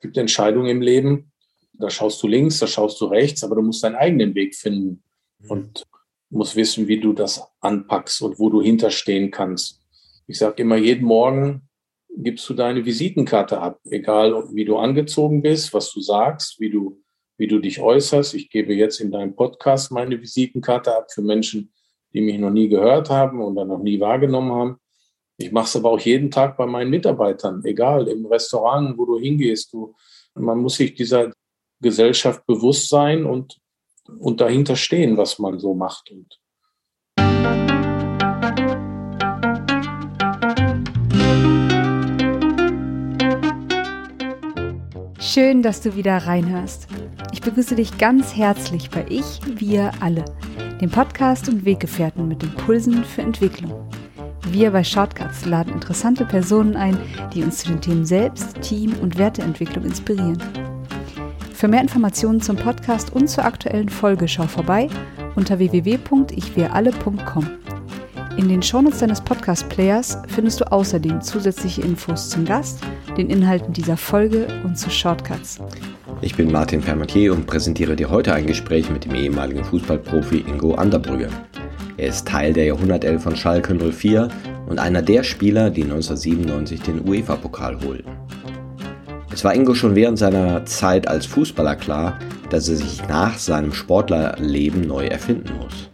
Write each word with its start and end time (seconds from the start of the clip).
Es 0.00 0.04
gibt 0.04 0.16
Entscheidungen 0.16 0.70
im 0.70 0.80
Leben, 0.80 1.30
da 1.74 1.90
schaust 1.90 2.22
du 2.22 2.26
links, 2.26 2.58
da 2.58 2.66
schaust 2.66 2.98
du 3.02 3.04
rechts, 3.04 3.44
aber 3.44 3.56
du 3.56 3.60
musst 3.60 3.84
deinen 3.84 3.96
eigenen 3.96 4.34
Weg 4.34 4.54
finden 4.54 5.02
mhm. 5.40 5.50
und 5.50 5.86
musst 6.30 6.56
wissen, 6.56 6.88
wie 6.88 6.98
du 6.98 7.12
das 7.12 7.42
anpackst 7.60 8.22
und 8.22 8.38
wo 8.38 8.48
du 8.48 8.62
hinterstehen 8.62 9.30
kannst. 9.30 9.82
Ich 10.26 10.38
sage 10.38 10.62
immer, 10.62 10.76
jeden 10.78 11.04
Morgen 11.04 11.68
gibst 12.16 12.48
du 12.48 12.54
deine 12.54 12.86
Visitenkarte 12.86 13.60
ab, 13.60 13.78
egal 13.90 14.48
wie 14.54 14.64
du 14.64 14.78
angezogen 14.78 15.42
bist, 15.42 15.74
was 15.74 15.92
du 15.92 16.00
sagst, 16.00 16.58
wie 16.60 16.70
du, 16.70 17.02
wie 17.36 17.46
du 17.46 17.58
dich 17.58 17.78
äußerst. 17.78 18.32
Ich 18.32 18.48
gebe 18.48 18.72
jetzt 18.72 19.00
in 19.00 19.10
deinem 19.10 19.36
Podcast 19.36 19.92
meine 19.92 20.18
Visitenkarte 20.18 20.96
ab 20.96 21.12
für 21.12 21.20
Menschen, 21.20 21.74
die 22.14 22.22
mich 22.22 22.38
noch 22.38 22.50
nie 22.50 22.70
gehört 22.70 23.10
haben 23.10 23.42
oder 23.42 23.66
noch 23.66 23.82
nie 23.82 24.00
wahrgenommen 24.00 24.52
haben. 24.52 24.76
Ich 25.40 25.52
mache 25.52 25.64
es 25.64 25.76
aber 25.76 25.90
auch 25.90 26.00
jeden 26.00 26.30
Tag 26.30 26.58
bei 26.58 26.66
meinen 26.66 26.90
Mitarbeitern, 26.90 27.64
egal 27.64 28.08
im 28.08 28.26
Restaurant, 28.26 28.98
wo 28.98 29.06
du 29.06 29.18
hingehst. 29.18 29.72
Du, 29.72 29.94
man 30.34 30.58
muss 30.58 30.74
sich 30.74 30.92
dieser 30.92 31.32
Gesellschaft 31.80 32.44
bewusst 32.44 32.90
sein 32.90 33.24
und, 33.24 33.58
und 34.18 34.42
dahinter 34.42 34.76
stehen, 34.76 35.16
was 35.16 35.38
man 35.38 35.58
so 35.58 35.72
macht. 35.72 36.10
Und 36.10 36.38
Schön, 45.18 45.62
dass 45.62 45.80
du 45.80 45.96
wieder 45.96 46.18
reinhörst. 46.18 46.86
Ich 47.32 47.40
begrüße 47.40 47.76
dich 47.76 47.96
ganz 47.96 48.36
herzlich 48.36 48.90
bei 48.90 49.06
Ich, 49.08 49.40
Wir 49.58 49.90
alle, 50.00 50.22
dem 50.82 50.90
Podcast 50.90 51.48
und 51.48 51.64
Weggefährten 51.64 52.28
mit 52.28 52.42
Impulsen 52.42 53.04
für 53.04 53.22
Entwicklung. 53.22 53.88
Wir 54.52 54.72
bei 54.72 54.82
Shortcuts 54.82 55.46
laden 55.46 55.74
interessante 55.74 56.24
Personen 56.24 56.74
ein, 56.74 56.98
die 57.32 57.44
uns 57.44 57.58
zu 57.58 57.68
den 57.68 57.80
Themen 57.80 58.04
Selbst, 58.04 58.60
Team 58.62 58.94
und 59.00 59.16
Werteentwicklung 59.16 59.84
inspirieren. 59.84 60.38
Für 61.54 61.68
mehr 61.68 61.82
Informationen 61.82 62.40
zum 62.40 62.56
Podcast 62.56 63.12
und 63.12 63.28
zur 63.28 63.44
aktuellen 63.44 63.88
Folge 63.88 64.26
schau 64.26 64.48
vorbei 64.48 64.88
unter 65.36 65.60
www.ichwiralle.com. 65.60 67.50
In 68.38 68.48
den 68.48 68.60
Shownotes 68.60 68.98
deines 68.98 69.20
Podcast-Players 69.20 70.18
findest 70.26 70.60
du 70.60 70.72
außerdem 70.72 71.20
zusätzliche 71.20 71.82
Infos 71.82 72.30
zum 72.30 72.44
Gast, 72.44 72.80
den 73.16 73.30
Inhalten 73.30 73.72
dieser 73.72 73.96
Folge 73.96 74.48
und 74.64 74.76
zu 74.76 74.90
Shortcuts. 74.90 75.60
Ich 76.22 76.34
bin 76.34 76.50
Martin 76.50 76.82
Fermatier 76.82 77.32
und 77.32 77.46
präsentiere 77.46 77.94
dir 77.94 78.10
heute 78.10 78.34
ein 78.34 78.46
Gespräch 78.46 78.90
mit 78.90 79.04
dem 79.04 79.14
ehemaligen 79.14 79.62
Fußballprofi 79.62 80.44
Ingo 80.48 80.74
Anderbrügge. 80.74 81.28
Er 82.00 82.08
ist 82.08 82.26
Teil 82.26 82.54
der 82.54 82.64
Jahrhundertelf 82.64 83.24
von 83.24 83.36
Schalke 83.36 83.74
04 83.74 84.30
und 84.66 84.78
einer 84.78 85.02
der 85.02 85.22
Spieler, 85.22 85.68
die 85.68 85.82
1997 85.82 86.80
den 86.80 87.06
UEFA-Pokal 87.06 87.78
holten. 87.84 88.10
Es 89.30 89.44
war 89.44 89.54
Ingo 89.54 89.74
schon 89.74 89.94
während 89.94 90.18
seiner 90.18 90.64
Zeit 90.64 91.06
als 91.06 91.26
Fußballer 91.26 91.76
klar, 91.76 92.18
dass 92.48 92.70
er 92.70 92.76
sich 92.76 93.06
nach 93.06 93.36
seinem 93.36 93.74
Sportlerleben 93.74 94.80
neu 94.80 95.08
erfinden 95.08 95.52
muss. 95.58 95.90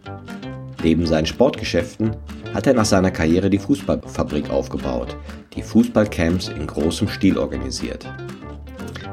Neben 0.81 1.05
seinen 1.05 1.25
Sportgeschäften 1.25 2.15
hat 2.53 2.67
er 2.67 2.73
nach 2.73 2.85
seiner 2.85 3.11
Karriere 3.11 3.49
die 3.49 3.59
Fußballfabrik 3.59 4.49
aufgebaut, 4.49 5.17
die 5.55 5.61
Fußballcamps 5.61 6.47
in 6.47 6.67
großem 6.67 7.09
Stil 7.09 7.37
organisiert. 7.37 8.07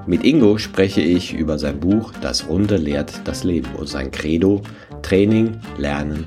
Mit 0.07 0.23
Ingo 0.23 0.59
spreche 0.59 1.01
ich 1.01 1.35
über 1.35 1.59
sein 1.59 1.81
Buch 1.81 2.13
Das 2.21 2.49
Runde 2.49 2.77
lehrt 2.77 3.21
das 3.25 3.43
Leben 3.43 3.75
und 3.77 3.89
sein 3.89 4.13
Credo 4.13 4.63
Training, 5.03 5.59
Lernen, 5.77 6.27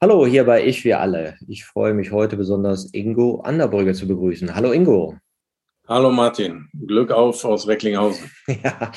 Hallo, 0.00 0.26
hier 0.26 0.44
bei 0.44 0.66
Ich 0.66 0.84
wir 0.84 1.00
alle. 1.00 1.36
Ich 1.46 1.64
freue 1.64 1.94
mich 1.94 2.10
heute 2.10 2.36
besonders, 2.36 2.92
Ingo 2.92 3.40
Anderbrügge 3.40 3.94
zu 3.94 4.06
begrüßen. 4.06 4.54
Hallo 4.54 4.72
Ingo. 4.72 5.16
Hallo 5.86 6.10
Martin, 6.10 6.68
Glück 6.86 7.10
auf 7.10 7.42
aus 7.44 7.66
Recklinghausen. 7.68 8.30
Ja, 8.62 8.90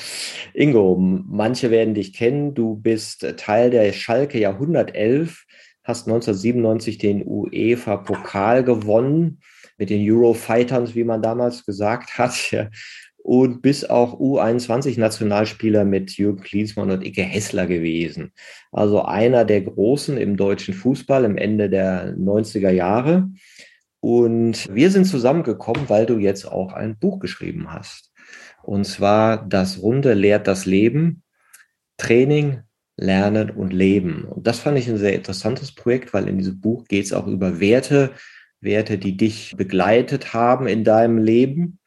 Ingo, 0.54 0.96
manche 0.98 1.70
werden 1.70 1.94
dich 1.94 2.12
kennen. 2.12 2.52
Du 2.54 2.76
bist 2.76 3.24
Teil 3.36 3.70
der 3.70 3.92
Schalke 3.92 4.38
Jahrhundertelf, 4.38 5.44
hast 5.84 6.08
1997 6.08 6.98
den 6.98 7.22
UEFA-Pokal 7.26 8.64
gewonnen 8.64 9.40
mit 9.78 9.90
den 9.90 10.04
Eurofighters, 10.10 10.94
wie 10.94 11.04
man 11.04 11.22
damals 11.22 11.64
gesagt 11.64 12.18
hat 12.18 12.52
und 13.28 13.60
bis 13.60 13.84
auch 13.84 14.18
U21-Nationalspieler 14.18 15.84
mit 15.84 16.12
Jürgen 16.12 16.42
Klinsmann 16.42 16.90
und 16.90 17.04
Icke 17.04 17.20
Hessler 17.20 17.66
gewesen. 17.66 18.32
Also 18.72 19.02
einer 19.02 19.44
der 19.44 19.60
Großen 19.60 20.16
im 20.16 20.38
deutschen 20.38 20.72
Fußball 20.72 21.26
im 21.26 21.36
Ende 21.36 21.68
der 21.68 22.16
90er 22.16 22.70
Jahre. 22.70 23.28
Und 24.00 24.74
wir 24.74 24.90
sind 24.90 25.04
zusammengekommen, 25.04 25.90
weil 25.90 26.06
du 26.06 26.16
jetzt 26.16 26.46
auch 26.50 26.72
ein 26.72 26.98
Buch 26.98 27.18
geschrieben 27.18 27.70
hast. 27.70 28.12
Und 28.62 28.86
zwar 28.86 29.46
Das 29.46 29.82
Runde 29.82 30.14
lehrt 30.14 30.46
das 30.46 30.64
Leben, 30.64 31.22
Training, 31.98 32.62
Lernen 32.96 33.50
und 33.50 33.74
Leben. 33.74 34.24
Und 34.24 34.46
das 34.46 34.60
fand 34.60 34.78
ich 34.78 34.88
ein 34.88 34.96
sehr 34.96 35.14
interessantes 35.14 35.74
Projekt, 35.74 36.14
weil 36.14 36.28
in 36.28 36.38
diesem 36.38 36.62
Buch 36.62 36.86
geht 36.86 37.04
es 37.04 37.12
auch 37.12 37.26
über 37.26 37.60
Werte, 37.60 38.12
Werte, 38.62 38.96
die 38.96 39.18
dich 39.18 39.54
begleitet 39.54 40.32
haben 40.32 40.66
in 40.66 40.82
deinem 40.82 41.18
Leben 41.18 41.78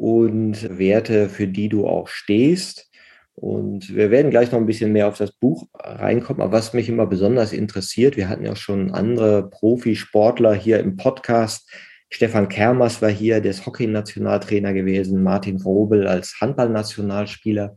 und 0.00 0.78
Werte, 0.78 1.28
für 1.28 1.46
die 1.46 1.68
du 1.68 1.86
auch 1.86 2.08
stehst. 2.08 2.88
Und 3.34 3.94
wir 3.94 4.10
werden 4.10 4.30
gleich 4.30 4.50
noch 4.50 4.58
ein 4.58 4.64
bisschen 4.64 4.92
mehr 4.92 5.08
auf 5.08 5.18
das 5.18 5.32
Buch 5.32 5.66
reinkommen. 5.74 6.40
Aber 6.40 6.52
was 6.52 6.72
mich 6.72 6.88
immer 6.88 7.06
besonders 7.06 7.52
interessiert, 7.52 8.16
wir 8.16 8.30
hatten 8.30 8.46
ja 8.46 8.56
schon 8.56 8.92
andere 8.92 9.50
Profisportler 9.50 10.54
hier 10.54 10.80
im 10.80 10.96
Podcast. 10.96 11.70
Stefan 12.08 12.48
Kermers 12.48 13.02
war 13.02 13.10
hier, 13.10 13.42
der 13.42 13.50
ist 13.50 13.66
Hockey-Nationaltrainer 13.66 14.72
gewesen, 14.72 15.22
Martin 15.22 15.60
Robel 15.60 16.06
als 16.06 16.40
Handballnationalspieler. 16.40 17.76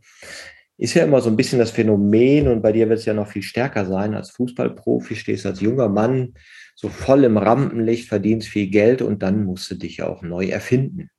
Ist 0.78 0.94
ja 0.94 1.04
immer 1.04 1.20
so 1.20 1.30
ein 1.30 1.36
bisschen 1.36 1.60
das 1.60 1.72
Phänomen 1.72 2.48
und 2.48 2.62
bei 2.62 2.72
dir 2.72 2.88
wird 2.88 3.00
es 3.00 3.06
ja 3.06 3.14
noch 3.14 3.28
viel 3.28 3.44
stärker 3.44 3.86
sein. 3.86 4.14
Als 4.14 4.32
Fußballprofi 4.32 5.18
stehst 5.18 5.44
du 5.44 5.50
als 5.50 5.60
junger 5.60 5.90
Mann 5.90 6.36
so 6.74 6.88
voll 6.88 7.26
im 7.26 7.38
Rampenlicht, 7.38 8.08
verdienst 8.08 8.48
viel 8.48 8.68
Geld 8.68 9.02
und 9.02 9.22
dann 9.24 9.44
musst 9.44 9.70
du 9.70 9.76
dich 9.76 10.02
auch 10.04 10.22
neu 10.22 10.46
erfinden. 10.48 11.10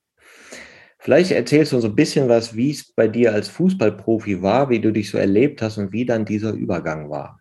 Vielleicht 1.04 1.32
erzählst 1.32 1.72
du 1.72 1.76
uns 1.76 1.84
ein 1.84 1.94
bisschen 1.94 2.30
was, 2.30 2.56
wie 2.56 2.70
es 2.70 2.82
bei 2.82 3.08
dir 3.08 3.34
als 3.34 3.50
Fußballprofi 3.50 4.40
war, 4.40 4.70
wie 4.70 4.80
du 4.80 4.90
dich 4.90 5.10
so 5.10 5.18
erlebt 5.18 5.60
hast 5.60 5.76
und 5.76 5.92
wie 5.92 6.06
dann 6.06 6.24
dieser 6.24 6.52
Übergang 6.52 7.10
war. 7.10 7.38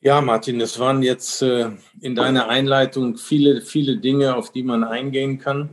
Ja, 0.00 0.20
Martin, 0.20 0.60
es 0.60 0.80
waren 0.80 1.00
jetzt 1.04 1.42
äh, 1.42 1.70
in 2.00 2.16
deiner 2.16 2.48
Einleitung 2.48 3.16
viele, 3.16 3.60
viele 3.60 3.98
Dinge, 3.98 4.34
auf 4.34 4.50
die 4.50 4.64
man 4.64 4.82
eingehen 4.82 5.38
kann. 5.38 5.68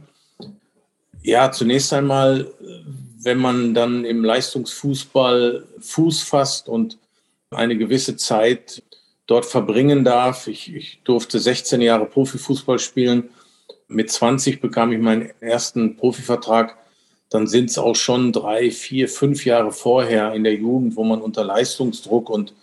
Ja, 1.23 1.51
zunächst 1.51 1.91
einmal, 1.91 2.45
wenn 3.23 3.39
man 3.39 3.73
dann 3.73 4.05
im 4.05 4.23
Leistungsfußball 4.23 5.65
Fuß 5.79 6.21
fasst 6.21 6.69
und 6.69 6.99
eine 7.49 7.75
gewisse 7.75 8.15
Zeit 8.17 8.83
dort 9.25 9.47
verbringen 9.47 10.05
darf. 10.05 10.45
Ich, 10.45 10.71
ich 10.75 11.01
durfte 11.05 11.39
16 11.39 11.81
Jahre 11.81 12.05
Profifußball 12.05 12.77
spielen 12.77 13.31
mit 13.87 14.11
20 14.11 14.61
bekam 14.61 14.91
ich 14.91 14.99
meinen 14.99 15.29
ersten 15.39 15.95
Profivertrag. 15.95 16.77
Dann 17.29 17.47
sind 17.47 17.69
es 17.69 17.77
auch 17.77 17.95
schon 17.95 18.31
drei, 18.31 18.71
vier, 18.71 19.09
fünf 19.09 19.45
Jahre 19.45 19.71
vorher 19.71 20.33
in 20.33 20.43
der 20.43 20.55
Jugend, 20.55 20.95
wo 20.95 21.03
man 21.03 21.21
unter 21.21 21.43
Leistungsdruck 21.43 22.29
und 22.29 22.53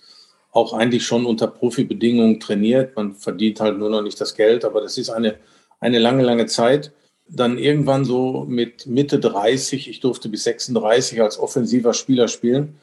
auch 0.52 0.72
eigentlich 0.72 1.04
schon 1.04 1.26
unter 1.26 1.48
Profibedingungen 1.48 2.40
trainiert. 2.40 2.96
Man 2.96 3.14
verdient 3.14 3.60
halt 3.60 3.78
nur 3.78 3.90
noch 3.90 4.02
nicht 4.02 4.20
das 4.20 4.34
Geld, 4.34 4.64
aber 4.64 4.80
das 4.80 4.96
ist 4.96 5.10
eine, 5.10 5.36
eine 5.80 5.98
lange, 5.98 6.22
lange 6.22 6.46
Zeit. 6.46 6.92
Dann 7.28 7.58
irgendwann 7.58 8.04
so 8.04 8.44
mit 8.48 8.86
Mitte 8.86 9.18
30, 9.18 9.88
ich 9.88 10.00
durfte 10.00 10.28
bis 10.28 10.44
36 10.44 11.20
als 11.20 11.38
offensiver 11.38 11.94
Spieler 11.94 12.28
spielen, 12.28 12.78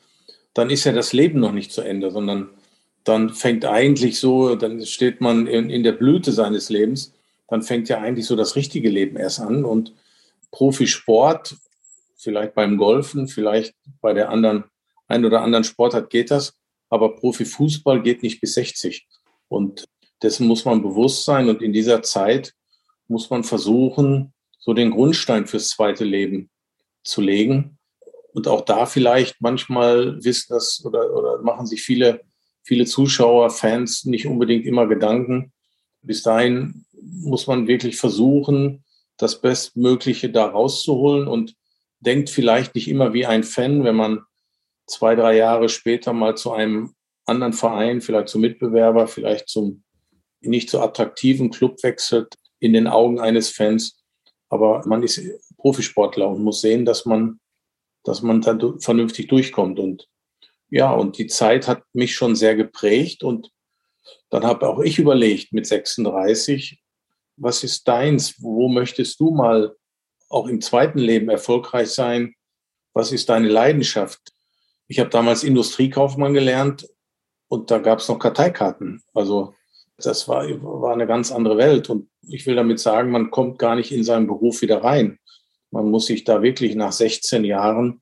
dann 0.53 0.69
ist 0.69 0.83
ja 0.83 0.91
das 0.91 1.13
Leben 1.13 1.39
noch 1.39 1.53
nicht 1.53 1.71
zu 1.71 1.81
Ende, 1.81 2.11
sondern 2.11 2.49
dann 3.03 3.29
fängt 3.29 3.65
eigentlich 3.65 4.19
so, 4.19 4.55
dann 4.55 4.85
steht 4.85 5.21
man 5.21 5.47
in, 5.47 5.69
in 5.69 5.83
der 5.83 5.93
Blüte 5.93 6.31
seines 6.31 6.69
Lebens 6.69 7.13
dann 7.51 7.63
fängt 7.63 7.89
ja 7.89 7.99
eigentlich 7.99 8.25
so 8.25 8.37
das 8.37 8.55
richtige 8.55 8.89
Leben 8.89 9.17
erst 9.17 9.41
an. 9.41 9.65
Und 9.65 9.93
Profisport, 10.51 11.57
vielleicht 12.15 12.55
beim 12.55 12.77
Golfen, 12.77 13.27
vielleicht 13.27 13.75
bei 13.99 14.13
der 14.13 14.29
anderen, 14.29 14.63
ein 15.09 15.25
oder 15.25 15.41
anderen 15.41 15.65
Sportart 15.65 16.09
geht 16.09 16.31
das, 16.31 16.53
aber 16.89 17.13
Profifußball 17.17 18.01
geht 18.03 18.23
nicht 18.23 18.39
bis 18.39 18.53
60. 18.53 19.05
Und 19.49 19.83
dessen 20.23 20.47
muss 20.47 20.63
man 20.63 20.81
bewusst 20.81 21.25
sein. 21.25 21.49
Und 21.49 21.61
in 21.61 21.73
dieser 21.73 22.01
Zeit 22.03 22.53
muss 23.09 23.29
man 23.29 23.43
versuchen, 23.43 24.33
so 24.57 24.73
den 24.73 24.91
Grundstein 24.91 25.45
fürs 25.45 25.67
zweite 25.67 26.05
Leben 26.05 26.49
zu 27.03 27.19
legen. 27.19 27.77
Und 28.31 28.47
auch 28.47 28.61
da 28.61 28.85
vielleicht 28.85 29.41
manchmal 29.41 30.23
wissen 30.23 30.53
das 30.53 30.85
oder, 30.85 31.13
oder 31.13 31.41
machen 31.41 31.67
sich 31.67 31.81
viele, 31.81 32.21
viele 32.63 32.85
Zuschauer, 32.85 33.49
Fans 33.49 34.05
nicht 34.05 34.25
unbedingt 34.25 34.65
immer 34.65 34.87
Gedanken. 34.87 35.51
Bis 36.01 36.23
dahin 36.23 36.85
muss 37.01 37.47
man 37.47 37.67
wirklich 37.67 37.97
versuchen, 37.97 38.83
das 39.17 39.41
Bestmögliche 39.41 40.29
da 40.29 40.45
rauszuholen 40.47 41.27
und 41.27 41.55
denkt 41.99 42.29
vielleicht 42.29 42.75
nicht 42.75 42.87
immer 42.87 43.13
wie 43.13 43.25
ein 43.25 43.43
Fan, 43.43 43.83
wenn 43.83 43.95
man 43.95 44.21
zwei, 44.87 45.15
drei 45.15 45.37
Jahre 45.37 45.69
später 45.69 46.13
mal 46.13 46.35
zu 46.35 46.51
einem 46.51 46.93
anderen 47.25 47.53
Verein, 47.53 48.01
vielleicht 48.01 48.29
zum 48.29 48.41
Mitbewerber, 48.41 49.07
vielleicht 49.07 49.47
zum 49.47 49.83
nicht 50.41 50.69
so 50.69 50.81
attraktiven 50.81 51.51
Club 51.51 51.81
wechselt 51.83 52.35
in 52.59 52.73
den 52.73 52.87
Augen 52.87 53.19
eines 53.19 53.49
Fans. 53.49 54.03
Aber 54.49 54.81
man 54.85 55.03
ist 55.03 55.21
Profisportler 55.57 56.27
und 56.27 56.43
muss 56.43 56.61
sehen, 56.61 56.83
dass 56.83 57.05
man, 57.05 57.39
dass 58.03 58.21
man 58.21 58.41
dann 58.41 58.79
vernünftig 58.79 59.27
durchkommt. 59.27 59.79
Und 59.79 60.07
ja, 60.69 60.91
und 60.91 61.17
die 61.17 61.27
Zeit 61.27 61.67
hat 61.67 61.83
mich 61.93 62.15
schon 62.15 62.35
sehr 62.35 62.55
geprägt. 62.55 63.23
Und 63.23 63.49
dann 64.29 64.43
habe 64.43 64.67
auch 64.67 64.79
ich 64.79 64.99
überlegt 64.99 65.53
mit 65.53 65.67
36, 65.67 66.80
was 67.41 67.63
ist 67.63 67.87
deins? 67.87 68.41
Wo 68.41 68.69
möchtest 68.69 69.19
du 69.19 69.31
mal 69.31 69.75
auch 70.29 70.47
im 70.47 70.61
zweiten 70.61 70.99
Leben 70.99 71.29
erfolgreich 71.29 71.89
sein? 71.89 72.35
Was 72.93 73.11
ist 73.11 73.29
deine 73.29 73.49
Leidenschaft? 73.49 74.19
Ich 74.87 74.99
habe 74.99 75.09
damals 75.09 75.43
Industriekaufmann 75.43 76.33
gelernt 76.33 76.87
und 77.47 77.71
da 77.71 77.79
gab 77.79 77.99
es 77.99 78.07
noch 78.07 78.19
Karteikarten. 78.19 79.01
Also 79.13 79.53
das 79.97 80.27
war, 80.27 80.47
war 80.61 80.93
eine 80.93 81.07
ganz 81.07 81.31
andere 81.31 81.57
Welt. 81.57 81.89
Und 81.89 82.09
ich 82.27 82.45
will 82.45 82.55
damit 82.55 82.79
sagen, 82.79 83.11
man 83.11 83.31
kommt 83.31 83.59
gar 83.59 83.75
nicht 83.75 83.91
in 83.91 84.03
seinen 84.03 84.27
Beruf 84.27 84.61
wieder 84.61 84.83
rein. 84.83 85.19
Man 85.71 85.89
muss 85.89 86.07
sich 86.07 86.23
da 86.23 86.41
wirklich 86.41 86.75
nach 86.75 86.91
16 86.91 87.43
Jahren 87.45 88.01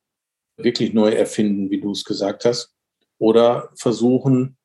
wirklich 0.57 0.93
neu 0.93 1.09
erfinden, 1.11 1.69
wie 1.69 1.79
du 1.79 1.91
es 1.91 2.03
gesagt 2.03 2.45
hast. 2.45 2.73
Oder 3.17 3.69
versuchen, 3.75 4.57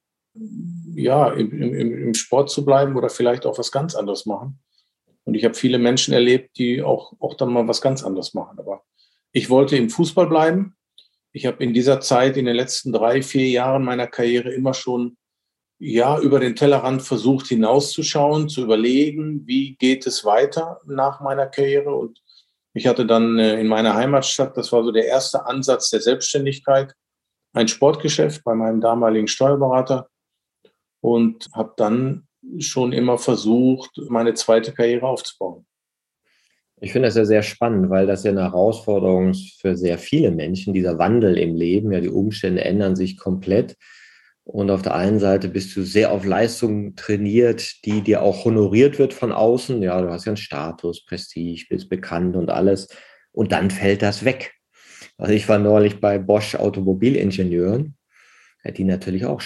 ja, 0.95 1.29
im, 1.33 1.53
im, 1.53 1.75
im 1.75 2.15
Sport 2.15 2.51
zu 2.51 2.65
bleiben 2.65 2.97
oder 2.97 3.09
vielleicht 3.09 3.47
auch 3.47 3.59
was 3.59 3.71
ganz 3.71 3.95
anderes 3.95 4.27
machen. 4.27 4.59
Und 5.25 5.35
ich 5.35 5.45
habe 5.45 5.55
viele 5.55 5.79
Menschen 5.79 6.15
erlebt, 6.15 6.59
die 6.59 6.83
auch, 6.83 7.15
auch 7.19 7.35
dann 7.35 7.53
mal 7.53 7.67
was 7.67 7.81
ganz 7.81 8.05
anderes 8.05 8.35
machen. 8.35 8.59
Aber 8.59 8.85
ich 9.33 9.51
wollte 9.51 9.77
im 9.77 9.91
Fußball 9.91 10.27
bleiben. 10.27 10.77
Ich 11.33 11.47
habe 11.47 11.63
in 11.65 11.75
dieser 11.75 12.01
Zeit, 12.01 12.37
in 12.37 12.45
den 12.45 12.55
letzten 12.55 12.93
drei, 12.93 13.23
vier 13.23 13.49
Jahren 13.49 13.85
meiner 13.85 14.07
Karriere 14.07 14.53
immer 14.53 14.75
schon 14.75 15.17
ja, 15.79 16.19
über 16.21 16.41
den 16.41 16.57
Tellerrand 16.57 17.03
versucht 17.03 17.49
hinauszuschauen, 17.49 18.49
zu 18.49 18.63
überlegen, 18.63 19.47
wie 19.47 19.77
geht 19.77 20.07
es 20.07 20.25
weiter 20.25 20.81
nach 20.87 21.21
meiner 21.21 21.47
Karriere. 21.47 21.95
Und 21.95 22.23
ich 22.75 22.87
hatte 22.87 23.07
dann 23.07 23.39
äh, 23.39 23.61
in 23.61 23.67
meiner 23.67 23.95
Heimatstadt, 23.95 24.57
das 24.57 24.73
war 24.73 24.85
so 24.85 24.93
der 24.93 25.07
erste 25.07 25.47
Ansatz 25.47 25.91
der 25.91 26.01
Selbstständigkeit, 26.01 26.95
ein 27.53 27.69
Sportgeschäft 27.69 28.45
bei 28.45 28.55
meinem 28.55 28.81
damaligen 28.81 29.29
Steuerberater 29.29 30.09
und 31.01 31.49
habe 31.53 31.75
dann 31.77 32.27
schon 32.59 32.93
immer 32.93 33.19
versucht, 33.19 33.91
meine 34.09 34.35
zweite 34.35 34.73
Karriere 34.73 35.07
aufzubauen. 35.07 35.67
Ich 36.81 36.93
finde 36.93 37.09
das 37.09 37.17
ja 37.17 37.25
sehr 37.25 37.43
spannend, 37.43 37.89
weil 37.89 38.07
das 38.07 38.25
ja 38.25 38.31
eine 38.31 38.43
Herausforderung 38.43 39.31
ist 39.31 39.61
für 39.61 39.77
sehr 39.77 39.99
viele 39.99 40.31
Menschen, 40.31 40.75
dieser 40.75 40.99
Wandel 40.99 41.39
im 41.39 41.55
Leben. 41.55 41.93
Ja, 41.93 42.01
die 42.01 42.09
Umstände 42.09 42.65
ändern 42.65 42.97
sich 42.97 43.17
komplett. 43.17 43.77
Und 44.43 44.71
auf 44.71 44.83
der 44.83 44.95
einen 44.95 45.21
Seite 45.21 45.49
bist 45.49 45.75
du 45.75 45.83
sehr 45.83 46.13
auf 46.13 46.27
Leistung 46.27 46.97
trainiert, 46.97 47.85
die 47.87 48.03
dir 48.03 48.23
auch 48.23 48.45
honoriert 48.45 48.99
wird 48.99 49.15
von 49.15 49.33
außen. 49.33 49.83
Ja, 49.83 50.03
du 50.03 50.11
hast 50.11 50.27
ja 50.27 50.33
einen 50.33 50.37
Status, 50.37 51.05
Prestige, 51.07 51.65
bist 51.71 51.89
bekannt 51.89 52.37
und 52.37 52.51
alles. 52.51 52.89
Und 53.33 53.53
dann 53.53 53.71
fällt 53.71 54.03
das 54.03 54.25
weg. 54.25 54.53
Also 55.17 55.33
ich 55.33 55.49
war 55.49 55.59
neulich 55.59 56.01
bei 56.01 56.19
Bosch 56.19 56.57
Automobilingenieuren 56.57 57.97
die 58.73 58.85
natürlich 58.85 59.27
auch 59.27 59.41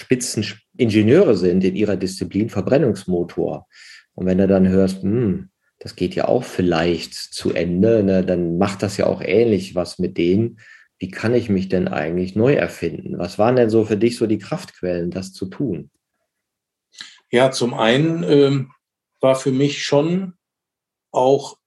Spitzeningenieure 0.79 1.37
sind 1.37 1.65
in 1.65 1.75
ihrer 1.75 1.97
Disziplin 1.97 2.51
Verbrennungsmotor. 2.51 3.67
Und 4.15 4.27
wenn 4.27 4.39
du 4.39 4.47
dann 4.47 4.69
hörst, 4.69 5.03
hm, 5.03 5.51
das 5.81 5.97
geht 5.97 6.15
ja 6.15 6.27
auch 6.29 6.45
vielleicht 6.45 7.15
zu 7.15 7.53
Ende, 7.53 8.03
ne, 8.03 8.25
dann 8.25 8.59
macht 8.59 8.83
das 8.83 8.97
ja 8.97 9.07
auch 9.07 9.21
ähnlich 9.21 9.75
was 9.75 9.99
mit 9.99 10.17
denen. 10.17 10.61
Wie 10.99 11.11
kann 11.11 11.35
ich 11.35 11.49
mich 11.49 11.69
denn 11.69 11.89
eigentlich 11.89 12.35
neu 12.35 12.55
erfinden? 12.55 13.19
Was 13.19 13.39
waren 13.39 13.57
denn 13.57 13.71
so 13.71 13.85
für 13.85 13.97
dich 13.97 14.17
so 14.17 14.27
die 14.27 14.39
Kraftquellen, 14.39 15.11
das 15.11 15.33
zu 15.33 15.47
tun? 15.47 15.91
Ja, 17.31 17.51
zum 17.51 17.75
einen 17.75 18.23
ähm, 18.25 18.73
war 19.21 19.37
für 19.37 19.53
mich 19.53 19.85
schon 19.85 20.35
auch 21.13 21.59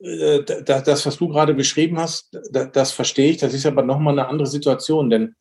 äh, 0.00 0.42
das, 0.42 1.06
was 1.06 1.18
du 1.18 1.28
gerade 1.28 1.54
beschrieben 1.54 1.98
hast, 1.98 2.36
das, 2.50 2.72
das 2.72 2.92
verstehe 2.92 3.30
ich. 3.30 3.36
Das 3.38 3.54
ist 3.54 3.66
aber 3.66 3.82
nochmal 3.82 4.18
eine 4.18 4.28
andere 4.28 4.48
Situation, 4.48 5.10
denn 5.10 5.34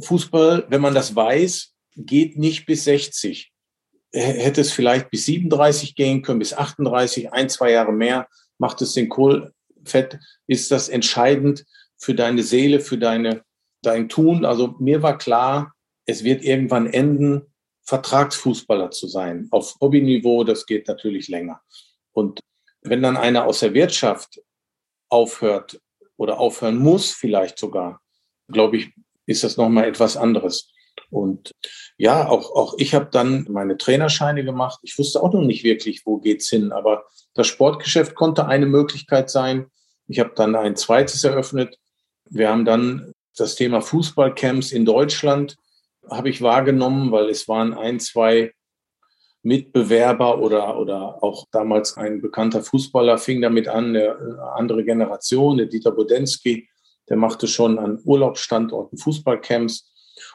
Fußball, 0.00 0.66
wenn 0.68 0.80
man 0.80 0.94
das 0.94 1.14
weiß, 1.14 1.74
geht 1.96 2.38
nicht 2.38 2.66
bis 2.66 2.84
60. 2.84 3.52
Hätte 4.12 4.60
es 4.62 4.72
vielleicht 4.72 5.10
bis 5.10 5.26
37 5.26 5.94
gehen 5.94 6.22
können, 6.22 6.38
bis 6.38 6.54
38, 6.54 7.32
ein, 7.32 7.48
zwei 7.48 7.72
Jahre 7.72 7.92
mehr, 7.92 8.28
macht 8.56 8.80
es 8.80 8.94
den 8.94 9.08
Kohl 9.08 9.52
fett, 9.84 10.18
ist 10.46 10.70
das 10.70 10.88
entscheidend 10.88 11.64
für 11.96 12.14
deine 12.14 12.42
Seele, 12.42 12.80
für 12.80 12.98
deine, 12.98 13.42
dein 13.82 14.08
Tun. 14.08 14.44
Also 14.44 14.76
mir 14.78 15.02
war 15.02 15.18
klar, 15.18 15.74
es 16.06 16.24
wird 16.24 16.42
irgendwann 16.42 16.86
enden, 16.86 17.52
Vertragsfußballer 17.82 18.90
zu 18.90 19.08
sein. 19.08 19.48
Auf 19.50 19.76
Hobbyniveau, 19.80 20.44
das 20.44 20.66
geht 20.66 20.88
natürlich 20.88 21.28
länger. 21.28 21.60
Und 22.12 22.40
wenn 22.82 23.02
dann 23.02 23.16
einer 23.16 23.44
aus 23.44 23.60
der 23.60 23.74
Wirtschaft 23.74 24.42
aufhört 25.08 25.80
oder 26.16 26.38
aufhören 26.38 26.76
muss, 26.76 27.12
vielleicht 27.12 27.58
sogar, 27.58 28.00
glaube 28.48 28.76
ich, 28.76 28.92
ist 29.28 29.44
das 29.44 29.56
nochmal 29.56 29.84
etwas 29.84 30.16
anderes. 30.16 30.72
Und 31.10 31.52
ja, 31.96 32.28
auch, 32.28 32.50
auch 32.54 32.74
ich 32.78 32.94
habe 32.94 33.08
dann 33.10 33.46
meine 33.48 33.76
Trainerscheine 33.76 34.44
gemacht. 34.44 34.80
Ich 34.82 34.98
wusste 34.98 35.22
auch 35.22 35.32
noch 35.32 35.42
nicht 35.42 35.64
wirklich, 35.64 36.04
wo 36.04 36.18
geht's 36.18 36.48
hin, 36.48 36.72
aber 36.72 37.04
das 37.34 37.46
Sportgeschäft 37.46 38.14
konnte 38.14 38.46
eine 38.46 38.66
Möglichkeit 38.66 39.30
sein. 39.30 39.66
Ich 40.06 40.18
habe 40.18 40.32
dann 40.34 40.56
ein 40.56 40.76
zweites 40.76 41.22
eröffnet. 41.22 41.78
Wir 42.28 42.48
haben 42.48 42.64
dann 42.64 43.12
das 43.36 43.54
Thema 43.54 43.80
Fußballcamps 43.80 44.72
in 44.72 44.84
Deutschland 44.84 45.56
habe 46.10 46.30
ich 46.30 46.42
wahrgenommen, 46.42 47.12
weil 47.12 47.28
es 47.28 47.48
waren 47.48 47.74
ein, 47.74 48.00
zwei 48.00 48.52
Mitbewerber 49.42 50.38
oder, 50.38 50.78
oder 50.78 51.22
auch 51.22 51.46
damals 51.50 51.96
ein 51.96 52.20
bekannter 52.20 52.62
Fußballer 52.62 53.18
fing 53.18 53.40
damit 53.40 53.68
an, 53.68 53.96
eine 53.96 54.16
andere 54.54 54.84
Generation, 54.84 55.58
der 55.58 55.66
Dieter 55.66 55.92
Bodensky, 55.92 56.68
der 57.08 57.16
machte 57.16 57.46
schon 57.46 57.78
an 57.78 58.00
Urlaubsstandorten 58.04 58.98
Fußballcamps. 58.98 59.92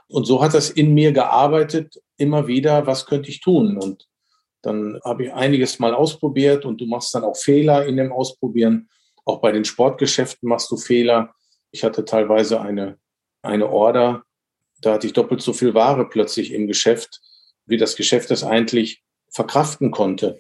Und 0.08 0.26
so 0.26 0.42
hat 0.42 0.54
das 0.54 0.70
in 0.70 0.94
mir 0.94 1.12
gearbeitet, 1.12 2.02
immer 2.18 2.48
wieder, 2.48 2.88
was 2.88 3.06
könnte 3.06 3.30
ich 3.30 3.42
tun? 3.42 3.78
Und 3.78 4.08
dann 4.62 5.00
habe 5.04 5.26
ich 5.26 5.34
einiges 5.34 5.80
mal 5.80 5.94
ausprobiert 5.94 6.66
und 6.66 6.80
du 6.80 6.86
machst 6.86 7.14
dann 7.14 7.24
auch 7.24 7.36
Fehler 7.36 7.86
in 7.86 7.98
dem 7.98 8.12
Ausprobieren. 8.12 8.90
Auch 9.26 9.42
bei 9.42 9.52
den 9.52 9.66
Sportgeschäften 9.66 10.48
machst 10.48 10.72
du 10.72 10.78
Fehler. 10.78 11.34
Ich 11.72 11.84
hatte 11.84 12.06
teilweise 12.06 12.62
eine, 12.62 12.98
eine 13.42 13.70
Order, 13.70 14.24
da 14.84 14.94
hatte 14.94 15.08
ich 15.08 15.14
doppelt 15.14 15.42
so 15.42 15.54
viel 15.54 15.74
Ware 15.74 16.08
plötzlich 16.08 16.54
im 16.54 16.68
Geschäft, 16.68 17.22
wie 17.66 17.78
das 17.78 17.96
Geschäft 17.96 18.32
es 18.32 18.44
eigentlich 18.44 19.02
verkraften 19.32 19.92
konnte. 19.92 20.40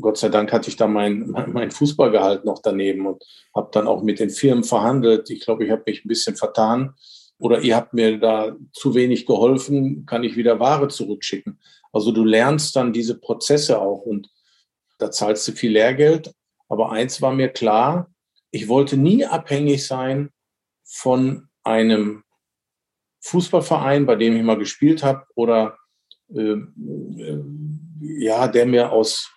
Gott 0.00 0.18
sei 0.18 0.28
Dank 0.28 0.52
hatte 0.52 0.68
ich 0.68 0.76
da 0.76 0.86
mein, 0.86 1.30
mein 1.52 1.70
Fußballgehalt 1.70 2.44
noch 2.44 2.60
daneben 2.60 3.06
und 3.06 3.24
habe 3.54 3.70
dann 3.72 3.86
auch 3.86 4.02
mit 4.02 4.20
den 4.20 4.30
Firmen 4.30 4.64
verhandelt. 4.64 5.30
Ich 5.30 5.40
glaube, 5.40 5.64
ich 5.64 5.70
habe 5.70 5.82
mich 5.86 6.04
ein 6.04 6.08
bisschen 6.08 6.36
vertan 6.36 6.94
oder 7.38 7.60
ihr 7.60 7.76
habt 7.76 7.94
mir 7.94 8.18
da 8.18 8.56
zu 8.72 8.94
wenig 8.94 9.26
geholfen, 9.26 10.06
kann 10.06 10.24
ich 10.24 10.36
wieder 10.36 10.58
Ware 10.58 10.88
zurückschicken. 10.88 11.60
Also 11.92 12.12
du 12.12 12.24
lernst 12.24 12.74
dann 12.76 12.92
diese 12.92 13.18
Prozesse 13.18 13.80
auch 13.80 14.02
und 14.02 14.28
da 14.98 15.10
zahlst 15.10 15.46
du 15.48 15.52
viel 15.52 15.72
Lehrgeld. 15.72 16.34
Aber 16.68 16.92
eins 16.92 17.22
war 17.22 17.32
mir 17.32 17.48
klar, 17.48 18.10
ich 18.50 18.68
wollte 18.68 18.96
nie 18.96 19.24
abhängig 19.24 19.86
sein 19.86 20.30
von 20.84 21.48
einem 21.62 22.24
Fußballverein, 23.20 24.06
bei 24.06 24.16
dem 24.16 24.36
ich 24.36 24.42
mal 24.42 24.58
gespielt 24.58 25.02
habe 25.02 25.26
oder 25.34 25.76
äh, 26.34 26.40
äh, 26.40 27.44
ja, 28.00 28.48
der 28.48 28.66
mir 28.66 28.92
aus 28.92 29.30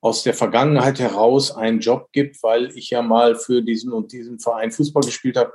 aus 0.00 0.22
der 0.22 0.34
Vergangenheit 0.34 1.00
heraus 1.00 1.50
einen 1.50 1.80
Job 1.80 2.08
gibt, 2.12 2.42
weil 2.42 2.76
ich 2.76 2.90
ja 2.90 3.02
mal 3.02 3.34
für 3.34 3.62
diesen 3.62 3.92
und 3.92 4.12
diesen 4.12 4.38
Verein 4.38 4.70
Fußball 4.70 5.02
gespielt 5.02 5.36
habe, 5.36 5.52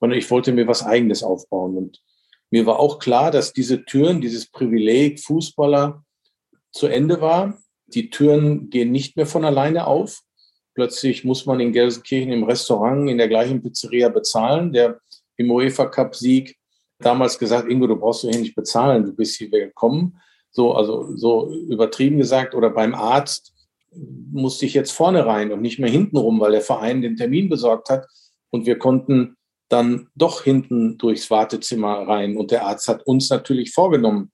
sondern 0.00 0.18
ich 0.18 0.30
wollte 0.30 0.52
mir 0.52 0.66
was 0.66 0.84
Eigenes 0.84 1.22
aufbauen. 1.22 1.76
Und 1.76 2.02
mir 2.50 2.66
war 2.66 2.78
auch 2.78 2.98
klar, 2.98 3.30
dass 3.30 3.52
diese 3.52 3.84
Türen, 3.84 4.20
dieses 4.20 4.46
Privileg 4.50 5.20
Fußballer 5.20 6.04
zu 6.70 6.86
Ende 6.86 7.20
war. 7.20 7.58
Die 7.86 8.10
Türen 8.10 8.68
gehen 8.70 8.92
nicht 8.92 9.16
mehr 9.16 9.26
von 9.26 9.44
alleine 9.44 9.86
auf. 9.86 10.20
Plötzlich 10.74 11.24
muss 11.24 11.46
man 11.46 11.58
in 11.60 11.72
Gelsenkirchen 11.72 12.30
im 12.30 12.44
Restaurant 12.44 13.10
in 13.10 13.18
der 13.18 13.28
gleichen 13.28 13.62
Pizzeria 13.62 14.10
bezahlen. 14.10 14.72
Der 14.72 15.00
im 15.36 15.50
UEFA 15.50 15.86
Cup 15.86 16.14
Sieg 16.14 16.56
damals 16.98 17.38
gesagt, 17.38 17.70
Ingo, 17.70 17.86
du 17.86 17.96
brauchst 17.96 18.20
hier 18.20 18.38
nicht 18.38 18.54
bezahlen, 18.54 19.04
du 19.04 19.12
bist 19.12 19.36
hier 19.36 19.48
gekommen. 19.48 20.20
So, 20.50 20.74
also 20.74 21.16
so 21.16 21.50
übertrieben 21.52 22.18
gesagt, 22.18 22.54
oder 22.54 22.70
beim 22.70 22.94
Arzt, 22.94 23.54
musste 23.92 24.66
ich 24.66 24.74
jetzt 24.74 24.92
vorne 24.92 25.26
rein 25.26 25.52
und 25.52 25.62
nicht 25.62 25.78
mehr 25.78 25.90
hinten 25.90 26.16
rum, 26.16 26.40
weil 26.40 26.52
der 26.52 26.60
Verein 26.60 27.02
den 27.02 27.16
Termin 27.16 27.48
besorgt 27.48 27.90
hat. 27.90 28.06
Und 28.50 28.66
wir 28.66 28.78
konnten 28.78 29.36
dann 29.68 30.08
doch 30.14 30.42
hinten 30.42 30.98
durchs 30.98 31.30
Wartezimmer 31.30 32.06
rein. 32.06 32.36
Und 32.36 32.50
der 32.50 32.66
Arzt 32.66 32.88
hat 32.88 33.06
uns 33.06 33.30
natürlich 33.30 33.72
vorgenommen, 33.72 34.32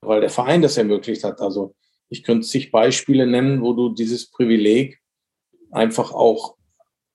weil 0.00 0.20
der 0.20 0.30
Verein 0.30 0.62
das 0.62 0.76
ermöglicht 0.76 1.24
hat. 1.24 1.40
Also 1.40 1.74
ich 2.08 2.22
könnte 2.22 2.46
zig 2.46 2.70
Beispiele 2.70 3.26
nennen, 3.26 3.62
wo 3.62 3.72
du 3.72 3.90
dieses 3.90 4.30
Privileg 4.30 5.00
einfach 5.70 6.12
auch 6.12 6.56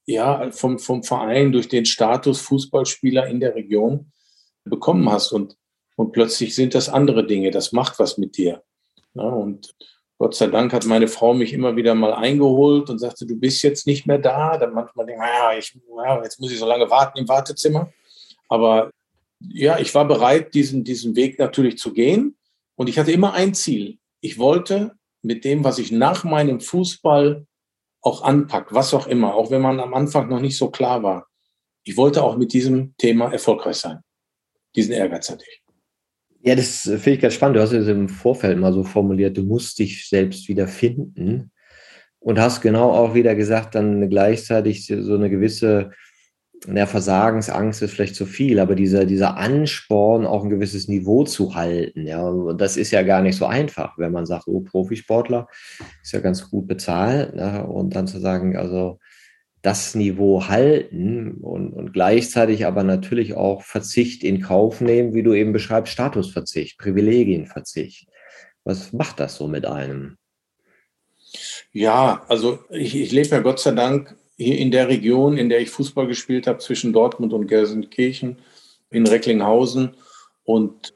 ja, 0.05 0.51
vom, 0.51 0.79
vom 0.79 1.03
Verein 1.03 1.51
durch 1.51 1.67
den 1.67 1.85
Status 1.85 2.41
Fußballspieler 2.41 3.27
in 3.27 3.39
der 3.39 3.55
Region 3.55 4.11
bekommen 4.63 5.09
hast. 5.09 5.31
Und, 5.31 5.55
und 5.95 6.11
plötzlich 6.13 6.55
sind 6.55 6.73
das 6.73 6.89
andere 6.89 7.27
Dinge. 7.27 7.51
Das 7.51 7.71
macht 7.73 7.99
was 7.99 8.17
mit 8.17 8.37
dir. 8.37 8.63
Ja, 9.13 9.23
und 9.23 9.75
Gott 10.19 10.35
sei 10.35 10.47
Dank 10.47 10.73
hat 10.73 10.85
meine 10.85 11.07
Frau 11.07 11.33
mich 11.33 11.53
immer 11.53 11.77
wieder 11.77 11.95
mal 11.95 12.13
eingeholt 12.13 12.89
und 12.89 12.99
sagte, 12.99 13.25
du 13.25 13.37
bist 13.37 13.63
jetzt 13.63 13.87
nicht 13.87 14.05
mehr 14.05 14.17
da. 14.17 14.57
Dann 14.57 14.73
manchmal 14.73 15.05
denke 15.05 15.23
ich, 15.23 15.29
naja, 15.29 15.57
ich, 15.57 15.79
ja, 16.05 16.21
jetzt 16.21 16.41
muss 16.41 16.51
ich 16.51 16.59
so 16.59 16.67
lange 16.67 16.89
warten 16.89 17.17
im 17.17 17.27
Wartezimmer. 17.29 17.89
Aber 18.49 18.91
ja, 19.39 19.79
ich 19.79 19.95
war 19.95 20.05
bereit, 20.05 20.53
diesen, 20.53 20.83
diesen 20.83 21.15
Weg 21.15 21.39
natürlich 21.39 21.77
zu 21.77 21.93
gehen. 21.93 22.37
Und 22.75 22.89
ich 22.89 22.99
hatte 22.99 23.13
immer 23.13 23.31
ein 23.33 23.53
Ziel. 23.53 23.97
Ich 24.19 24.37
wollte 24.37 24.91
mit 25.21 25.45
dem, 25.45 25.63
was 25.63 25.79
ich 25.79 25.89
nach 25.89 26.25
meinem 26.25 26.59
Fußball 26.59 27.47
auch 28.01 28.21
anpackt, 28.21 28.73
was 28.73 28.93
auch 28.93 29.07
immer, 29.07 29.35
auch 29.35 29.51
wenn 29.51 29.61
man 29.61 29.79
am 29.79 29.93
Anfang 29.93 30.27
noch 30.27 30.41
nicht 30.41 30.57
so 30.57 30.69
klar 30.69 31.01
war. 31.01 31.27
Ich 31.85 31.95
wollte 31.95 32.23
auch 32.23 32.35
mit 32.35 32.51
diesem 32.51 32.93
Thema 32.97 33.31
erfolgreich 33.31 33.77
sein. 33.77 34.01
Diesen 34.75 34.91
Ehrgeiz 34.93 35.29
hatte 35.29 35.45
ich. 35.49 35.68
Ja, 36.41 36.55
das 36.55 36.81
finde 36.83 37.11
ich 37.11 37.19
ganz 37.19 37.33
spannend. 37.33 37.57
Du 37.57 37.61
hast 37.61 37.73
es 37.73 37.87
im 37.87 38.07
Vorfeld 38.07 38.57
mal 38.57 38.71
so 38.71 38.83
formuliert, 38.83 39.37
du 39.37 39.43
musst 39.43 39.79
dich 39.79 40.07
selbst 40.07 40.47
wieder 40.47 40.67
finden 40.67 41.51
und 42.19 42.39
hast 42.39 42.61
genau 42.61 42.91
auch 42.91 43.13
wieder 43.13 43.35
gesagt, 43.35 43.75
dann 43.75 44.09
gleichzeitig 44.09 44.85
so 44.85 45.15
eine 45.15 45.29
gewisse 45.29 45.91
ja, 46.67 46.85
Versagensangst 46.85 47.81
ist 47.81 47.93
vielleicht 47.93 48.15
zu 48.15 48.25
viel, 48.25 48.59
aber 48.59 48.75
dieser, 48.75 49.05
dieser 49.05 49.37
Ansporn, 49.37 50.25
auch 50.25 50.43
ein 50.43 50.49
gewisses 50.49 50.87
Niveau 50.87 51.23
zu 51.23 51.55
halten, 51.55 52.05
ja, 52.05 52.31
das 52.53 52.77
ist 52.77 52.91
ja 52.91 53.03
gar 53.03 53.21
nicht 53.21 53.37
so 53.37 53.45
einfach, 53.45 53.97
wenn 53.97 54.11
man 54.11 54.25
sagt, 54.25 54.47
oh, 54.47 54.61
Profisportler 54.61 55.47
ist 56.03 56.11
ja 56.11 56.19
ganz 56.19 56.49
gut 56.49 56.67
bezahlt, 56.67 57.35
ne, 57.35 57.65
und 57.65 57.95
dann 57.95 58.07
zu 58.07 58.19
sagen, 58.19 58.57
also 58.57 58.99
das 59.61 59.93
Niveau 59.93 60.47
halten 60.47 61.33
und, 61.41 61.73
und 61.73 61.91
gleichzeitig 61.91 62.65
aber 62.65 62.83
natürlich 62.83 63.33
auch 63.35 63.61
Verzicht 63.63 64.23
in 64.23 64.41
Kauf 64.41 64.79
nehmen, 64.79 65.13
wie 65.13 65.23
du 65.23 65.33
eben 65.33 65.51
beschreibst, 65.51 65.91
Statusverzicht, 65.91 66.77
Privilegienverzicht. 66.77 68.07
Was 68.63 68.93
macht 68.93 69.19
das 69.19 69.35
so 69.35 69.47
mit 69.47 69.65
einem? 69.65 70.17
Ja, 71.71 72.23
also 72.29 72.59
ich, 72.69 72.95
ich 72.95 73.11
lebe 73.11 73.29
ja 73.29 73.39
Gott 73.39 73.59
sei 73.59 73.71
Dank 73.71 74.15
hier 74.37 74.57
in 74.57 74.71
der 74.71 74.87
Region, 74.87 75.37
in 75.37 75.49
der 75.49 75.59
ich 75.59 75.69
Fußball 75.69 76.07
gespielt 76.07 76.47
habe, 76.47 76.59
zwischen 76.59 76.93
Dortmund 76.93 77.33
und 77.33 77.47
Gelsenkirchen 77.47 78.37
in 78.89 79.05
Recklinghausen. 79.05 79.95
Und 80.43 80.93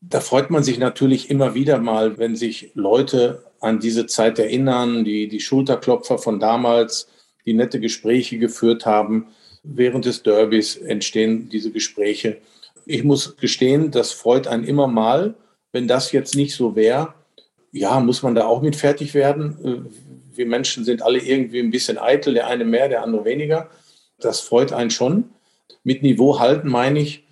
da 0.00 0.20
freut 0.20 0.50
man 0.50 0.62
sich 0.62 0.78
natürlich 0.78 1.28
immer 1.28 1.54
wieder 1.54 1.78
mal, 1.78 2.18
wenn 2.18 2.36
sich 2.36 2.70
Leute 2.74 3.44
an 3.60 3.80
diese 3.80 4.06
Zeit 4.06 4.38
erinnern, 4.38 5.04
die, 5.04 5.26
die 5.26 5.40
Schulterklopfer 5.40 6.18
von 6.18 6.38
damals, 6.38 7.08
die 7.46 7.54
nette 7.54 7.80
Gespräche 7.80 8.38
geführt 8.38 8.84
haben. 8.84 9.28
Während 9.62 10.04
des 10.04 10.22
Derbys 10.22 10.76
entstehen 10.76 11.48
diese 11.48 11.70
Gespräche. 11.70 12.38
Ich 12.84 13.04
muss 13.04 13.36
gestehen, 13.36 13.90
das 13.90 14.12
freut 14.12 14.46
einen 14.46 14.64
immer 14.64 14.86
mal. 14.86 15.34
Wenn 15.72 15.88
das 15.88 16.12
jetzt 16.12 16.34
nicht 16.34 16.54
so 16.54 16.76
wäre, 16.76 17.14
ja, 17.72 17.98
muss 18.00 18.22
man 18.22 18.34
da 18.34 18.46
auch 18.46 18.62
mit 18.62 18.76
fertig 18.76 19.14
werden. 19.14 19.58
Äh, 19.64 20.36
wir 20.36 20.46
Menschen 20.46 20.84
sind 20.84 21.02
alle 21.02 21.18
irgendwie 21.18 21.60
ein 21.60 21.70
bisschen 21.70 21.98
eitel, 21.98 22.34
der 22.34 22.46
eine 22.46 22.64
mehr, 22.64 22.88
der 22.88 23.02
andere 23.02 23.24
weniger. 23.24 23.70
Das 24.18 24.40
freut 24.40 24.72
einen 24.72 24.90
schon. 24.90 25.30
Mit 25.82 26.02
Niveau 26.02 26.38
halten 26.38 26.68
meine 26.68 27.00
ich, 27.00 27.24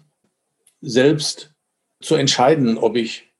selbst 0.80 1.54
zu 2.00 2.14
entscheiden, 2.14 2.76
ob 2.76 2.96
ich 2.96 3.32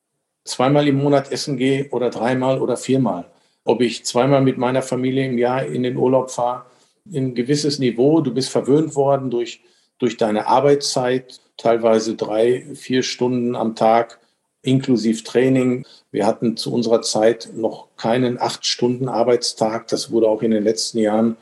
zweimal 0.45 0.89
im 0.89 0.97
Monat 0.97 1.31
essen 1.31 1.57
gehe 1.57 1.89
oder 1.91 2.11
dreimal 2.11 2.61
oder 2.61 2.77
viermal 2.77 3.31
ob 3.65 3.81
ich 3.81 4.05
zweimal 4.05 4.43
mit 4.43 4.59
meiner 4.59 4.83
Familie 4.83 5.27
im 5.27 5.39
Jahr 5.39 5.65
in 5.65 5.83
den 5.83 5.97
Urlaub 5.97 6.31
fahre, 6.31 6.67
ein 7.13 7.35
gewisses 7.35 7.79
Niveau. 7.79 8.21
Du 8.21 8.33
bist 8.33 8.51
verwöhnt 8.51 8.95
worden 8.95 9.31
durch, 9.31 9.63
durch 9.99 10.17
deine 10.17 10.47
Arbeitszeit, 10.47 11.41
teilweise 11.57 12.15
drei, 12.15 12.67
vier 12.75 13.03
Stunden 13.03 13.57
am 13.57 13.75
Tag 13.75 14.21
inklusive 14.63 15.23
Training. 15.23 15.87
Wir 16.11 16.27
hatten 16.27 16.57
zu 16.57 16.73
unserer 16.73 17.03
Zeit 17.03 17.51
noch 17.55 17.89
keinen 17.97 18.41
acht 18.41 18.67
Stunden 18.67 19.09
Arbeitstag. 19.09 19.89
Das 19.89 20.11
wurde 20.11 20.29
auch 20.29 20.43
in 20.43 20.51
den 20.51 20.65
letzten 20.65 20.99
Jahren 20.99 21.37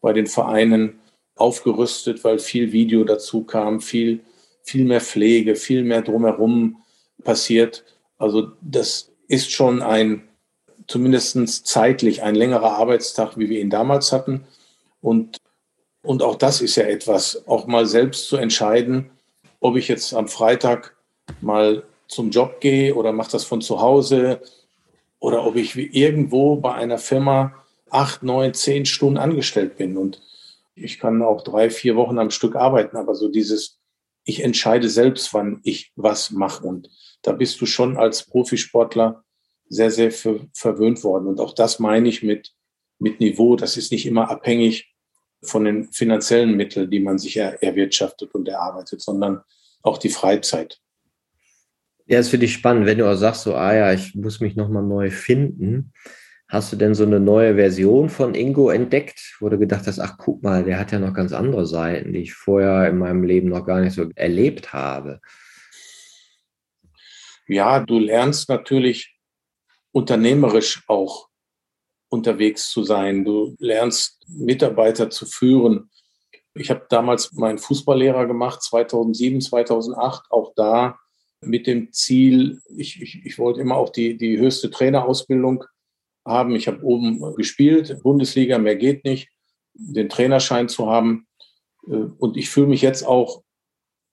bei 0.00 0.12
den 0.12 0.26
Vereinen 0.26 1.00
aufgerüstet, 1.36 2.22
weil 2.24 2.38
viel 2.38 2.72
Video 2.72 3.04
dazu 3.04 3.44
kam, 3.44 3.80
viel, 3.80 4.20
viel 4.62 4.84
mehr 4.84 5.00
Pflege, 5.00 5.56
viel 5.56 5.82
mehr 5.82 6.02
drumherum 6.02 6.82
passiert. 7.24 7.84
Also 8.18 8.52
das 8.60 9.10
ist 9.28 9.50
schon 9.50 9.82
ein, 9.82 10.25
zumindest 10.88 11.66
zeitlich 11.66 12.22
ein 12.22 12.34
längerer 12.34 12.72
Arbeitstag, 12.72 13.36
wie 13.38 13.48
wir 13.48 13.60
ihn 13.60 13.70
damals 13.70 14.12
hatten. 14.12 14.46
Und, 15.00 15.38
und 16.02 16.22
auch 16.22 16.36
das 16.36 16.60
ist 16.60 16.76
ja 16.76 16.84
etwas, 16.84 17.46
auch 17.46 17.66
mal 17.66 17.86
selbst 17.86 18.28
zu 18.28 18.36
entscheiden, 18.36 19.10
ob 19.60 19.76
ich 19.76 19.88
jetzt 19.88 20.14
am 20.14 20.28
Freitag 20.28 20.96
mal 21.40 21.84
zum 22.08 22.30
Job 22.30 22.60
gehe 22.60 22.94
oder 22.94 23.12
mache 23.12 23.32
das 23.32 23.44
von 23.44 23.60
zu 23.60 23.80
Hause 23.80 24.40
oder 25.18 25.44
ob 25.44 25.56
ich 25.56 25.76
irgendwo 25.76 26.56
bei 26.56 26.74
einer 26.74 26.98
Firma 26.98 27.54
acht, 27.90 28.22
neun, 28.22 28.54
zehn 28.54 28.86
Stunden 28.86 29.18
angestellt 29.18 29.76
bin. 29.76 29.96
Und 29.96 30.22
ich 30.74 30.98
kann 30.98 31.22
auch 31.22 31.42
drei, 31.42 31.70
vier 31.70 31.96
Wochen 31.96 32.18
am 32.18 32.30
Stück 32.30 32.54
arbeiten, 32.54 32.96
aber 32.96 33.14
so 33.14 33.28
dieses, 33.28 33.78
ich 34.24 34.42
entscheide 34.42 34.88
selbst, 34.88 35.32
wann 35.34 35.60
ich 35.64 35.92
was 35.96 36.30
mache. 36.30 36.66
Und 36.66 36.90
da 37.22 37.32
bist 37.32 37.60
du 37.60 37.66
schon 37.66 37.96
als 37.96 38.24
Profisportler 38.24 39.24
sehr, 39.68 39.90
sehr 39.90 40.10
verwöhnt 40.10 41.02
worden. 41.04 41.26
Und 41.26 41.40
auch 41.40 41.54
das 41.54 41.78
meine 41.78 42.08
ich 42.08 42.22
mit, 42.22 42.52
mit 42.98 43.20
Niveau. 43.20 43.56
Das 43.56 43.76
ist 43.76 43.92
nicht 43.92 44.06
immer 44.06 44.30
abhängig 44.30 44.94
von 45.42 45.64
den 45.64 45.92
finanziellen 45.92 46.56
Mitteln, 46.56 46.90
die 46.90 47.00
man 47.00 47.18
sich 47.18 47.36
er, 47.36 47.62
erwirtschaftet 47.62 48.34
und 48.34 48.48
erarbeitet, 48.48 49.00
sondern 49.02 49.42
auch 49.82 49.98
die 49.98 50.08
Freizeit. 50.08 50.80
Ja, 52.06 52.18
das 52.18 52.28
finde 52.28 52.46
ich 52.46 52.52
spannend, 52.52 52.86
wenn 52.86 52.98
du 52.98 53.10
auch 53.10 53.16
sagst, 53.16 53.42
so, 53.42 53.54
ah 53.54 53.74
ja, 53.74 53.92
ich 53.92 54.14
muss 54.14 54.40
mich 54.40 54.54
nochmal 54.56 54.82
neu 54.82 55.10
finden. 55.10 55.92
Hast 56.48 56.72
du 56.72 56.76
denn 56.76 56.94
so 56.94 57.04
eine 57.04 57.18
neue 57.18 57.56
Version 57.56 58.08
von 58.08 58.36
Ingo 58.36 58.70
entdeckt, 58.70 59.36
wo 59.40 59.48
du 59.48 59.58
gedacht 59.58 59.88
hast, 59.88 59.98
ach 59.98 60.16
guck 60.16 60.44
mal, 60.44 60.62
der 60.62 60.78
hat 60.78 60.92
ja 60.92 61.00
noch 61.00 61.12
ganz 61.12 61.32
andere 61.32 61.66
Seiten, 61.66 62.12
die 62.12 62.20
ich 62.20 62.34
vorher 62.34 62.88
in 62.88 62.98
meinem 62.98 63.24
Leben 63.24 63.48
noch 63.48 63.66
gar 63.66 63.80
nicht 63.80 63.94
so 63.94 64.08
erlebt 64.14 64.72
habe? 64.72 65.20
Ja, 67.48 67.80
du 67.80 67.98
lernst 67.98 68.48
natürlich 68.48 69.15
unternehmerisch 69.96 70.84
auch 70.88 71.30
unterwegs 72.10 72.70
zu 72.70 72.84
sein. 72.84 73.24
Du 73.24 73.56
lernst 73.58 74.26
Mitarbeiter 74.28 75.08
zu 75.08 75.24
führen. 75.24 75.90
Ich 76.52 76.68
habe 76.68 76.84
damals 76.90 77.32
meinen 77.32 77.56
Fußballlehrer 77.56 78.26
gemacht, 78.26 78.62
2007, 78.62 79.40
2008, 79.40 80.30
auch 80.30 80.52
da 80.54 80.98
mit 81.40 81.66
dem 81.66 81.92
Ziel, 81.92 82.60
ich, 82.76 83.00
ich, 83.00 83.24
ich 83.24 83.38
wollte 83.38 83.62
immer 83.62 83.76
auch 83.76 83.88
die, 83.88 84.18
die 84.18 84.36
höchste 84.38 84.70
Trainerausbildung 84.70 85.64
haben. 86.26 86.54
Ich 86.56 86.68
habe 86.68 86.82
oben 86.82 87.34
gespielt, 87.34 88.02
Bundesliga, 88.02 88.58
mehr 88.58 88.76
geht 88.76 89.02
nicht, 89.04 89.30
den 89.72 90.10
Trainerschein 90.10 90.68
zu 90.68 90.90
haben. 90.90 91.26
Und 91.82 92.36
ich 92.36 92.50
fühle 92.50 92.66
mich 92.66 92.82
jetzt 92.82 93.02
auch 93.02 93.42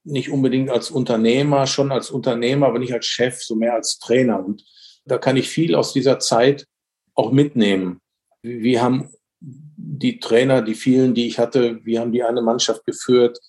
nicht 0.06 0.30
unbedingt 0.30 0.70
als 0.70 0.92
Unternehmer, 0.92 1.68
schon 1.68 1.92
als 1.92 2.10
Unternehmer, 2.10 2.68
aber 2.68 2.80
nicht 2.80 2.94
als 2.94 3.06
Chef, 3.06 3.44
so 3.44 3.56
mehr 3.56 3.74
als 3.74 4.00
Trainer. 4.00 4.46
Und 4.46 4.64
da 5.06 5.18
kann 5.18 5.38
ich 5.38 5.50
viel 5.50 5.76
aus 5.76 5.94
dieser 5.94 6.20
Zeit 6.20 6.66
auch 7.14 7.32
mitnehmen. 7.32 8.00
Wir 8.42 8.82
haben 8.82 9.10
die 9.40 10.20
Trainer, 10.20 10.62
die 10.62 10.76
vielen, 10.76 11.14
die 11.14 11.28
ich 11.28 11.40
hatte, 11.40 11.84
wie 11.86 12.00
haben 12.00 12.12
die 12.12 12.24
eine 12.24 12.42
Mannschaft 12.42 12.86
geführt? 12.86 13.40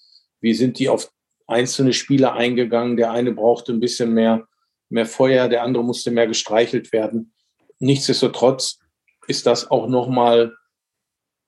Wie 0.41 0.55
sind 0.55 0.79
die 0.79 0.89
auf 0.89 1.11
einzelne 1.47 1.93
Spieler 1.93 2.35
eingegangen? 2.35 2.97
Der 2.97 3.11
eine 3.13 3.33
brauchte 3.33 3.73
ein 3.73 3.81
bisschen 3.81 4.13
mehr, 4.13 4.47
mehr 4.89 5.07
Feuer, 5.07 5.49
der 5.49 5.63
andere 5.63 5.85
musste 5.85 6.11
mehr 6.11 6.27
gestreichelt 6.27 6.93
werden. 6.93 7.33
Nichtsdestotrotz 7.79 8.79
ist 9.27 9.47
das 9.47 9.71
auch 9.71 9.89
nochmal 9.89 10.55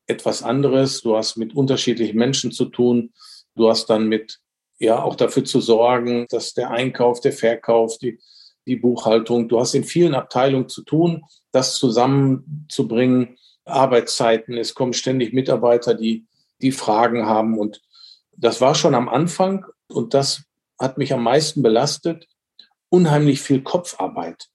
etwas 0.07 0.43
anderes. 0.43 1.03
Du 1.03 1.17
hast 1.17 1.37
mit 1.37 1.55
unterschiedlichen 1.55 2.17
Menschen 2.17 2.53
zu 2.53 2.67
tun. 2.67 3.13
Du 3.55 3.69
hast 3.69 3.91
dann 3.91 4.09
mit, 4.09 4.39
ja, 4.79 5.03
auch 5.03 5.17
dafür 5.17 5.45
zu 5.45 5.61
sorgen, 5.61 6.27
dass 6.31 6.55
der 6.55 6.71
Einkauf, 6.71 7.21
der 7.21 7.33
Verkauf, 7.33 7.99
die, 7.99 8.21
die 8.67 8.77
Buchhaltung. 8.77 9.49
Du 9.49 9.61
hast 9.61 9.75
in 9.75 9.85
vielen 9.85 10.15
Abteilungen 10.15 10.69
zu 10.69 10.83
tun, 10.83 11.25
das 11.53 11.77
zusammenzubringen. 11.77 13.39
Arbeitszeiten, 13.65 14.57
es 14.57 14.75
kommen 14.75 14.93
ständig 14.93 15.33
Mitarbeiter, 15.33 15.95
die, 15.95 16.27
die 16.63 16.73
Fragen 16.73 17.27
haben. 17.27 17.59
Und 17.59 17.83
das 18.37 18.61
war 18.61 18.75
schon 18.75 18.95
am 18.95 19.09
Anfang 19.09 19.67
und 19.89 20.15
das 20.15 20.45
hat 20.79 20.99
mich 20.99 21.13
am 21.13 21.23
meisten 21.23 21.63
belastet. 21.63 22.29
Unheimlich 22.89 23.41
viel 23.41 23.63
Kopfarbeit. 23.63 24.47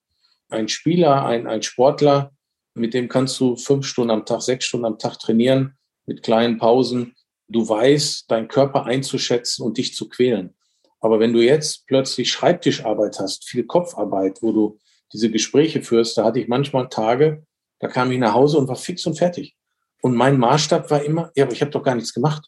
Ein 0.49 0.69
Spieler, 0.69 1.25
ein, 1.25 1.47
ein 1.47 1.61
Sportler, 1.61 2.31
mit 2.73 2.93
dem 2.93 3.09
kannst 3.09 3.39
du 3.39 3.57
fünf 3.57 3.85
Stunden 3.85 4.11
am 4.11 4.25
Tag, 4.25 4.41
sechs 4.41 4.65
Stunden 4.65 4.85
am 4.85 4.97
Tag 4.97 5.19
trainieren, 5.19 5.77
mit 6.05 6.23
kleinen 6.23 6.57
Pausen. 6.57 7.15
du 7.49 7.67
weißt, 7.67 8.31
deinen 8.31 8.47
Körper 8.47 8.85
einzuschätzen 8.85 9.65
und 9.65 9.77
dich 9.77 9.93
zu 9.93 10.07
quälen. 10.07 10.55
Aber 11.01 11.19
wenn 11.19 11.33
du 11.33 11.43
jetzt 11.43 11.87
plötzlich 11.87 12.31
Schreibtischarbeit 12.31 13.19
hast, 13.19 13.49
viel 13.49 13.65
Kopfarbeit, 13.65 14.41
wo 14.41 14.51
du 14.51 14.79
diese 15.11 15.29
Gespräche 15.29 15.81
führst, 15.81 16.17
da 16.17 16.23
hatte 16.23 16.39
ich 16.39 16.47
manchmal 16.47 16.87
Tage, 16.89 17.43
da 17.79 17.87
kam 17.87 18.11
ich 18.11 18.19
nach 18.19 18.33
Hause 18.33 18.59
und 18.59 18.67
war 18.67 18.75
fix 18.75 19.05
und 19.07 19.17
fertig. 19.17 19.55
Und 20.01 20.15
mein 20.15 20.37
Maßstab 20.37 20.89
war 20.89 21.03
immer, 21.03 21.31
ja, 21.35 21.45
aber 21.45 21.53
ich 21.53 21.61
habe 21.61 21.71
doch 21.71 21.83
gar 21.83 21.95
nichts 21.95 22.13
gemacht. 22.13 22.47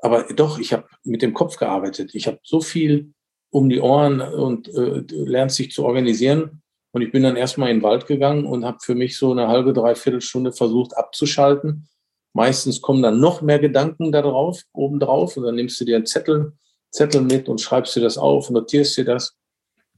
Aber 0.00 0.24
doch, 0.34 0.58
ich 0.58 0.72
habe 0.72 0.86
mit 1.04 1.22
dem 1.22 1.34
Kopf 1.34 1.56
gearbeitet. 1.56 2.14
Ich 2.14 2.26
habe 2.26 2.38
so 2.42 2.60
viel 2.60 3.12
um 3.50 3.68
die 3.68 3.80
Ohren 3.80 4.20
und 4.20 4.68
äh, 4.68 5.02
lernst 5.08 5.56
sich 5.56 5.72
zu 5.72 5.84
organisieren. 5.84 6.62
Und 6.92 7.02
ich 7.02 7.12
bin 7.12 7.22
dann 7.22 7.36
erstmal 7.36 7.70
in 7.70 7.78
den 7.78 7.82
Wald 7.82 8.06
gegangen 8.06 8.46
und 8.46 8.64
habe 8.64 8.78
für 8.80 8.94
mich 8.94 9.16
so 9.16 9.32
eine 9.32 9.48
halbe, 9.48 9.72
dreiviertel 9.72 10.20
Stunde 10.20 10.52
versucht 10.52 10.96
abzuschalten. 10.96 11.88
Meistens 12.32 12.80
kommen 12.80 13.02
dann 13.02 13.20
noch 13.20 13.42
mehr 13.42 13.58
Gedanken 13.58 14.12
da 14.12 14.22
drauf, 14.22 14.62
obendrauf. 14.72 15.36
Und 15.36 15.44
dann 15.44 15.56
nimmst 15.56 15.80
du 15.80 15.84
dir 15.84 15.96
einen 15.96 16.06
Zettel, 16.06 16.52
Zettel 16.90 17.22
mit 17.22 17.48
und 17.48 17.60
schreibst 17.60 17.94
dir 17.96 18.00
das 18.00 18.18
auf, 18.18 18.50
notierst 18.50 18.96
dir 18.96 19.04
das 19.04 19.36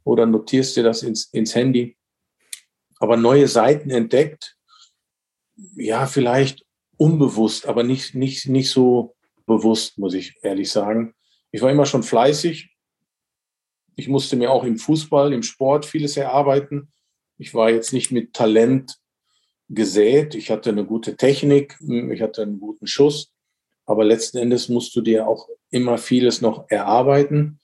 oder 0.04 0.26
notierst 0.26 0.76
dir 0.76 0.82
das 0.82 1.02
ins, 1.02 1.26
ins 1.32 1.54
Handy. 1.54 1.96
Aber 2.98 3.16
neue 3.16 3.48
Seiten 3.48 3.90
entdeckt, 3.90 4.56
ja, 5.76 6.06
vielleicht 6.06 6.64
unbewusst, 6.96 7.66
aber 7.66 7.82
nicht, 7.82 8.14
nicht, 8.14 8.48
nicht 8.48 8.70
so 8.70 9.16
bewusst, 9.46 9.98
muss 9.98 10.14
ich 10.14 10.36
ehrlich 10.42 10.70
sagen. 10.70 11.14
Ich 11.50 11.62
war 11.62 11.70
immer 11.70 11.86
schon 11.86 12.02
fleißig. 12.02 12.70
Ich 13.96 14.08
musste 14.08 14.36
mir 14.36 14.50
auch 14.50 14.64
im 14.64 14.78
Fußball, 14.78 15.32
im 15.32 15.42
Sport 15.42 15.86
vieles 15.86 16.16
erarbeiten. 16.16 16.92
Ich 17.38 17.54
war 17.54 17.70
jetzt 17.70 17.92
nicht 17.92 18.10
mit 18.12 18.34
Talent 18.34 18.98
gesät. 19.68 20.34
Ich 20.34 20.50
hatte 20.50 20.70
eine 20.70 20.84
gute 20.84 21.16
Technik, 21.16 21.78
ich 21.80 22.22
hatte 22.22 22.42
einen 22.42 22.60
guten 22.60 22.86
Schuss. 22.86 23.32
Aber 23.90 24.04
letzten 24.04 24.38
Endes 24.38 24.68
musst 24.68 24.94
du 24.94 25.00
dir 25.00 25.26
auch 25.26 25.48
immer 25.70 25.98
vieles 25.98 26.40
noch 26.40 26.64
erarbeiten. 26.68 27.58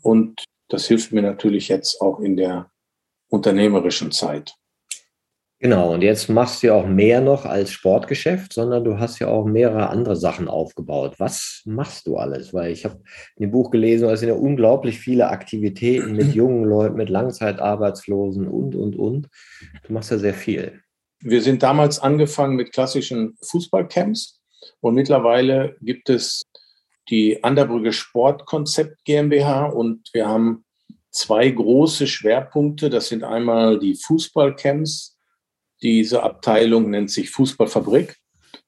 Und 0.00 0.42
das 0.68 0.86
hilft 0.86 1.12
mir 1.12 1.20
natürlich 1.20 1.68
jetzt 1.68 2.00
auch 2.00 2.18
in 2.18 2.36
der 2.36 2.70
unternehmerischen 3.28 4.10
Zeit. 4.10 4.54
Genau, 5.58 5.92
und 5.92 6.02
jetzt 6.02 6.28
machst 6.28 6.62
du 6.62 6.68
ja 6.68 6.74
auch 6.74 6.86
mehr 6.86 7.20
noch 7.20 7.44
als 7.44 7.70
Sportgeschäft, 7.70 8.54
sondern 8.54 8.84
du 8.84 8.98
hast 8.98 9.18
ja 9.18 9.28
auch 9.28 9.44
mehrere 9.44 9.88
andere 9.90 10.16
Sachen 10.16 10.48
aufgebaut. 10.48 11.14
Was 11.18 11.62
machst 11.66 12.06
du 12.06 12.16
alles? 12.16 12.54
Weil 12.54 12.72
ich 12.72 12.84
habe 12.84 13.02
in 13.36 13.42
dem 13.42 13.50
Buch 13.50 13.70
gelesen, 13.70 14.08
es 14.08 14.20
sind 14.20 14.30
ja 14.30 14.34
unglaublich 14.34 14.98
viele 14.98 15.28
Aktivitäten 15.28 16.12
mit 16.16 16.34
jungen 16.34 16.64
Leuten, 16.64 16.96
mit 16.96 17.10
Langzeitarbeitslosen 17.10 18.48
und, 18.48 18.74
und, 18.74 18.96
und. 18.96 19.28
Du 19.86 19.92
machst 19.92 20.10
ja 20.10 20.16
sehr 20.16 20.34
viel. 20.34 20.80
Wir 21.20 21.42
sind 21.42 21.62
damals 21.62 21.98
angefangen 21.98 22.56
mit 22.56 22.72
klassischen 22.72 23.36
Fußballcamps 23.42 24.35
und 24.80 24.94
mittlerweile 24.94 25.76
gibt 25.80 26.10
es 26.10 26.42
die 27.08 27.42
Anderbrücke 27.44 27.92
Sportkonzept 27.92 29.04
GmbH 29.04 29.66
und 29.66 30.08
wir 30.12 30.26
haben 30.26 30.64
zwei 31.10 31.48
große 31.48 32.06
Schwerpunkte. 32.06 32.90
Das 32.90 33.08
sind 33.08 33.24
einmal 33.24 33.78
die 33.78 33.94
Fußballcamps. 33.94 35.16
Diese 35.82 36.22
Abteilung 36.22 36.90
nennt 36.90 37.10
sich 37.10 37.30
Fußballfabrik. 37.30 38.16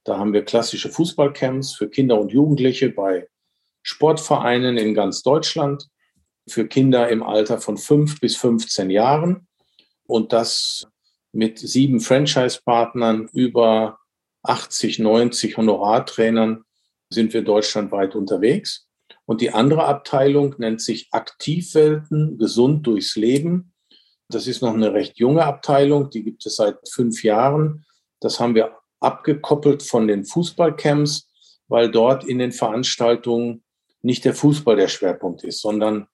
Da 0.04 0.18
haben 0.18 0.33
wir 0.33 0.45
klassische 0.45 0.88
Fußballcamps 0.88 1.75
für 1.75 1.90
Kinder 1.90 2.21
und 2.21 2.33
Jugendliche 2.33 2.90
bei 2.90 3.28
Sportvereinen 3.83 4.76
in 4.76 4.95
ganz 4.95 5.23
Deutschland, 5.23 5.88
für 6.49 6.66
Kinder 6.66 7.09
im 7.09 7.23
Alter 7.23 7.59
von 7.59 7.76
fünf 7.76 8.21
bis 8.21 8.37
15 8.37 8.90
Jahren. 8.90 9.47
Und 10.07 10.33
das 10.33 10.87
mit 11.33 11.59
sieben 11.59 12.00
Franchise-Partnern, 12.00 13.28
über 13.33 13.99
80, 14.42 14.99
90 14.99 15.57
Honorartrainern 15.57 16.64
sind 17.11 17.33
wir 17.33 17.42
deutschlandweit 17.42 18.14
unterwegs. 18.14 18.88
Und 19.25 19.40
die 19.40 19.50
andere 19.50 19.85
Abteilung 19.85 20.54
nennt 20.59 20.80
sich 20.80 21.09
Aktivwelten, 21.12 22.38
gesund 22.38 22.87
durchs 22.87 23.16
Leben. 23.16 23.73
Das 24.28 24.47
ist 24.47 24.63
noch 24.63 24.75
eine 24.75 24.93
recht 24.93 25.19
junge 25.19 25.45
Abteilung, 25.45 26.10
die 26.10 26.23
gibt 26.23 26.45
es 26.47 26.56
seit 26.56 26.76
fünf 26.89 27.23
Jahren. 27.23 27.84
Das 28.21 28.41
haben 28.41 28.54
wir 28.54 28.76
abgekoppelt 29.00 29.82
von 29.82 30.08
den 30.08 30.25
Fußballcamps, 30.25 31.30
weil 31.69 31.91
dort 31.91 32.25
in 32.25 32.39
den 32.39 32.52
Veranstaltungen 32.52 33.63
nicht 34.02 34.25
der 34.25 34.34
Fußball 34.34 34.76
der 34.76 34.89
Schwerpunkt 34.89 35.45
ist, 35.45 35.60
sondern 35.60 36.08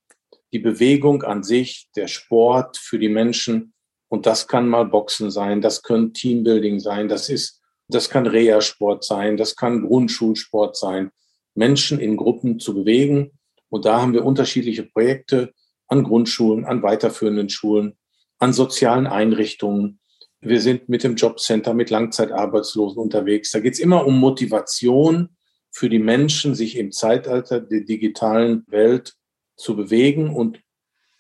die 0.52 0.58
Bewegung 0.58 1.22
an 1.22 1.42
sich, 1.42 1.88
der 1.96 2.06
Sport 2.06 2.76
für 2.76 2.98
die 2.98 3.08
Menschen. 3.08 3.74
Und 4.08 4.26
das 4.26 4.46
kann 4.46 4.68
mal 4.68 4.86
Boxen 4.86 5.30
sein, 5.30 5.60
das 5.60 5.82
können 5.82 6.14
Teambuilding 6.14 6.78
sein, 6.78 7.08
das 7.08 7.28
ist 7.28 7.60
das 7.88 8.10
kann 8.10 8.26
Reha-Sport 8.26 9.04
sein, 9.04 9.36
das 9.36 9.56
kann 9.56 9.86
Grundschulsport 9.86 10.76
sein, 10.76 11.10
Menschen 11.54 11.98
in 11.98 12.16
Gruppen 12.16 12.58
zu 12.58 12.74
bewegen. 12.74 13.32
Und 13.68 13.84
da 13.84 14.00
haben 14.00 14.12
wir 14.12 14.24
unterschiedliche 14.24 14.84
Projekte 14.84 15.52
an 15.88 16.04
Grundschulen, 16.04 16.64
an 16.64 16.82
weiterführenden 16.82 17.48
Schulen, 17.48 17.96
an 18.38 18.52
sozialen 18.52 19.06
Einrichtungen. 19.06 20.00
Wir 20.40 20.60
sind 20.60 20.88
mit 20.88 21.04
dem 21.04 21.16
Jobcenter, 21.16 21.74
mit 21.74 21.90
Langzeitarbeitslosen 21.90 22.98
unterwegs. 22.98 23.50
Da 23.50 23.60
geht 23.60 23.74
es 23.74 23.80
immer 23.80 24.06
um 24.06 24.18
Motivation 24.18 25.36
für 25.70 25.88
die 25.88 25.98
Menschen, 25.98 26.54
sich 26.54 26.76
im 26.76 26.92
Zeitalter 26.92 27.60
der 27.60 27.80
digitalen 27.80 28.64
Welt 28.68 29.14
zu 29.56 29.76
bewegen 29.76 30.30
und 30.34 30.60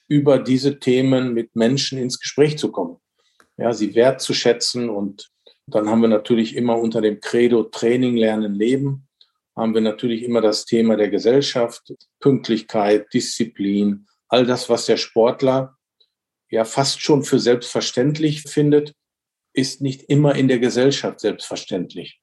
über 0.08 0.38
diese 0.38 0.78
Themen 0.78 1.34
mit 1.34 1.56
Menschen 1.56 1.98
ins 1.98 2.20
Gespräch 2.20 2.58
zu 2.58 2.70
kommen. 2.70 2.98
Ja, 3.56 3.72
sie 3.72 3.94
wertzuschätzen 3.94 4.90
und 4.90 5.30
dann 5.66 5.88
haben 5.88 6.02
wir 6.02 6.08
natürlich 6.08 6.56
immer 6.56 6.78
unter 6.78 7.00
dem 7.00 7.20
Credo 7.20 7.64
Training, 7.64 8.16
Lernen, 8.16 8.54
Leben, 8.54 9.06
haben 9.56 9.74
wir 9.74 9.80
natürlich 9.80 10.22
immer 10.22 10.40
das 10.40 10.64
Thema 10.64 10.96
der 10.96 11.10
Gesellschaft, 11.10 11.94
Pünktlichkeit, 12.20 13.12
Disziplin, 13.12 14.06
all 14.28 14.46
das, 14.46 14.68
was 14.68 14.86
der 14.86 14.96
Sportler 14.96 15.76
ja 16.50 16.64
fast 16.64 17.00
schon 17.00 17.22
für 17.22 17.38
selbstverständlich 17.38 18.42
findet, 18.42 18.94
ist 19.52 19.80
nicht 19.80 20.02
immer 20.02 20.34
in 20.34 20.48
der 20.48 20.58
Gesellschaft 20.58 21.20
selbstverständlich. 21.20 22.20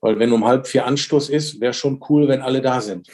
Weil 0.00 0.18
wenn 0.18 0.32
um 0.32 0.44
halb 0.44 0.66
vier 0.66 0.86
Anstoß 0.86 1.30
ist, 1.30 1.60
wäre 1.60 1.72
schon 1.72 2.04
cool, 2.08 2.28
wenn 2.28 2.42
alle 2.42 2.60
da 2.60 2.80
sind. 2.80 3.08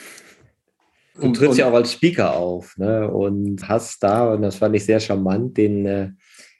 Du 1.20 1.32
trittst 1.32 1.58
ja 1.58 1.68
auch 1.68 1.74
als 1.74 1.92
Speaker 1.92 2.37
auf 2.37 2.76
ne? 2.76 3.08
und 3.08 3.68
hast 3.68 4.02
da, 4.02 4.32
und 4.32 4.42
das 4.42 4.56
fand 4.56 4.76
ich 4.76 4.84
sehr 4.84 5.00
charmant, 5.00 5.56
den 5.56 5.87
äh, 5.87 6.11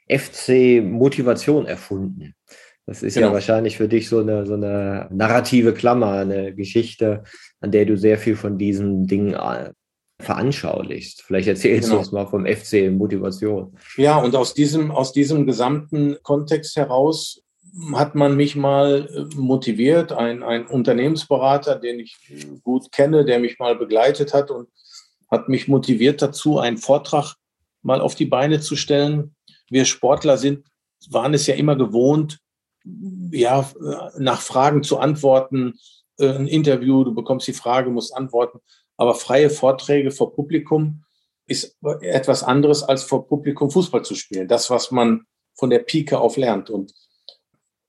FC 0.09 0.83
Motivation 0.83 1.65
erfunden. 1.65 2.35
Das 2.89 3.03
ist 3.03 3.13
genau. 3.13 3.27
ja 3.27 3.33
wahrscheinlich 3.33 3.77
für 3.77 3.87
dich 3.87 4.09
so 4.09 4.17
eine, 4.17 4.47
so 4.47 4.55
eine 4.55 5.07
narrative 5.11 5.73
Klammer, 5.73 6.13
eine 6.13 6.55
Geschichte, 6.55 7.23
an 7.59 7.69
der 7.69 7.85
du 7.85 7.95
sehr 7.95 8.17
viel 8.17 8.35
von 8.35 8.57
diesen 8.57 9.05
Dingen 9.05 9.35
äh, 9.35 9.73
veranschaulichst. 10.19 11.21
Vielleicht 11.21 11.47
erzählst 11.47 11.89
genau. 11.89 11.97
du 11.97 11.99
uns 11.99 12.11
mal 12.11 12.25
vom 12.25 12.47
FC 12.47 12.91
Motivation. 12.91 13.77
Ja, 13.95 14.17
und 14.17 14.35
aus 14.35 14.55
diesem, 14.55 14.89
aus 14.89 15.13
diesem 15.13 15.45
gesamten 15.45 16.17
Kontext 16.23 16.77
heraus 16.77 17.43
hat 17.93 18.15
man 18.15 18.35
mich 18.35 18.55
mal 18.55 19.07
äh, 19.13 19.35
motiviert, 19.35 20.11
ein, 20.11 20.41
ein 20.41 20.65
Unternehmensberater, 20.65 21.75
den 21.75 21.99
ich 21.99 22.17
gut 22.63 22.91
kenne, 22.91 23.23
der 23.23 23.37
mich 23.37 23.59
mal 23.59 23.75
begleitet 23.75 24.33
hat 24.33 24.49
und 24.49 24.67
hat 25.29 25.47
mich 25.47 25.67
motiviert 25.67 26.23
dazu, 26.23 26.57
einen 26.57 26.77
Vortrag 26.77 27.35
mal 27.83 28.01
auf 28.01 28.15
die 28.15 28.25
Beine 28.25 28.61
zu 28.61 28.75
stellen. 28.75 29.35
Wir 29.69 29.85
Sportler 29.85 30.39
sind, 30.39 30.65
waren 31.11 31.35
es 31.35 31.45
ja 31.45 31.53
immer 31.53 31.75
gewohnt, 31.75 32.39
ja, 32.83 33.69
nach 34.17 34.41
Fragen 34.41 34.83
zu 34.83 34.97
antworten, 34.99 35.79
äh, 36.17 36.29
ein 36.29 36.47
Interview, 36.47 37.03
du 37.03 37.13
bekommst 37.13 37.47
die 37.47 37.53
Frage, 37.53 37.89
musst 37.89 38.15
antworten. 38.15 38.59
Aber 38.97 39.15
freie 39.15 39.49
Vorträge 39.49 40.11
vor 40.11 40.33
Publikum 40.33 41.03
ist 41.47 41.77
etwas 42.01 42.43
anderes 42.43 42.83
als 42.83 43.03
vor 43.03 43.27
Publikum 43.27 43.71
Fußball 43.71 44.03
zu 44.03 44.15
spielen. 44.15 44.47
Das, 44.47 44.69
was 44.69 44.91
man 44.91 45.25
von 45.55 45.69
der 45.69 45.79
Pike 45.79 46.19
auf 46.19 46.37
lernt. 46.37 46.69
Und 46.69 46.93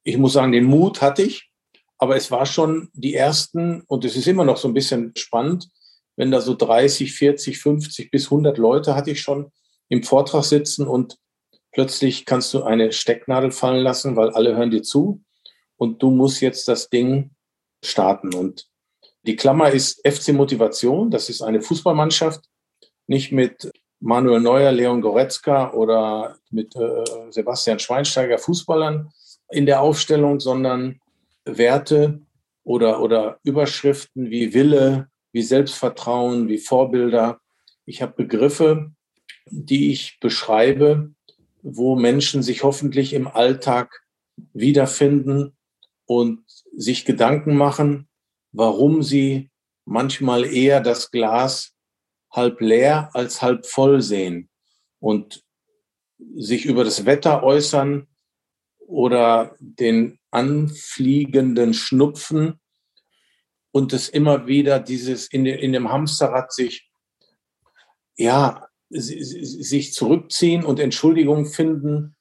ich 0.03 0.16
muss 0.16 0.33
sagen, 0.33 0.53
den 0.53 0.64
Mut 0.64 1.03
hatte 1.03 1.22
ich, 1.22 1.50
aber 1.98 2.16
es 2.16 2.31
war 2.31 2.46
schon 2.46 2.88
die 2.94 3.14
ersten, 3.14 3.83
und 3.83 4.05
es 4.05 4.16
ist 4.16 4.26
immer 4.26 4.44
noch 4.44 4.57
so 4.57 4.68
ein 4.68 4.74
bisschen 4.74 5.12
spannend, 5.16 5.68
wenn 6.16 6.31
da 6.31 6.40
so 6.40 6.55
30, 6.55 7.12
40, 7.12 7.59
50 7.59 8.11
bis 8.11 8.26
100 8.26 8.59
Leute 8.59 8.94
hatte 8.94 9.11
ich 9.11 9.20
schon 9.20 9.53
im 9.88 10.03
Vortrag 10.03 10.44
sitzen 10.44 10.87
und 10.87 11.18
Plötzlich 11.72 12.26
kannst 12.26 12.52
du 12.52 12.62
eine 12.62 12.92
Stecknadel 12.92 13.52
fallen 13.52 13.83
lassen, 13.83 14.16
weil 14.16 14.30
alle 14.30 14.56
hören 14.56 14.70
dir 14.70 14.83
zu 14.83 15.22
und 15.76 16.02
du 16.02 16.11
musst 16.11 16.40
jetzt 16.40 16.68
das 16.68 16.90
Ding 16.90 17.30
starten. 17.83 18.35
Und 18.35 18.68
die 19.22 19.37
Klammer 19.37 19.70
ist 19.70 20.00
FC 20.06 20.33
Motivation. 20.33 21.11
Das 21.11 21.28
ist 21.28 21.42
eine 21.42 21.62
Fußballmannschaft, 21.62 22.44
nicht 23.06 23.33
mit 23.33 23.70
Manuel 24.00 24.40
Neuer, 24.40 24.72
Leon 24.72 25.00
Goretzka 25.00 25.72
oder 25.72 26.37
mit 26.50 26.74
äh, 26.74 27.04
Sebastian 27.30 27.78
Schweinsteiger 27.78 28.38
Fußballern 28.38 29.11
in 29.50 29.66
der 29.66 29.83
Aufstellung, 29.83 30.40
sondern 30.40 31.00
Werte 31.44 32.20
oder, 32.64 33.00
oder 33.00 33.38
Überschriften 33.44 34.30
wie 34.30 34.54
Wille, 34.54 35.09
wie 35.33 35.42
Selbstvertrauen, 35.42 36.48
wie 36.48 36.59
Vorbilder. 36.59 37.40
Ich 37.85 38.00
habe 38.00 38.12
Begriffe, 38.12 38.92
die 39.46 39.92
ich 39.92 40.18
beschreibe, 40.20 41.12
wo 41.62 41.96
Menschen 41.96 42.42
sich 42.42 42.62
hoffentlich 42.62 43.12
im 43.12 43.28
Alltag 43.28 44.04
wiederfinden 44.52 45.56
und 46.06 46.42
sich 46.76 47.04
Gedanken 47.04 47.56
machen, 47.56 48.08
warum 48.52 49.02
sie 49.02 49.50
manchmal 49.84 50.44
eher 50.44 50.80
das 50.80 51.10
Glas 51.10 51.74
halb 52.30 52.60
leer 52.60 53.10
als 53.12 53.42
halb 53.42 53.66
voll 53.66 54.00
sehen 54.00 54.48
und 54.98 55.44
sich 56.36 56.64
über 56.64 56.84
das 56.84 57.06
Wetter 57.06 57.42
äußern 57.42 58.06
oder 58.78 59.56
den 59.58 60.18
anfliegenden 60.30 61.74
Schnupfen 61.74 62.60
und 63.72 63.92
es 63.92 64.08
immer 64.08 64.46
wieder 64.46 64.80
dieses 64.80 65.26
in, 65.28 65.46
in 65.46 65.72
dem 65.72 65.90
Hamsterrad 65.90 66.52
sich 66.52 66.90
ja 68.16 68.69
sich 68.90 69.92
zurückziehen 69.92 70.64
und 70.64 70.81
Entschuldigung 70.81 71.46
finden, 71.46 72.16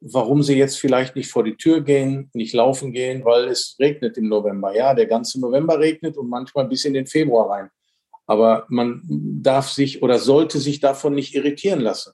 warum 0.00 0.42
sie 0.42 0.56
jetzt 0.56 0.78
vielleicht 0.78 1.16
nicht 1.16 1.30
vor 1.30 1.44
die 1.44 1.56
Tür 1.56 1.82
gehen, 1.82 2.30
nicht 2.32 2.54
laufen 2.54 2.92
gehen, 2.92 3.24
weil 3.24 3.48
es 3.48 3.76
regnet 3.78 4.16
im 4.16 4.28
November. 4.28 4.74
Ja, 4.74 4.94
der 4.94 5.06
ganze 5.06 5.40
November 5.40 5.78
regnet 5.78 6.16
und 6.16 6.28
manchmal 6.28 6.68
bis 6.68 6.84
in 6.84 6.94
den 6.94 7.06
Februar 7.06 7.50
rein. 7.50 7.70
Aber 8.26 8.66
man 8.68 9.02
darf 9.42 9.68
sich 9.68 10.02
oder 10.02 10.18
sollte 10.18 10.58
sich 10.58 10.80
davon 10.80 11.14
nicht 11.14 11.34
irritieren 11.34 11.80
lassen. 11.80 12.12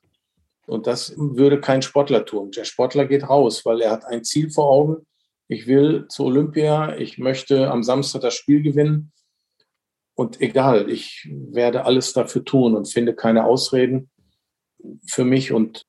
Und 0.67 0.87
das 0.87 1.15
würde 1.17 1.61
kein 1.61 1.83
Sportler 1.83 2.25
tun. 2.25 2.51
Der 2.51 2.65
Sportler 2.65 3.07
geht 3.07 3.29
raus, 3.29 3.65
weil 3.65 3.81
er 3.81 3.93
hat 3.93 4.05
ein 4.05 4.25
Ziel 4.25 4.51
vor 4.51 4.69
Augen. 4.69 5.07
Ich 5.49 5.69
will 5.69 6.07
zu 6.09 6.25
Olympia, 6.25 6.97
ich 6.97 7.19
möchte 7.19 7.71
am 7.71 7.85
Samstag 7.85 8.23
das 8.23 8.35
Spiel 8.35 8.63
gewinnen. 8.63 9.13
Und 10.17 10.41
egal, 10.41 10.91
ich 10.91 11.29
werde 11.31 11.85
alles 11.85 12.15
dafür 12.15 12.43
tun 12.43 12.75
und 12.75 12.89
finde 12.89 13.15
keine 13.15 13.45
Ausreden 13.45 14.11
für 15.07 15.25
mich. 15.25 15.53
Und 15.53 15.83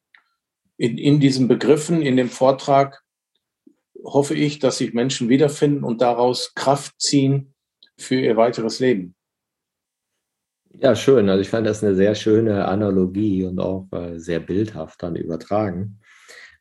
in, 0.77 0.97
in 0.97 1.19
diesen 1.21 1.47
Begriffen, 1.47 2.01
in 2.01 2.17
dem 2.17 2.29
Vortrag, 2.29 3.03
hoffe 4.03 4.35
ich, 4.35 4.59
dass 4.59 4.77
sich 4.77 4.93
Menschen 4.93 5.29
wiederfinden 5.29 5.83
und 5.83 6.01
daraus 6.01 6.53
Kraft 6.55 6.99
ziehen 6.99 7.53
für 7.97 8.19
ihr 8.19 8.37
weiteres 8.37 8.79
Leben. 8.79 9.15
Ja, 10.73 10.95
schön. 10.95 11.29
Also 11.29 11.41
ich 11.41 11.49
fand 11.49 11.65
das 11.65 11.83
eine 11.83 11.95
sehr 11.95 12.13
schöne 12.13 12.65
Analogie 12.65 13.45
und 13.45 13.59
auch 13.59 13.87
äh, 13.93 14.19
sehr 14.19 14.39
bildhaft 14.39 15.01
dann 15.01 15.15
übertragen. 15.15 15.99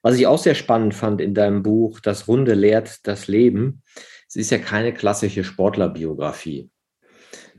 Was 0.02 0.16
ich 0.16 0.26
auch 0.26 0.38
sehr 0.38 0.55
spannend 0.55 0.94
fand 0.94 1.20
in 1.20 1.35
deinem 1.35 1.62
Buch, 1.64 1.98
Das 1.98 2.29
Runde 2.29 2.55
lehrt 2.55 3.07
das 3.07 3.26
Leben. 3.26 3.83
Es 4.29 4.37
ist 4.37 4.50
ja 4.50 4.59
keine 4.59 4.94
klassische 4.94 5.42
Sportlerbiografie. 5.44 6.70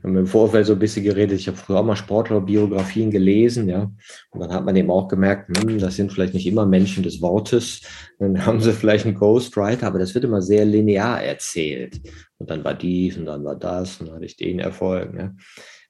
Wir 0.00 0.10
haben 0.10 0.16
im 0.16 0.26
Vorfeld 0.26 0.66
so 0.66 0.74
ein 0.74 0.78
bisschen 0.78 1.04
geredet. 1.04 1.40
Ich 1.40 1.48
habe 1.48 1.56
früher 1.56 1.80
auch 1.80 1.84
mal 1.84 1.96
Sportlerbiografien 1.96 3.10
gelesen, 3.10 3.68
ja. 3.68 3.90
Und 4.30 4.40
dann 4.40 4.52
hat 4.52 4.64
man 4.64 4.76
eben 4.76 4.90
auch 4.90 5.08
gemerkt, 5.08 5.56
hm, 5.58 5.78
das 5.78 5.96
sind 5.96 6.12
vielleicht 6.12 6.34
nicht 6.34 6.46
immer 6.46 6.66
Menschen 6.66 7.02
des 7.02 7.20
Wortes. 7.20 7.82
Dann 8.18 8.46
haben 8.46 8.60
sie 8.60 8.72
vielleicht 8.72 9.06
einen 9.06 9.16
Ghostwriter, 9.16 9.88
aber 9.88 9.98
das 9.98 10.14
wird 10.14 10.24
immer 10.24 10.40
sehr 10.40 10.64
linear 10.64 11.22
erzählt. 11.22 12.00
Und 12.38 12.48
dann 12.50 12.62
war 12.62 12.74
dies 12.74 13.16
und 13.16 13.26
dann 13.26 13.44
war 13.44 13.56
das 13.56 14.00
und 14.00 14.06
dann 14.06 14.16
hatte 14.16 14.26
ich 14.26 14.36
den 14.36 14.60
Erfolg. 14.60 15.12
Ja. 15.18 15.34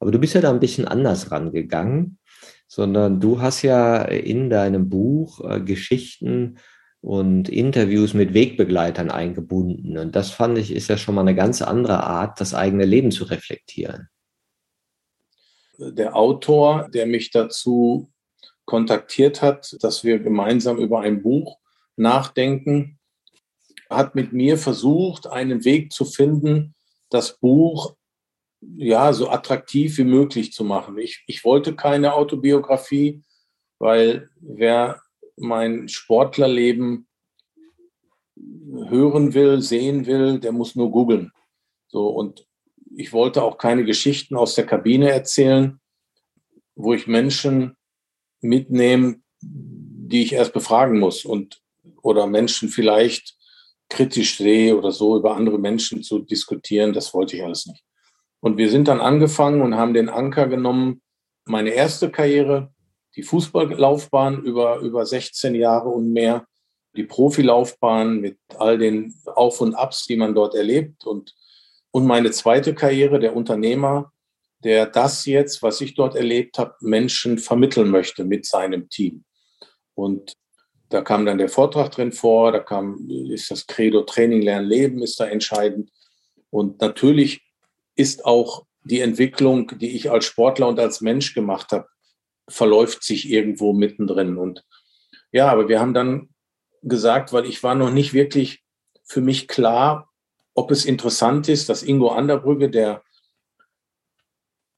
Aber 0.00 0.10
du 0.10 0.18
bist 0.18 0.34
ja 0.34 0.40
da 0.40 0.50
ein 0.50 0.60
bisschen 0.60 0.88
anders 0.88 1.30
rangegangen, 1.30 2.18
sondern 2.66 3.20
du 3.20 3.40
hast 3.42 3.62
ja 3.62 4.02
in 4.02 4.48
deinem 4.48 4.88
Buch 4.88 5.40
äh, 5.44 5.60
Geschichten 5.60 6.56
und 7.00 7.48
Interviews 7.48 8.14
mit 8.14 8.34
Wegbegleitern 8.34 9.10
eingebunden. 9.10 9.98
Und 9.98 10.16
das 10.16 10.30
fand 10.30 10.58
ich 10.58 10.72
ist 10.72 10.88
ja 10.88 10.96
schon 10.96 11.14
mal 11.14 11.22
eine 11.22 11.34
ganz 11.34 11.62
andere 11.62 12.04
Art, 12.04 12.40
das 12.40 12.54
eigene 12.54 12.84
Leben 12.84 13.10
zu 13.10 13.24
reflektieren. 13.24 14.08
Der 15.78 16.16
Autor, 16.16 16.88
der 16.92 17.06
mich 17.06 17.30
dazu 17.30 18.10
kontaktiert 18.64 19.42
hat, 19.42 19.76
dass 19.80 20.02
wir 20.02 20.18
gemeinsam 20.18 20.78
über 20.78 21.00
ein 21.00 21.22
Buch 21.22 21.58
nachdenken, 21.96 22.98
hat 23.88 24.14
mit 24.14 24.32
mir 24.32 24.58
versucht, 24.58 25.26
einen 25.26 25.64
Weg 25.64 25.92
zu 25.92 26.04
finden, 26.04 26.74
das 27.10 27.38
Buch 27.38 27.94
ja, 28.60 29.12
so 29.12 29.30
attraktiv 29.30 29.96
wie 29.98 30.04
möglich 30.04 30.52
zu 30.52 30.64
machen. 30.64 30.98
Ich, 30.98 31.22
ich 31.26 31.44
wollte 31.44 31.76
keine 31.76 32.14
Autobiografie, 32.14 33.22
weil 33.78 34.30
wer 34.40 35.00
mein 35.40 35.88
Sportlerleben 35.88 37.06
hören 38.88 39.34
will, 39.34 39.60
sehen 39.62 40.06
will, 40.06 40.38
der 40.38 40.52
muss 40.52 40.76
nur 40.76 40.90
googeln. 40.90 41.32
So, 41.88 42.08
und 42.08 42.46
ich 42.96 43.12
wollte 43.12 43.42
auch 43.42 43.58
keine 43.58 43.84
Geschichten 43.84 44.36
aus 44.36 44.54
der 44.54 44.66
Kabine 44.66 45.10
erzählen, 45.10 45.80
wo 46.74 46.94
ich 46.94 47.06
Menschen 47.06 47.76
mitnehme, 48.40 49.20
die 49.40 50.22
ich 50.22 50.32
erst 50.32 50.52
befragen 50.52 50.98
muss 50.98 51.24
und 51.24 51.60
oder 52.02 52.26
Menschen 52.26 52.68
vielleicht 52.68 53.36
kritisch 53.88 54.36
sehe 54.36 54.76
oder 54.76 54.92
so 54.92 55.16
über 55.16 55.34
andere 55.34 55.58
Menschen 55.58 56.02
zu 56.02 56.20
diskutieren, 56.20 56.92
das 56.92 57.14
wollte 57.14 57.36
ich 57.36 57.44
alles 57.44 57.66
nicht. 57.66 57.82
Und 58.40 58.56
wir 58.56 58.70
sind 58.70 58.88
dann 58.88 59.00
angefangen 59.00 59.62
und 59.62 59.76
haben 59.76 59.94
den 59.94 60.08
Anker 60.08 60.46
genommen, 60.46 61.02
meine 61.44 61.70
erste 61.70 62.10
Karriere, 62.10 62.72
die 63.18 63.24
Fußballlaufbahn 63.24 64.44
über, 64.44 64.78
über 64.78 65.04
16 65.04 65.56
Jahre 65.56 65.88
und 65.88 66.12
mehr, 66.12 66.46
die 66.96 67.02
Profilaufbahn 67.02 68.20
mit 68.20 68.38
all 68.56 68.78
den 68.78 69.12
Auf 69.26 69.60
und 69.60 69.74
Abs, 69.74 70.06
die 70.06 70.16
man 70.16 70.36
dort 70.36 70.54
erlebt 70.54 71.04
und, 71.04 71.34
und 71.90 72.06
meine 72.06 72.30
zweite 72.30 72.76
Karriere, 72.76 73.18
der 73.18 73.34
Unternehmer, 73.34 74.12
der 74.62 74.86
das 74.86 75.26
jetzt, 75.26 75.64
was 75.64 75.80
ich 75.80 75.94
dort 75.94 76.14
erlebt 76.14 76.58
habe, 76.58 76.76
Menschen 76.80 77.38
vermitteln 77.38 77.90
möchte 77.90 78.24
mit 78.24 78.46
seinem 78.46 78.88
Team. 78.88 79.24
Und 79.94 80.34
da 80.88 81.02
kam 81.02 81.26
dann 81.26 81.38
der 81.38 81.48
Vortrag 81.48 81.90
drin 81.90 82.12
vor, 82.12 82.52
da 82.52 82.60
kam, 82.60 83.08
ist 83.10 83.50
das 83.50 83.66
Credo 83.66 84.02
Training, 84.02 84.42
Lernen, 84.42 84.68
Leben 84.68 85.02
ist 85.02 85.18
da 85.18 85.26
entscheidend. 85.26 85.90
Und 86.50 86.80
natürlich 86.80 87.40
ist 87.96 88.24
auch 88.24 88.64
die 88.84 89.00
Entwicklung, 89.00 89.76
die 89.76 89.96
ich 89.96 90.08
als 90.08 90.24
Sportler 90.24 90.68
und 90.68 90.78
als 90.78 91.00
Mensch 91.00 91.34
gemacht 91.34 91.72
habe, 91.72 91.88
verläuft 92.48 93.02
sich 93.02 93.28
irgendwo 93.28 93.72
mittendrin. 93.72 94.36
Und 94.36 94.64
ja, 95.32 95.50
aber 95.50 95.68
wir 95.68 95.80
haben 95.80 95.94
dann 95.94 96.30
gesagt, 96.82 97.32
weil 97.32 97.46
ich 97.46 97.62
war 97.62 97.74
noch 97.74 97.90
nicht 97.90 98.14
wirklich 98.14 98.62
für 99.04 99.20
mich 99.20 99.48
klar, 99.48 100.10
ob 100.54 100.70
es 100.70 100.84
interessant 100.84 101.48
ist, 101.48 101.68
dass 101.68 101.82
Ingo 101.82 102.08
Anderbrügge, 102.08 102.70
der 102.70 103.02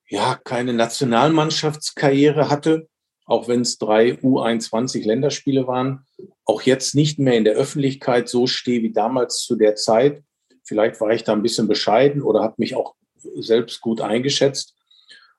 ja 0.09 0.39
keine 0.45 0.73
Nationalmannschaftskarriere 0.73 2.51
hatte, 2.51 2.89
auch 3.25 3.47
wenn 3.47 3.61
es 3.61 3.79
drei 3.79 4.13
U21 4.15 5.07
Länderspiele 5.07 5.67
waren, 5.67 6.05
auch 6.45 6.63
jetzt 6.63 6.95
nicht 6.97 7.19
mehr 7.19 7.35
in 7.35 7.45
der 7.45 7.55
Öffentlichkeit 7.55 8.29
so 8.29 8.47
stehe 8.49 8.83
wie 8.83 8.93
damals 8.93 9.43
zu 9.43 9.55
der 9.55 9.77
Zeit. 9.77 10.25
Vielleicht 10.65 11.01
war 11.01 11.11
ich 11.11 11.23
da 11.23 11.33
ein 11.33 11.43
bisschen 11.43 11.69
bescheiden 11.69 12.23
oder 12.23 12.43
habe 12.43 12.57
mich 12.59 12.75
auch 12.75 12.97
selbst 13.37 13.81
gut 13.81 14.01
eingeschätzt 14.01 14.75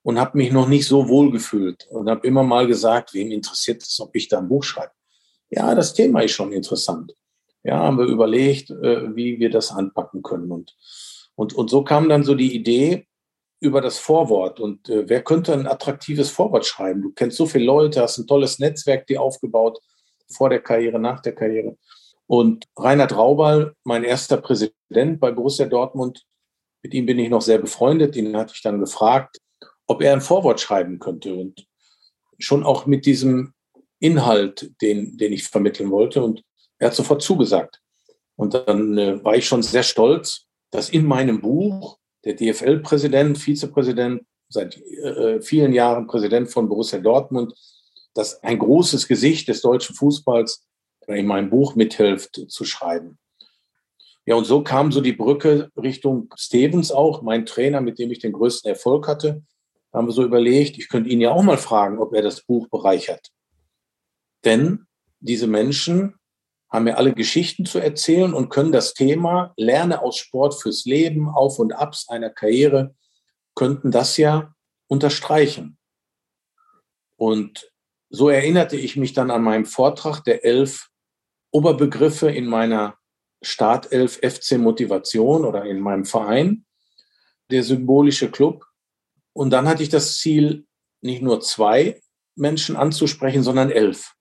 und 0.04 0.20
habe 0.20 0.38
mich 0.38 0.52
noch 0.52 0.68
nicht 0.68 0.88
so 0.88 1.08
wohl 1.08 1.32
gefühlt 1.32 1.88
und 1.90 2.10
habe 2.10 2.26
immer 2.26 2.44
mal 2.44 2.68
gesagt, 2.68 3.14
wem 3.14 3.32
interessiert 3.32 3.84
es, 3.84 4.00
ob 4.00 4.16
ich 4.16 4.28
da 4.28 4.40
ein 4.40 4.48
Buch 4.48 4.64
schreibe. 4.64 4.94
Ja, 5.50 5.76
das 5.76 5.94
Thema 5.94 6.22
ist 6.22 6.32
schon 6.32 6.54
interessant. 6.54 7.14
Ja, 7.64 7.80
haben 7.80 8.00
wir 8.00 8.06
überlegt, 8.06 8.72
äh, 8.72 9.16
wie 9.16 9.40
wir 9.40 9.52
das 9.52 9.72
anpacken 9.72 10.24
können. 10.24 10.52
Und, 10.52 10.76
und, 11.36 11.54
und 11.54 11.70
so 11.70 11.84
kam 11.84 12.10
dann 12.10 12.24
so 12.24 12.34
die 12.34 12.56
Idee 12.56 13.08
über 13.60 13.82
das 13.82 14.00
Vorwort. 14.00 14.60
Und 14.60 14.90
äh, 14.90 15.08
wer 15.08 15.24
könnte 15.24 15.54
ein 15.54 15.68
attraktives 15.68 16.32
Vorwort 16.32 16.66
schreiben? 16.66 17.04
Du 17.04 17.12
kennst 17.12 17.38
so 17.38 17.46
viele 17.46 17.66
Leute, 17.66 18.02
hast 18.02 18.18
ein 18.18 18.28
tolles 18.28 18.58
Netzwerk, 18.58 19.06
die 19.08 19.20
aufgebaut, 19.20 19.80
vor 20.34 20.50
der 20.50 20.62
Karriere, 20.62 20.98
nach 20.98 21.20
der 21.20 21.36
Karriere. 21.36 21.78
Und 22.26 22.66
Reinhard 22.78 23.16
Raubal, 23.16 23.76
mein 23.84 24.04
erster 24.04 24.38
Präsident 24.38 25.20
bei 25.20 25.32
Borussia 25.32 25.68
Dortmund, 25.68 26.24
mit 26.82 26.94
ihm 26.94 27.06
bin 27.06 27.20
ich 27.20 27.30
noch 27.30 27.42
sehr 27.42 27.60
befreundet. 27.60 28.16
Den 28.16 28.36
hatte 28.36 28.54
ich 28.56 28.62
dann 28.62 28.80
gefragt, 28.80 29.38
ob 29.92 30.02
er 30.02 30.14
ein 30.14 30.22
Vorwort 30.22 30.60
schreiben 30.60 31.00
könnte. 31.00 31.36
Und 31.36 31.68
schon 32.40 32.64
auch 32.64 32.86
mit 32.86 33.06
diesem 33.06 33.54
Inhalt, 34.00 34.72
den, 34.82 35.18
den 35.18 35.34
ich 35.34 35.44
vermitteln 35.44 35.92
wollte. 35.92 36.24
Und 36.24 36.44
er 36.80 36.88
hat 36.88 36.96
sofort 36.96 37.22
zugesagt. 37.22 37.82
Und 38.36 38.54
dann 38.54 38.98
äh, 38.98 39.24
war 39.24 39.36
ich 39.36 39.46
schon 39.46 39.62
sehr 39.62 39.84
stolz, 39.84 40.48
dass 40.72 40.90
in 40.90 41.06
meinem 41.06 41.42
Buch 41.42 41.98
der 42.26 42.34
DFL-Präsident, 42.34 43.38
Vizepräsident, 43.38 44.24
seit 44.50 44.78
äh, 44.78 45.42
vielen 45.42 45.74
Jahren 45.74 46.08
Präsident 46.08 46.50
von 46.50 46.68
Borussia 46.68 47.00
Dortmund, 47.00 47.54
dass 48.14 48.44
ein 48.44 48.60
großes 48.60 49.08
Gesicht 49.08 49.48
des 49.48 49.62
deutschen 49.62 49.96
Fußballs 49.96 50.68
in 51.08 51.26
meinem 51.26 51.50
Buch 51.50 51.76
mithilft 51.76 52.46
zu 52.50 52.66
schreiben. 52.66 53.18
Ja, 54.26 54.36
und 54.36 54.46
so 54.46 54.64
kam 54.64 54.92
so 54.92 55.02
die 55.02 55.14
Brücke 55.14 55.72
Richtung 55.76 56.32
Stevens 56.36 56.92
auch, 56.92 57.22
mein 57.22 57.46
Trainer, 57.46 57.82
mit 57.82 57.98
dem 57.98 58.12
ich 58.12 58.20
den 58.20 58.34
größten 58.34 58.70
Erfolg 58.70 59.08
hatte. 59.08 59.44
Da 59.92 60.00
haben 60.00 60.08
wir 60.08 60.14
so 60.14 60.24
überlegt, 60.24 60.78
ich 60.78 60.90
könnte 60.90 61.10
ihn 61.10 61.22
ja 61.22 61.32
auch 61.32 61.44
mal 61.44 61.58
fragen, 61.58 62.00
ob 62.00 62.14
er 62.14 62.22
das 62.22 62.42
Buch 62.42 62.68
bereichert. 62.70 63.30
Denn 64.46 64.88
diese 65.20 65.48
Menschen 65.48 66.16
haben 66.70 66.88
ja 66.88 66.96
alle 66.96 67.14
Geschichten 67.14 67.66
zu 67.66 67.80
erzählen 67.80 68.34
und 68.34 68.50
können 68.50 68.72
das 68.72 68.94
Thema 68.94 69.54
Lerne 69.58 70.02
aus 70.02 70.18
Sport 70.18 70.56
fürs 70.56 70.86
Leben, 70.86 71.28
Auf 71.30 71.60
und 71.60 71.74
Abs 71.74 72.08
einer 72.08 72.30
Karriere, 72.30 72.96
könnten 73.56 73.92
das 73.92 74.16
ja 74.16 74.54
unterstreichen. 74.88 75.78
Und 77.18 77.72
so 78.10 78.30
erinnerte 78.30 78.78
ich 78.78 78.96
mich 78.96 79.14
dann 79.14 79.30
an 79.30 79.44
meinem 79.44 79.66
Vortrag 79.66 80.24
der 80.24 80.46
elf 80.46 80.90
Oberbegriffe 81.52 82.32
in 82.32 82.46
meiner 82.46 82.98
Startelf 83.42 84.20
FC 84.24 84.58
Motivation 84.58 85.46
oder 85.46 85.66
in 85.66 85.80
meinem 85.80 86.06
Verein. 86.06 86.66
der 87.50 87.64
symbolische 87.64 88.32
Club. 88.32 88.66
Und 89.34 89.52
dann 89.52 89.68
hatte 89.68 89.84
ich 89.84 89.90
das 89.90 90.18
Ziel, 90.18 90.66
nicht 91.02 91.22
nur 91.22 91.42
zwei 91.42 92.02
Menschen 92.36 92.76
anzusprechen, 92.76 93.44
sondern 93.44 93.72
elf. 93.72 94.14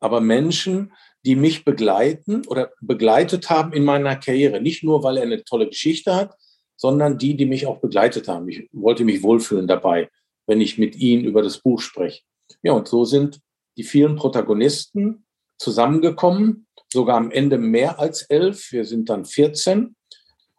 Aber 0.00 0.20
Menschen, 0.20 0.92
die 1.24 1.36
mich 1.36 1.64
begleiten 1.64 2.46
oder 2.46 2.72
begleitet 2.80 3.50
haben 3.50 3.72
in 3.72 3.84
meiner 3.84 4.16
Karriere. 4.16 4.60
Nicht 4.60 4.84
nur, 4.84 5.02
weil 5.02 5.16
er 5.16 5.24
eine 5.24 5.44
tolle 5.44 5.68
Geschichte 5.68 6.14
hat, 6.14 6.34
sondern 6.76 7.18
die, 7.18 7.36
die 7.36 7.46
mich 7.46 7.66
auch 7.66 7.80
begleitet 7.80 8.28
haben. 8.28 8.48
Ich 8.48 8.68
wollte 8.72 9.04
mich 9.04 9.22
wohlfühlen 9.22 9.66
dabei, 9.66 10.08
wenn 10.46 10.60
ich 10.60 10.78
mit 10.78 10.96
ihnen 10.96 11.24
über 11.24 11.42
das 11.42 11.58
Buch 11.58 11.80
spreche. 11.80 12.22
Ja, 12.62 12.72
und 12.72 12.88
so 12.88 13.04
sind 13.04 13.40
die 13.76 13.82
vielen 13.82 14.16
Protagonisten 14.16 15.26
zusammengekommen, 15.58 16.66
sogar 16.92 17.16
am 17.16 17.30
Ende 17.30 17.58
mehr 17.58 17.98
als 17.98 18.22
elf. 18.22 18.72
Wir 18.72 18.84
sind 18.84 19.10
dann 19.10 19.24
14, 19.24 19.96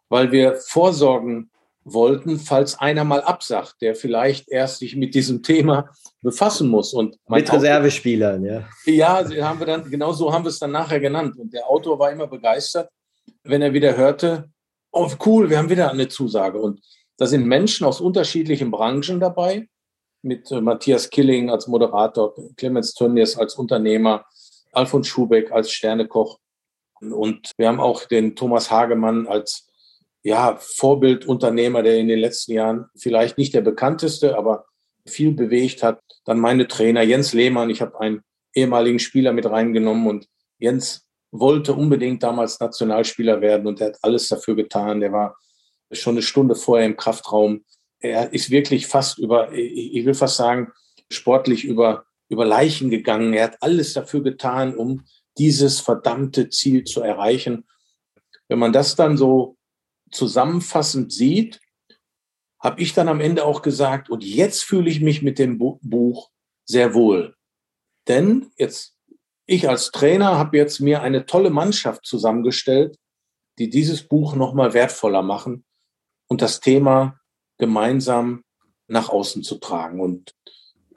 weil 0.08 0.30
wir 0.30 0.56
vorsorgen 0.56 1.49
wollten, 1.84 2.38
falls 2.38 2.78
einer 2.78 3.04
mal 3.04 3.22
absagt, 3.22 3.76
der 3.80 3.94
vielleicht 3.94 4.48
erst 4.48 4.78
sich 4.78 4.96
mit 4.96 5.14
diesem 5.14 5.42
Thema 5.42 5.88
befassen 6.22 6.68
muss. 6.68 6.92
Und 6.92 7.16
mit 7.28 7.52
Reservespielern, 7.52 8.44
ja. 8.44 8.68
Ja, 8.84 9.24
haben 9.48 9.58
wir 9.58 9.66
dann, 9.66 9.90
genau 9.90 10.12
so 10.12 10.32
haben 10.32 10.44
wir 10.44 10.50
es 10.50 10.58
dann 10.58 10.72
nachher 10.72 11.00
genannt. 11.00 11.36
Und 11.38 11.52
der 11.52 11.68
Autor 11.68 11.98
war 11.98 12.12
immer 12.12 12.26
begeistert, 12.26 12.90
wenn 13.44 13.62
er 13.62 13.72
wieder 13.72 13.96
hörte, 13.96 14.50
oh 14.92 15.10
cool, 15.24 15.48
wir 15.48 15.58
haben 15.58 15.70
wieder 15.70 15.90
eine 15.90 16.08
Zusage. 16.08 16.60
Und 16.60 16.80
da 17.16 17.26
sind 17.26 17.46
Menschen 17.46 17.86
aus 17.86 18.00
unterschiedlichen 18.00 18.70
Branchen 18.70 19.20
dabei, 19.20 19.68
mit 20.22 20.50
äh, 20.50 20.60
Matthias 20.60 21.08
Killing 21.08 21.50
als 21.50 21.66
Moderator, 21.66 22.34
Clemens 22.56 22.94
Tönnies 22.94 23.36
als 23.36 23.54
Unternehmer, 23.54 24.24
Alfons 24.72 25.08
Schubeck 25.08 25.50
als 25.50 25.70
Sternekoch. 25.70 26.38
Und 27.00 27.52
wir 27.56 27.68
haben 27.68 27.80
auch 27.80 28.04
den 28.04 28.36
Thomas 28.36 28.70
Hagemann 28.70 29.26
als 29.26 29.69
ja, 30.22 30.58
Vorbildunternehmer, 30.60 31.82
der 31.82 31.98
in 31.98 32.08
den 32.08 32.18
letzten 32.18 32.52
Jahren 32.52 32.86
vielleicht 32.96 33.38
nicht 33.38 33.54
der 33.54 33.62
bekannteste, 33.62 34.36
aber 34.36 34.66
viel 35.06 35.32
bewegt 35.32 35.82
hat. 35.82 36.00
Dann 36.24 36.38
meine 36.38 36.68
Trainer 36.68 37.02
Jens 37.02 37.32
Lehmann. 37.32 37.70
Ich 37.70 37.80
habe 37.80 37.98
einen 38.00 38.22
ehemaligen 38.54 38.98
Spieler 38.98 39.32
mit 39.32 39.46
reingenommen 39.46 40.06
und 40.06 40.26
Jens 40.58 41.06
wollte 41.32 41.74
unbedingt 41.74 42.22
damals 42.22 42.60
Nationalspieler 42.60 43.40
werden 43.40 43.66
und 43.66 43.80
er 43.80 43.88
hat 43.88 43.98
alles 44.02 44.28
dafür 44.28 44.56
getan. 44.56 45.00
Der 45.00 45.12
war 45.12 45.36
schon 45.92 46.14
eine 46.14 46.22
Stunde 46.22 46.54
vorher 46.54 46.86
im 46.86 46.96
Kraftraum. 46.96 47.64
Er 48.00 48.32
ist 48.32 48.50
wirklich 48.50 48.86
fast 48.86 49.18
über, 49.18 49.52
ich 49.52 50.04
will 50.04 50.14
fast 50.14 50.36
sagen, 50.36 50.72
sportlich 51.10 51.64
über, 51.64 52.04
über 52.28 52.44
Leichen 52.44 52.90
gegangen. 52.90 53.32
Er 53.32 53.44
hat 53.44 53.58
alles 53.60 53.92
dafür 53.94 54.22
getan, 54.22 54.74
um 54.76 55.04
dieses 55.38 55.80
verdammte 55.80 56.48
Ziel 56.50 56.84
zu 56.84 57.00
erreichen. 57.00 57.64
Wenn 58.48 58.58
man 58.58 58.72
das 58.72 58.96
dann 58.96 59.16
so 59.16 59.56
zusammenfassend 60.10 61.12
sieht, 61.12 61.60
habe 62.60 62.80
ich 62.82 62.92
dann 62.92 63.08
am 63.08 63.20
Ende 63.20 63.44
auch 63.44 63.62
gesagt, 63.62 64.10
und 64.10 64.22
jetzt 64.22 64.64
fühle 64.64 64.90
ich 64.90 65.00
mich 65.00 65.22
mit 65.22 65.38
dem 65.38 65.58
Buch 65.58 66.30
sehr 66.64 66.94
wohl. 66.94 67.34
Denn 68.06 68.52
jetzt, 68.56 68.96
ich 69.46 69.68
als 69.68 69.90
Trainer 69.90 70.36
habe 70.36 70.56
jetzt 70.56 70.80
mir 70.80 71.02
eine 71.02 71.26
tolle 71.26 71.50
Mannschaft 71.50 72.04
zusammengestellt, 72.04 72.96
die 73.58 73.70
dieses 73.70 74.06
Buch 74.06 74.34
nochmal 74.34 74.74
wertvoller 74.74 75.22
machen 75.22 75.64
und 76.28 76.42
das 76.42 76.60
Thema 76.60 77.18
gemeinsam 77.58 78.44
nach 78.88 79.08
außen 79.08 79.42
zu 79.42 79.56
tragen. 79.56 80.00
Und 80.00 80.34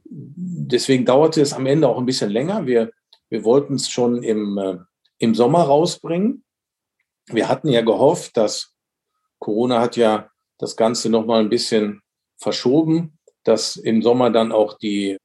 deswegen 0.05 1.05
dauerte 1.05 1.41
es 1.41 1.53
am 1.53 1.65
Ende 1.65 1.87
auch 1.87 1.97
ein 1.97 2.05
bisschen 2.05 2.29
länger. 2.29 2.65
Wir, 2.65 2.91
wir 3.29 3.43
wollten 3.43 3.75
es 3.75 3.89
schon 3.89 4.23
im, 4.23 4.57
äh, 4.57 4.77
im 5.17 5.33
Sommer 5.35 5.63
rausbringen. 5.63 6.43
Wir 7.27 7.47
hatten 7.47 7.69
ja 7.69 7.81
gehofft, 7.81 8.37
dass 8.37 8.72
Corona 9.43 9.81
hat 9.81 9.97
ja 9.97 10.29
das 10.57 10.77
Ganze 10.77 11.09
noch 11.09 11.25
mal 11.25 11.41
ein 11.41 11.49
bisschen 11.49 12.01
verschoben, 12.37 13.19
dass 13.43 13.75
im 13.75 14.01
Sommer 14.01 14.29
dann 14.29 14.53
auch 14.53 14.77
die, 14.77 15.17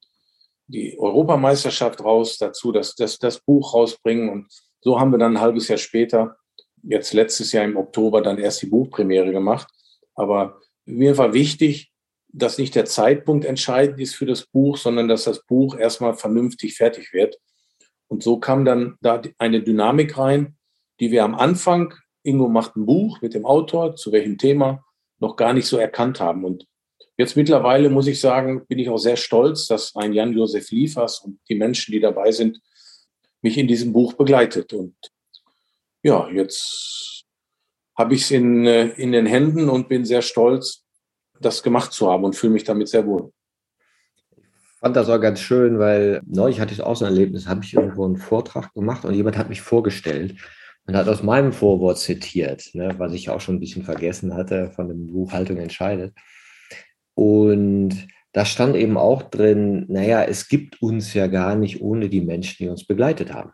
die 0.67 0.99
Europameisterschaft 0.99 2.03
raus, 2.03 2.37
dazu 2.37 2.73
dass 2.73 2.97
das, 2.97 3.19
das 3.19 3.39
Buch 3.39 3.75
rausbringen. 3.75 4.29
Und 4.29 4.49
so 4.81 4.99
haben 4.99 5.13
wir 5.13 5.19
dann 5.19 5.37
ein 5.37 5.41
halbes 5.41 5.69
Jahr 5.69 5.79
später, 5.79 6.37
jetzt 6.83 7.13
letztes 7.13 7.53
Jahr 7.53 7.65
im 7.65 7.77
Oktober, 7.77 8.21
dann 8.21 8.39
erst 8.39 8.63
die 8.63 8.67
Buchpremiere 8.67 9.31
gemacht. 9.31 9.69
Aber 10.17 10.61
mir 10.85 11.17
war 11.17 11.33
wichtig, 11.33 11.93
dass 12.27 12.59
nicht 12.59 12.75
der 12.75 12.87
Zeitpunkt 12.87 13.45
entscheidend 13.45 14.01
ist 14.01 14.17
für 14.17 14.27
das 14.27 14.47
Buch, 14.47 14.79
sondern 14.79 15.07
dass 15.07 15.25
das 15.25 15.47
Buch 15.47 15.79
erstmal 15.79 16.15
vernünftig 16.15 16.75
fertig 16.75 17.13
wird. 17.13 17.39
Und 18.09 18.25
so 18.25 18.41
kam 18.41 18.65
dann 18.65 18.97
da 19.01 19.23
eine 19.39 19.63
Dynamik 19.63 20.19
rein, 20.19 20.57
die 20.99 21.13
wir 21.13 21.23
am 21.23 21.37
Anfang 21.37 21.95
Ingo 22.23 22.49
macht 22.49 22.77
ein 22.77 22.87
Buch 22.87 23.21
mit 23.21 23.35
dem 23.35 23.47
Autor, 23.47 23.97
zu 23.97 24.13
welchem 24.13 24.39
Thema, 24.39 24.85
noch 25.19 25.37
gar 25.37 25.53
nicht 25.53 25.67
so 25.67 25.79
erkannt 25.79 26.21
haben. 26.21 26.45
Und 26.45 26.67
jetzt 27.17 27.37
mittlerweile 27.37 27.91
muss 27.91 28.07
ich 28.07 28.21
sagen, 28.21 28.67
bin 28.67 28.79
ich 28.79 28.89
auch 28.89 28.99
sehr 28.99 29.17
stolz, 29.17 29.67
dass 29.67 29.95
ein 29.97 30.13
Jan-Josef 30.13 30.71
Liefers 30.71 31.21
und 31.21 31.41
die 31.49 31.55
Menschen, 31.55 31.93
die 31.93 32.01
dabei 32.01 32.33
sind, 32.33 32.61
mich 33.43 33.57
in 33.57 33.69
diesem 33.69 33.93
Buch 33.93 34.15
begleitet. 34.15 34.73
Und 34.73 34.97
ja, 36.03 36.29
jetzt 36.31 37.25
habe 37.97 38.15
ich 38.15 38.23
es 38.23 38.31
in, 38.31 38.67
äh, 38.67 38.89
in 38.91 39.13
den 39.13 39.27
Händen 39.27 39.69
und 39.69 39.89
bin 39.89 40.05
sehr 40.05 40.23
stolz, 40.23 40.85
das 41.41 41.63
gemacht 41.63 41.93
zu 41.93 42.11
haben 42.11 42.25
und 42.25 42.37
fühle 42.37 42.53
mich 42.53 42.65
damit 42.65 42.89
sehr 42.89 43.07
wohl. 43.07 43.33
Ich 44.37 44.81
fand 44.81 44.95
das 44.95 45.09
auch 45.09 45.21
ganz 45.21 45.41
schön, 45.41 45.81
weil 45.81 46.23
neulich 46.25 46.61
hatte 46.61 46.73
ich 46.73 46.83
auch 46.83 46.95
so 46.95 47.05
ein 47.05 47.13
Erlebnis, 47.13 47.49
habe 47.49 47.65
ich 47.65 47.75
irgendwo 47.75 48.05
einen 48.05 48.17
Vortrag 48.17 48.73
gemacht 48.75 49.05
und 49.05 49.15
jemand 49.15 49.37
hat 49.37 49.49
mich 49.49 49.61
vorgestellt 49.61 50.37
und 50.89 50.97
hat 50.97 51.07
aus 51.07 51.23
meinem 51.23 51.53
Vorwort 51.53 51.99
zitiert, 51.99 52.71
ne, 52.73 52.95
was 52.97 53.13
ich 53.13 53.29
auch 53.29 53.43
schon 53.43 53.57
ein 53.57 53.61
bisschen 53.61 53.85
vergessen 53.85 54.35
hatte 54.35 54.71
von 54.71 54.89
dem 54.89 55.07
Buchhaltung 55.07 55.59
entscheidet. 55.59 56.15
Und 57.15 58.09
da 58.33 58.47
stand 58.47 58.75
eben 58.75 58.97
auch 58.97 59.23
drin, 59.23 59.85
naja, 59.89 60.25
es 60.25 60.49
gibt 60.49 60.81
uns 60.81 61.13
ja 61.13 61.27
gar 61.27 61.57
nicht 61.57 61.83
ohne 61.83 62.09
die 62.09 62.23
Menschen, 62.23 62.57
die 62.59 62.69
uns 62.71 62.87
begleitet 62.87 63.35
haben. 63.35 63.53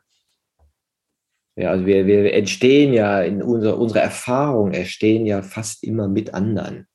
Ja, 1.56 1.70
also 1.70 1.86
wir, 1.86 2.06
wir 2.06 2.32
entstehen 2.34 2.92
ja 2.92 3.20
in 3.22 3.42
unserer, 3.42 3.78
unsere 3.78 4.00
Erfahrung 4.00 4.72
entstehen 4.72 5.26
ja 5.26 5.42
fast 5.42 5.82
immer 5.82 6.06
mit 6.06 6.34
anderen. 6.34 6.86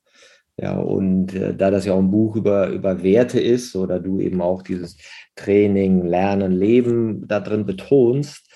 Ja, 0.55 0.77
und 0.77 1.33
äh, 1.33 1.53
da 1.53 1.69
das 1.69 1.85
ja 1.85 1.93
auch 1.93 1.99
ein 1.99 2.11
Buch 2.11 2.37
über, 2.37 2.67
über 2.69 3.03
Werte 3.03 3.41
ist 3.41 3.75
oder 3.75 3.99
du 3.99 4.21
eben 4.21 4.41
auch 4.41 4.61
dieses 4.61 4.97
Training, 5.35 6.05
Lernen, 6.05 6.53
Leben 6.53 7.27
da 7.27 7.41
drin 7.41 7.65
betonst, 7.65 8.49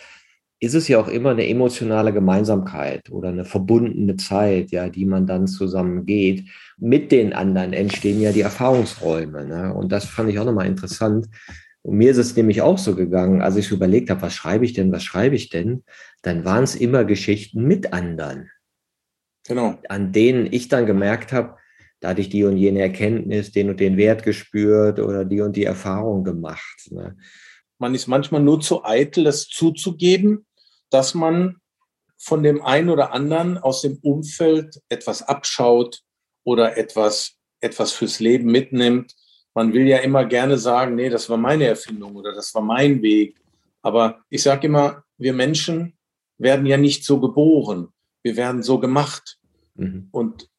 ist 0.63 0.76
es 0.76 0.88
ja 0.88 0.97
auch 0.97 1.10
immer 1.10 1.32
eine 1.32 1.47
emotionale 1.47 2.13
Gemeinsamkeit 2.13 3.10
oder 3.12 3.30
eine 3.30 3.43
verbundene 3.43 4.15
Zeit, 4.15 4.71
ja, 4.71 4.88
die 4.88 5.06
man 5.06 5.28
dann 5.28 5.45
zusammen 5.45 6.06
geht. 6.06 6.47
Mit 6.78 7.12
den 7.12 7.34
anderen 7.34 7.73
entstehen 7.73 8.21
ja 8.21 8.32
die 8.32 8.41
Erfahrungsräume. 8.41 9.45
Ne? 9.45 9.73
Und 9.73 9.91
das 9.91 10.06
fand 10.06 10.30
ich 10.30 10.39
auch 10.39 10.45
nochmal 10.45 10.67
interessant. 10.67 11.28
Und 11.82 11.97
mir 11.97 12.12
ist 12.12 12.17
es 12.17 12.38
nämlich 12.38 12.62
auch 12.62 12.78
so 12.78 12.95
gegangen, 12.95 13.41
als 13.41 13.58
ich 13.58 13.67
so 13.67 13.76
überlegt 13.76 14.10
habe, 14.10 14.21
was 14.21 14.36
schreibe 14.36 14.63
ich 14.63 14.71
denn, 14.71 14.93
was 14.93 15.04
schreibe 15.04 15.36
ich 15.36 15.49
denn, 15.49 15.84
dann 16.21 16.45
waren 16.45 16.63
es 16.63 16.76
immer 16.76 17.04
Geschichten 17.04 17.65
mit 17.67 17.91
anderen. 17.91 18.49
Genau. 19.45 19.78
An 19.89 20.13
denen 20.13 20.47
ich 20.49 20.69
dann 20.69 20.86
gemerkt 20.86 21.34
habe, 21.34 21.58
da 21.99 22.10
hatte 22.10 22.21
ich 22.21 22.30
die 22.30 22.45
und 22.45 22.56
jene 22.56 22.80
Erkenntnis, 22.80 23.52
den 23.52 23.69
und 23.69 23.82
den 23.82 23.97
Wert 23.97 24.23
gespürt 24.23 25.02
oder 25.02 25.26
die 25.26 25.41
und 25.41 25.58
die 25.58 25.65
Erfahrung 25.65 26.23
gemacht. 26.23 26.88
Ne? 26.89 27.17
Man 27.80 27.93
ist 27.95 28.08
manchmal 28.08 28.41
nur 28.41 28.62
zu 28.62 28.86
eitel, 28.86 29.26
das 29.26 29.47
zuzugeben 29.47 30.45
dass 30.93 31.15
man 31.15 31.58
von 32.17 32.43
dem 32.43 32.62
einen 32.62 32.89
oder 32.89 33.12
anderen 33.12 33.58
aus 33.58 33.82
dem 33.82 33.97
Umfeld 34.01 34.82
etwas 34.89 35.23
abschaut 35.23 36.01
oder 36.43 36.77
etwas, 36.77 37.36
etwas 37.60 37.91
fürs 37.91 38.19
Leben 38.19 38.51
mitnimmt. 38.51 39.13
Man 39.53 39.73
will 39.73 39.88
ja 39.88 39.97
immer 39.97 40.23
gerne 40.25 40.58
sagen, 40.58 40.95
nee, 40.95 41.10
das 41.10 41.29
war 41.29 41.38
meine 41.38 41.65
Erfindung 41.65 42.15
oder 42.15 42.34
das 42.34 42.53
war 42.53 42.62
mein 42.62 43.01
Weg. 43.01 43.38
Aber 43.82 44.21
ich 44.29 44.41
sage 44.43 44.67
immer, 44.67 45.03
wir 45.17 45.34
Menschen 45.34 45.97
werden 46.38 46.65
ja 46.65 46.77
nicht 46.77 47.03
so 47.03 47.19
geboren. 47.19 47.89
Wir 48.21 48.38
werden 48.38 48.63
so 48.63 48.79
gemacht. 48.79 49.38
Mhm. 49.75 50.08
Und 50.12 50.49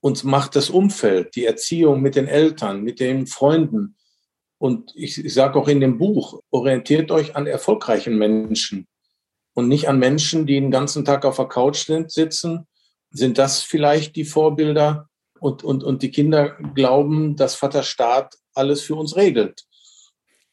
uns 0.00 0.24
macht 0.24 0.56
das 0.56 0.70
Umfeld, 0.70 1.36
die 1.36 1.44
Erziehung 1.44 2.00
mit 2.00 2.16
den 2.16 2.26
Eltern, 2.26 2.82
mit 2.82 2.98
den 2.98 3.26
Freunden. 3.26 3.96
Und 4.58 4.92
ich, 4.96 5.24
ich 5.24 5.34
sage 5.34 5.58
auch 5.58 5.68
in 5.68 5.80
dem 5.80 5.98
Buch, 5.98 6.40
orientiert 6.50 7.10
euch 7.10 7.36
an 7.36 7.46
erfolgreichen 7.46 8.16
Menschen 8.16 8.86
und 9.56 9.68
nicht 9.68 9.88
an 9.88 9.98
Menschen, 9.98 10.46
die 10.46 10.60
den 10.60 10.70
ganzen 10.70 11.06
Tag 11.06 11.24
auf 11.24 11.36
der 11.36 11.46
Couch 11.46 11.90
sitzen. 12.08 12.66
Sind 13.10 13.38
das 13.38 13.62
vielleicht 13.62 14.14
die 14.14 14.26
Vorbilder? 14.26 15.08
Und, 15.40 15.64
und, 15.64 15.82
und 15.82 16.02
die 16.02 16.10
Kinder 16.10 16.50
glauben, 16.74 17.36
dass 17.36 17.54
Vater 17.54 17.82
Staat 17.82 18.34
alles 18.54 18.82
für 18.82 18.94
uns 18.96 19.16
regelt. 19.16 19.64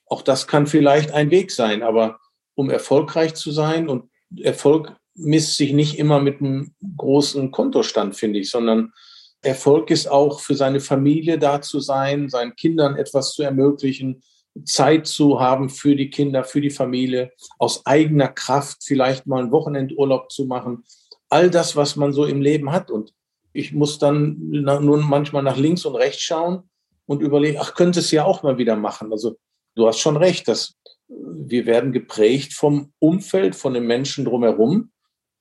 Auch 0.05 0.21
das 0.21 0.47
kann 0.47 0.67
vielleicht 0.67 1.11
ein 1.11 1.31
Weg 1.31 1.51
sein, 1.51 1.83
aber 1.83 2.19
um 2.55 2.69
erfolgreich 2.69 3.33
zu 3.33 3.51
sein 3.51 3.89
und 3.89 4.09
Erfolg 4.37 4.95
misst 5.15 5.57
sich 5.57 5.73
nicht 5.73 5.99
immer 5.99 6.21
mit 6.21 6.39
einem 6.39 6.73
großen 6.97 7.51
Kontostand, 7.51 8.15
finde 8.15 8.39
ich, 8.39 8.49
sondern 8.49 8.93
Erfolg 9.41 9.91
ist 9.91 10.07
auch 10.07 10.39
für 10.39 10.55
seine 10.55 10.79
Familie 10.79 11.37
da 11.37 11.61
zu 11.61 11.81
sein, 11.81 12.29
seinen 12.29 12.55
Kindern 12.55 12.95
etwas 12.95 13.33
zu 13.33 13.43
ermöglichen, 13.43 14.23
Zeit 14.65 15.07
zu 15.07 15.39
haben 15.39 15.69
für 15.69 15.95
die 15.95 16.09
Kinder, 16.09 16.43
für 16.43 16.61
die 16.61 16.69
Familie, 16.69 17.31
aus 17.57 17.85
eigener 17.85 18.27
Kraft 18.27 18.83
vielleicht 18.83 19.25
mal 19.25 19.41
einen 19.41 19.51
Wochenendurlaub 19.51 20.31
zu 20.31 20.45
machen. 20.45 20.83
All 21.29 21.49
das, 21.49 21.75
was 21.75 21.95
man 21.95 22.13
so 22.13 22.25
im 22.25 22.41
Leben 22.41 22.71
hat. 22.71 22.91
Und 22.91 23.13
Ich 23.53 23.73
muss 23.73 23.99
dann 23.99 24.37
nun 24.39 25.01
manchmal 25.01 25.43
nach 25.43 25.57
links 25.57 25.85
und 25.85 25.95
rechts 25.95 26.21
schauen 26.21 26.69
und 27.05 27.21
überlegen, 27.21 27.57
ach, 27.59 27.73
könnte 27.75 27.99
es 27.99 28.11
ja 28.11 28.25
auch 28.25 28.43
mal 28.43 28.57
wieder 28.57 28.75
machen. 28.75 29.11
Also 29.11 29.37
du 29.75 29.87
hast 29.87 29.99
schon 29.99 30.17
recht, 30.17 30.47
dass 30.47 30.75
wir 31.07 31.65
werden 31.65 31.91
geprägt 31.91 32.53
vom 32.53 32.93
Umfeld, 32.99 33.55
von 33.55 33.73
den 33.73 33.85
Menschen 33.85 34.25
drumherum. 34.25 34.91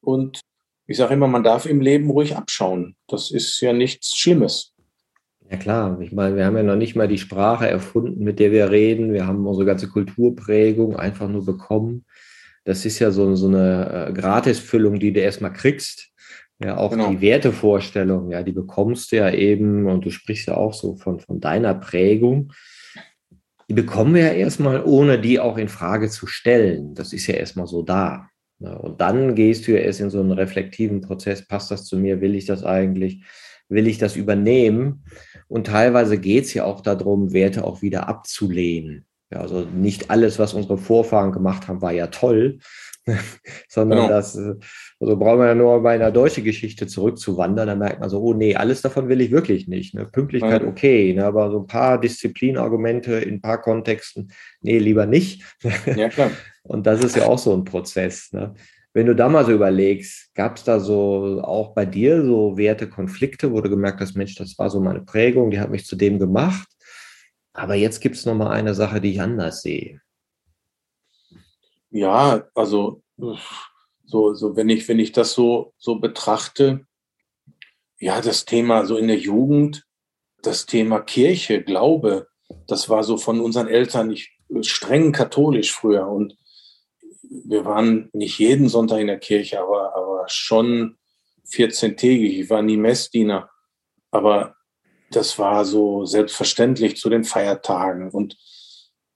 Und 0.00 0.40
ich 0.86 0.96
sage 0.96 1.14
immer, 1.14 1.28
man 1.28 1.44
darf 1.44 1.66
im 1.66 1.80
Leben 1.80 2.10
ruhig 2.10 2.36
abschauen. 2.36 2.96
Das 3.06 3.30
ist 3.30 3.60
ja 3.60 3.72
nichts 3.72 4.16
Schlimmes. 4.16 4.71
Ja 5.52 5.58
klar, 5.58 6.00
ich 6.00 6.12
meine, 6.12 6.34
wir 6.34 6.46
haben 6.46 6.56
ja 6.56 6.62
noch 6.62 6.76
nicht 6.76 6.96
mal 6.96 7.08
die 7.08 7.18
Sprache 7.18 7.68
erfunden, 7.68 8.24
mit 8.24 8.38
der 8.38 8.52
wir 8.52 8.70
reden. 8.70 9.12
Wir 9.12 9.26
haben 9.26 9.46
unsere 9.46 9.66
ganze 9.66 9.86
Kulturprägung 9.86 10.96
einfach 10.96 11.28
nur 11.28 11.44
bekommen. 11.44 12.06
Das 12.64 12.86
ist 12.86 13.00
ja 13.00 13.10
so, 13.10 13.34
so 13.34 13.48
eine 13.48 14.08
äh, 14.08 14.12
Gratisfüllung, 14.14 14.98
die 14.98 15.12
du 15.12 15.20
erstmal 15.20 15.52
kriegst. 15.52 16.08
Ja, 16.64 16.78
auch 16.78 16.92
genau. 16.92 17.10
die 17.10 17.20
Wertevorstellung, 17.20 18.30
ja, 18.30 18.42
die 18.42 18.52
bekommst 18.52 19.12
du 19.12 19.16
ja 19.16 19.30
eben, 19.30 19.86
und 19.86 20.06
du 20.06 20.10
sprichst 20.10 20.48
ja 20.48 20.56
auch 20.56 20.72
so 20.72 20.96
von, 20.96 21.20
von 21.20 21.38
deiner 21.38 21.74
Prägung. 21.74 22.54
Die 23.68 23.74
bekommen 23.74 24.14
wir 24.14 24.22
ja 24.22 24.32
erstmal, 24.32 24.82
ohne 24.82 25.20
die 25.20 25.38
auch 25.38 25.58
in 25.58 25.68
Frage 25.68 26.08
zu 26.08 26.26
stellen. 26.26 26.94
Das 26.94 27.12
ist 27.12 27.26
ja 27.26 27.34
erstmal 27.34 27.66
so 27.66 27.82
da. 27.82 28.28
Und 28.58 29.02
dann 29.02 29.34
gehst 29.34 29.66
du 29.66 29.72
ja 29.72 29.80
erst 29.80 30.00
in 30.00 30.08
so 30.08 30.20
einen 30.20 30.32
reflektiven 30.32 31.02
Prozess, 31.02 31.46
passt 31.46 31.70
das 31.70 31.84
zu 31.84 31.98
mir, 31.98 32.22
will 32.22 32.36
ich 32.36 32.46
das 32.46 32.64
eigentlich, 32.64 33.22
will 33.68 33.86
ich 33.86 33.98
das 33.98 34.16
übernehmen? 34.16 35.04
Und 35.48 35.66
teilweise 35.66 36.18
geht 36.18 36.44
es 36.44 36.54
ja 36.54 36.64
auch 36.64 36.80
darum, 36.80 37.32
Werte 37.32 37.64
auch 37.64 37.82
wieder 37.82 38.08
abzulehnen. 38.08 39.06
Ja, 39.32 39.40
also 39.40 39.60
nicht 39.62 40.10
alles, 40.10 40.38
was 40.38 40.52
unsere 40.52 40.76
Vorfahren 40.76 41.32
gemacht 41.32 41.66
haben, 41.66 41.80
war 41.80 41.92
ja 41.92 42.08
toll, 42.08 42.58
sondern 43.68 44.00
genau. 44.00 44.08
das, 44.10 44.36
also 44.36 45.16
brauchen 45.16 45.40
wir 45.40 45.46
ja 45.46 45.54
nur 45.54 45.82
bei 45.82 45.94
einer 45.94 46.10
deutschen 46.10 46.44
Geschichte 46.44 46.86
zurückzuwandern, 46.86 47.66
dann 47.66 47.78
merkt 47.78 48.00
man 48.00 48.10
so, 48.10 48.20
oh 48.20 48.34
nee, 48.34 48.54
alles 48.54 48.82
davon 48.82 49.08
will 49.08 49.22
ich 49.22 49.30
wirklich 49.30 49.68
nicht. 49.68 49.94
Ne? 49.94 50.04
Pünktlichkeit 50.04 50.62
okay, 50.64 51.14
ne? 51.14 51.24
aber 51.24 51.50
so 51.50 51.60
ein 51.60 51.66
paar 51.66 51.98
Disziplinargumente 51.98 53.14
in 53.14 53.36
ein 53.36 53.40
paar 53.40 53.60
Kontexten, 53.60 54.30
nee, 54.60 54.78
lieber 54.78 55.06
nicht. 55.06 55.42
Ja, 55.96 56.10
klar. 56.10 56.30
Und 56.62 56.86
das 56.86 57.02
ist 57.02 57.16
ja 57.16 57.26
auch 57.26 57.38
so 57.38 57.54
ein 57.54 57.64
Prozess. 57.64 58.32
Ne? 58.32 58.54
Wenn 58.94 59.06
du 59.06 59.14
da 59.14 59.28
mal 59.28 59.44
so 59.44 59.52
überlegst, 59.52 60.34
gab 60.34 60.56
es 60.56 60.64
da 60.64 60.78
so 60.78 61.40
auch 61.42 61.74
bei 61.74 61.86
dir 61.86 62.24
so 62.24 62.58
Wertekonflikte, 62.58 63.50
wo 63.52 63.60
du 63.60 63.70
gemerkt 63.70 64.00
hast, 64.00 64.14
Mensch, 64.14 64.34
das 64.34 64.58
war 64.58 64.68
so 64.68 64.80
meine 64.80 65.00
Prägung, 65.00 65.50
die 65.50 65.60
hat 65.60 65.70
mich 65.70 65.86
zu 65.86 65.96
dem 65.96 66.18
gemacht. 66.18 66.68
Aber 67.54 67.74
jetzt 67.74 68.00
gibt 68.00 68.16
es 68.16 68.26
noch 68.26 68.34
mal 68.34 68.50
eine 68.50 68.74
Sache, 68.74 69.00
die 69.00 69.12
ich 69.12 69.20
anders 69.20 69.62
sehe. 69.62 70.00
Ja, 71.90 72.46
also 72.54 73.02
so, 74.04 74.34
so 74.34 74.56
wenn 74.56 74.68
ich, 74.68 74.86
wenn 74.88 74.98
ich 74.98 75.12
das 75.12 75.32
so, 75.32 75.74
so 75.78 75.96
betrachte, 75.96 76.86
ja, 77.98 78.20
das 78.20 78.44
Thema 78.44 78.84
so 78.84 78.96
in 78.96 79.08
der 79.08 79.18
Jugend, 79.18 79.84
das 80.42 80.66
Thema 80.66 81.00
Kirche, 81.00 81.62
Glaube, 81.62 82.26
das 82.66 82.88
war 82.88 83.04
so 83.04 83.16
von 83.16 83.40
unseren 83.40 83.68
Eltern 83.68 84.08
nicht 84.08 84.32
streng 84.62 85.12
katholisch 85.12 85.72
früher 85.72 86.06
und 86.08 86.36
wir 87.44 87.64
waren 87.64 88.10
nicht 88.12 88.38
jeden 88.38 88.68
Sonntag 88.68 89.00
in 89.00 89.06
der 89.06 89.18
Kirche, 89.18 89.60
aber, 89.60 89.94
aber 89.96 90.24
schon 90.26 90.96
14-tägig. 91.50 92.40
Ich 92.40 92.50
war 92.50 92.62
nie 92.62 92.76
Messdiener, 92.76 93.50
aber 94.10 94.56
das 95.10 95.38
war 95.38 95.64
so 95.64 96.04
selbstverständlich 96.04 96.96
zu 96.96 97.10
den 97.10 97.24
Feiertagen 97.24 98.10
und 98.10 98.36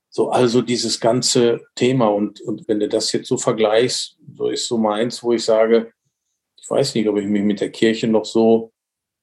so 0.08 0.30
also 0.30 0.62
dieses 0.62 0.98
ganze 1.00 1.60
Thema. 1.74 2.08
Und, 2.08 2.40
und 2.40 2.66
wenn 2.68 2.80
du 2.80 2.88
das 2.88 3.12
jetzt 3.12 3.28
so 3.28 3.36
vergleichst, 3.36 4.18
so 4.36 4.48
ist 4.48 4.66
so 4.66 4.78
meins, 4.78 5.22
wo 5.22 5.32
ich 5.32 5.44
sage, 5.44 5.92
ich 6.58 6.70
weiß 6.70 6.94
nicht, 6.94 7.08
ob 7.08 7.18
ich 7.18 7.26
mich 7.26 7.42
mit 7.42 7.60
der 7.60 7.70
Kirche 7.70 8.08
noch 8.08 8.24
so, 8.24 8.72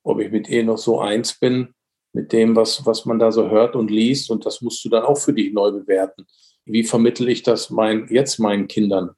ob 0.03 0.19
ich 0.19 0.31
mit 0.31 0.47
ihr 0.49 0.63
noch 0.63 0.77
so 0.77 0.99
eins 0.99 1.37
bin, 1.39 1.73
mit 2.13 2.31
dem, 2.31 2.55
was, 2.55 2.85
was 2.85 3.05
man 3.05 3.17
da 3.17 3.31
so 3.31 3.49
hört 3.49 3.75
und 3.75 3.89
liest. 3.89 4.29
Und 4.29 4.45
das 4.45 4.61
musst 4.61 4.85
du 4.85 4.89
dann 4.89 5.03
auch 5.03 5.17
für 5.17 5.33
dich 5.33 5.51
neu 5.51 5.71
bewerten. 5.71 6.27
Wie 6.65 6.83
vermittel 6.83 7.29
ich 7.29 7.43
das 7.43 7.69
mein, 7.69 8.07
jetzt 8.09 8.39
meinen 8.39 8.67
Kindern? 8.67 9.11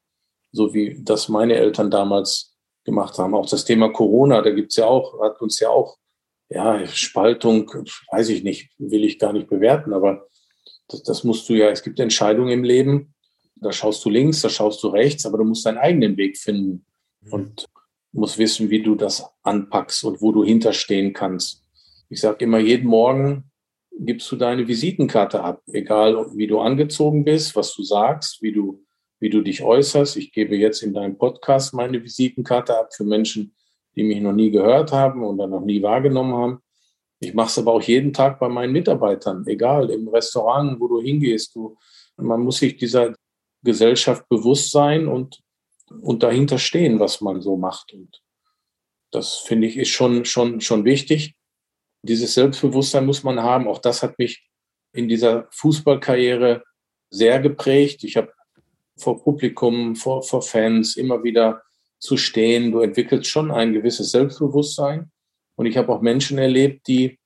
So 0.52 0.74
wie 0.74 1.02
das 1.02 1.30
meine 1.30 1.56
Eltern 1.56 1.92
damals 1.92 2.56
gemacht 2.86 3.18
haben. 3.18 3.36
Auch 3.36 3.50
das 3.50 3.66
Thema 3.66 3.90
Corona, 3.90 4.42
da 4.42 4.52
gibt's 4.52 4.78
ja 4.78 4.86
auch, 4.86 5.20
hat 5.22 5.42
uns 5.42 5.60
ja 5.60 5.70
auch, 5.70 5.98
ja, 6.50 6.86
Spaltung, 6.88 7.70
weiß 8.12 8.30
ich 8.30 8.44
nicht, 8.44 8.70
will 8.78 9.04
ich 9.04 9.20
gar 9.20 9.34
nicht 9.34 9.50
bewerten, 9.50 9.94
aber 9.94 10.28
das, 10.88 11.04
das 11.04 11.24
musst 11.24 11.50
du 11.50 11.54
ja, 11.54 11.70
es 11.70 11.82
gibt 11.82 12.00
Entscheidungen 12.00 12.52
im 12.52 12.64
Leben, 12.64 13.16
da 13.56 13.72
schaust 13.72 14.06
du 14.06 14.10
links, 14.10 14.42
da 14.42 14.50
schaust 14.50 14.84
du 14.84 14.90
rechts, 14.90 15.26
aber 15.26 15.40
du 15.40 15.44
musst 15.44 15.66
deinen 15.66 15.80
eigenen 15.80 16.18
Weg 16.18 16.38
finden 16.38 16.86
mhm. 17.22 17.34
und 17.34 17.66
musst 18.12 18.38
wissen, 18.38 18.70
wie 18.70 18.82
du 18.82 18.96
das 18.96 19.26
anpackst 19.44 20.04
und 20.04 20.22
wo 20.22 20.32
du 20.32 20.44
hinterstehen 20.44 21.14
kannst. 21.14 21.64
Ich 22.10 22.22
sage 22.22 22.46
immer, 22.46 22.60
jeden 22.60 22.88
Morgen 22.88 23.52
gibst 23.98 24.32
du 24.32 24.36
deine 24.36 24.68
Visitenkarte 24.68 25.42
ab, 25.42 25.62
egal 25.72 26.28
wie 26.36 26.48
du 26.48 26.60
angezogen 26.60 27.24
bist, 27.24 27.56
was 27.56 27.74
du 27.74 27.84
sagst, 27.84 28.42
wie 28.42 28.52
du, 28.52 28.84
wie 29.20 29.30
du 29.30 29.42
dich 29.42 29.64
äußerst. 29.64 30.18
Ich 30.18 30.32
gebe 30.32 30.56
jetzt 30.56 30.84
in 30.84 30.94
deinem 30.94 31.18
Podcast 31.18 31.74
meine 31.74 32.04
Visitenkarte 32.04 32.78
ab 32.78 32.94
für 32.94 33.04
Menschen, 33.04 33.56
die 33.96 34.04
mich 34.04 34.20
noch 34.20 34.34
nie 34.34 34.52
gehört 34.52 34.92
haben 34.92 35.24
oder 35.24 35.48
noch 35.48 35.64
nie 35.64 35.82
wahrgenommen 35.82 36.34
haben. 36.34 36.60
Ich 37.20 37.34
mache 37.34 37.48
es 37.48 37.58
aber 37.58 37.74
auch 37.74 37.82
jeden 37.82 38.12
Tag 38.12 38.40
bei 38.40 38.50
meinen 38.50 38.74
Mitarbeitern, 38.74 39.48
egal 39.48 39.90
im 39.90 40.08
Restaurant, 40.10 40.80
wo 40.80 40.88
du 40.88 41.02
hingehst. 41.02 41.56
Du, 41.56 41.78
man 42.18 42.42
muss 42.42 42.58
sich 42.58 42.76
dieser 42.76 43.14
Gesellschaft 43.64 44.28
bewusst 44.28 44.72
sein 44.72 45.08
und, 45.08 45.42
und 46.02 46.24
dahinter 46.24 46.58
stehen, 46.58 47.00
was 47.00 47.22
man 47.22 47.42
so 47.42 47.56
macht. 47.56 47.94
Und 47.94 48.22
das 49.12 49.38
finde 49.38 49.68
ich 49.68 49.78
ist 49.78 49.90
schon, 49.90 50.26
schon, 50.26 50.60
schon 50.60 50.84
wichtig. 50.84 51.36
Dieses 52.08 52.36
Selbstbewusstsein 52.36 53.06
muss 53.06 53.24
man 53.24 53.42
haben. 53.42 53.68
Auch 53.68 53.80
das 53.80 54.04
hat 54.04 54.20
mich 54.20 54.48
in 54.94 55.08
dieser 55.08 55.48
Fußballkarriere 55.52 56.64
sehr 57.10 57.40
geprägt. 57.40 58.04
Ich 58.04 58.16
habe 58.16 58.32
vor 58.98 59.24
Publikum, 59.24 59.96
vor, 59.96 60.22
vor 60.24 60.42
Fans 60.42 60.96
immer 60.96 61.24
wieder 61.24 61.64
zu 62.00 62.18
stehen. 62.18 62.72
Du 62.72 62.80
entwickelst 62.80 63.28
schon 63.28 63.52
ein 63.52 63.74
gewisses 63.74 64.12
Selbstbewusstsein. 64.12 65.12
Und 65.56 65.66
ich 65.66 65.78
habe 65.78 65.92
auch 65.92 66.02
Menschen 66.02 66.38
erlebt, 66.38 66.88
die, 66.88 67.20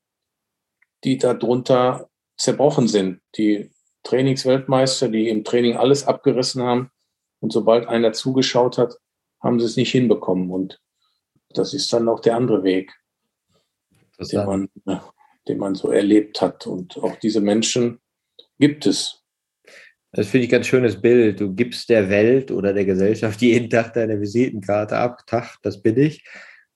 die 1.04 1.18
darunter 1.18 2.10
zerbrochen 2.38 2.88
sind, 2.88 3.22
die 3.36 3.72
Trainingsweltmeister, 4.04 5.10
die 5.10 5.28
im 5.28 5.44
Training 5.44 5.76
alles 5.76 6.08
abgerissen 6.08 6.64
haben. 6.64 6.90
Und 7.42 7.52
sobald 7.52 7.88
einer 7.88 8.14
zugeschaut 8.14 8.78
hat, 8.78 8.96
haben 9.42 9.60
sie 9.60 9.66
es 9.66 9.76
nicht 9.76 9.92
hinbekommen. 9.92 10.52
Und 10.52 10.80
das 11.50 11.74
ist 11.74 11.92
dann 11.92 12.08
auch 12.08 12.20
der 12.20 12.36
andere 12.36 12.64
Weg, 12.64 12.94
den 14.20 14.46
man, 14.46 14.70
den 15.48 15.58
man 15.58 15.76
so 15.76 15.92
erlebt 15.92 16.42
hat. 16.42 16.68
Und 16.68 16.98
auch 16.98 17.16
diese 17.18 17.42
Menschen 17.42 18.00
gibt 18.60 18.86
es. 18.86 19.24
Das 20.12 20.28
finde 20.28 20.46
ich 20.46 20.50
ein 20.50 20.58
ganz 20.58 20.68
schönes 20.68 21.00
Bild. 21.00 21.40
Du 21.40 21.54
gibst 21.54 21.90
der 21.90 22.10
Welt 22.10 22.52
oder 22.52 22.74
der 22.74 22.86
Gesellschaft 22.86 23.42
jeden 23.42 23.70
Tag 23.70 23.94
deine 23.94 24.20
Visitenkarte 24.20 24.98
ab. 24.98 25.26
Tag, 25.28 25.58
das 25.62 25.82
bin 25.82 25.98
ich 25.98 26.24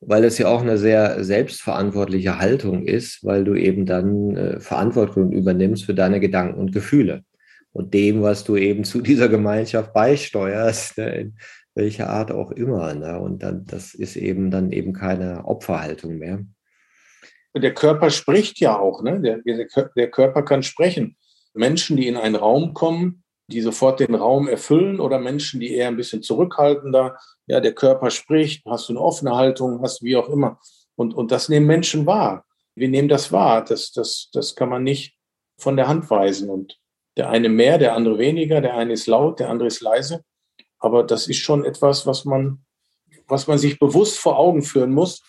weil 0.08 0.24
es 0.24 0.38
ja 0.38 0.48
auch 0.48 0.62
eine 0.62 0.78
sehr 0.78 1.24
selbstverantwortliche 1.24 2.40
Haltung 2.40 2.86
ist, 2.86 3.24
weil 3.24 3.44
du 3.44 3.56
eben 3.56 3.86
dann 3.86 4.36
äh, 4.36 4.60
Verantwortung 4.60 5.32
übernimmst 5.32 5.86
für 5.86 5.94
deine 5.94 6.20
Gedanken 6.20 6.60
und 6.60 6.72
Gefühle 6.72 7.24
und 7.72 7.94
dem, 7.94 8.22
was 8.22 8.44
du 8.44 8.56
eben 8.56 8.84
zu 8.84 9.02
dieser 9.02 9.30
Gemeinschaft 9.30 9.94
beisteuerst, 9.94 10.98
ne, 10.98 11.16
in 11.16 11.38
welcher 11.76 12.10
Art 12.10 12.32
auch 12.32 12.52
immer. 12.52 12.94
Ne? 12.94 13.20
Und 13.20 13.44
dann, 13.44 13.66
das 13.66 13.94
ist 13.94 14.16
eben 14.16 14.52
dann 14.52 14.72
eben 14.72 14.94
keine 14.94 15.46
Opferhaltung 15.46 16.18
mehr. 16.18 16.46
Der 17.56 17.74
Körper 17.74 18.10
spricht 18.10 18.60
ja 18.60 18.80
auch, 18.80 19.04
ne? 19.04 19.20
der, 19.22 19.38
der, 19.40 19.68
der 19.96 20.10
Körper 20.10 20.44
kann 20.44 20.64
sprechen. 20.64 21.18
Menschen, 21.54 21.98
die 21.98 22.08
in 22.08 22.18
einen 22.18 22.36
Raum 22.36 22.74
kommen, 22.74 23.24
die 23.48 23.62
sofort 23.62 24.00
den 24.00 24.16
Raum 24.16 24.48
erfüllen 24.48 25.00
oder 25.00 25.20
Menschen, 25.20 25.60
die 25.60 25.74
eher 25.74 25.88
ein 25.88 25.98
bisschen 25.98 26.24
zurückhaltender, 26.24 27.18
ja, 27.46 27.60
der 27.60 27.74
Körper 27.74 28.10
spricht, 28.10 28.66
hast 28.66 28.90
du 28.90 28.94
eine 28.94 29.02
offene 29.02 29.36
Haltung, 29.36 29.82
hast 29.82 30.02
wie 30.02 30.16
auch 30.16 30.30
immer. 30.30 30.60
Und, 30.96 31.14
und 31.14 31.32
das 31.32 31.50
nehmen 31.50 31.68
Menschen 31.68 32.06
wahr. 32.06 32.46
Wir 32.76 32.88
nehmen 32.88 33.10
das 33.10 33.32
wahr. 33.32 33.64
Das, 33.64 33.92
das, 33.92 34.30
das 34.34 34.56
kann 34.56 34.70
man 34.70 34.84
nicht 34.84 35.16
von 35.58 35.76
der 35.76 35.88
Hand 35.88 36.10
weisen. 36.10 36.50
Und 36.50 36.80
der 37.18 37.30
eine 37.30 37.50
mehr, 37.50 37.78
der 37.78 37.96
andere 37.96 38.18
weniger, 38.18 38.62
der 38.62 38.76
eine 38.76 38.94
ist 38.94 39.08
laut, 39.08 39.40
der 39.40 39.50
andere 39.50 39.68
ist 39.68 39.82
leise. 39.82 40.24
Aber 40.80 41.04
das 41.04 41.28
ist 41.28 41.38
schon 41.38 41.66
etwas, 41.66 42.08
was 42.08 42.26
man, 42.26 42.66
was 43.28 43.48
man 43.48 43.58
sich 43.58 43.80
bewusst 43.80 44.18
vor 44.18 44.38
Augen 44.38 44.64
führen 44.64 44.92
muss, 44.92 45.22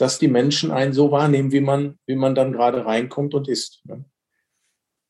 dass 0.00 0.18
die 0.18 0.28
Menschen 0.28 0.70
einen 0.70 0.92
so 0.92 1.10
wahrnehmen, 1.10 1.52
wie 1.52 1.60
man, 1.60 1.98
wie 2.06 2.16
man 2.16 2.34
dann 2.34 2.52
gerade 2.52 2.86
reinkommt 2.86 3.34
und 3.34 3.48
ist. 3.48 3.82
Ne? 3.84 4.04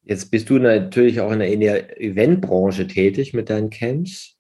Jetzt 0.03 0.31
bist 0.31 0.51
du 0.51 0.59
natürlich 0.59 1.21
auch 1.21 1.31
in 1.31 1.61
der 1.61 2.01
Eventbranche 2.01 2.87
tätig 2.87 3.33
mit 3.33 3.51
deinen 3.51 3.71
Camps 3.71 4.37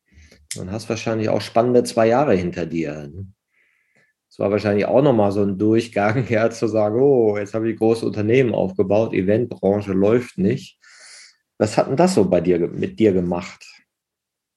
und 0.58 0.72
hast 0.72 0.88
wahrscheinlich 0.88 1.28
auch 1.28 1.40
spannende 1.40 1.84
zwei 1.84 2.08
Jahre 2.08 2.34
hinter 2.34 2.66
dir. 2.66 3.08
Ne? 3.08 3.26
Es 4.28 4.38
war 4.40 4.50
wahrscheinlich 4.50 4.86
auch 4.86 5.02
nochmal 5.02 5.30
so 5.30 5.42
ein 5.42 5.58
Durchgang, 5.58 6.26
ja, 6.28 6.50
zu 6.50 6.66
sagen, 6.66 7.00
oh, 7.00 7.38
jetzt 7.38 7.54
habe 7.54 7.70
ich 7.70 7.78
große 7.78 8.04
Unternehmen 8.04 8.54
aufgebaut, 8.54 9.12
Eventbranche 9.12 9.92
läuft 9.92 10.38
nicht. 10.38 10.78
Was 11.58 11.76
hat 11.76 11.88
denn 11.88 11.96
das 11.96 12.14
so 12.14 12.24
bei 12.24 12.40
dir 12.40 12.58
mit 12.58 12.98
dir 12.98 13.12
gemacht? 13.12 13.64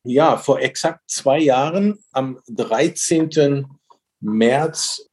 Ja, 0.05 0.37
vor 0.37 0.59
exakt 0.59 1.01
zwei 1.07 1.39
Jahren, 1.39 1.99
am 2.11 2.39
13. 2.47 3.65
März 4.21 5.09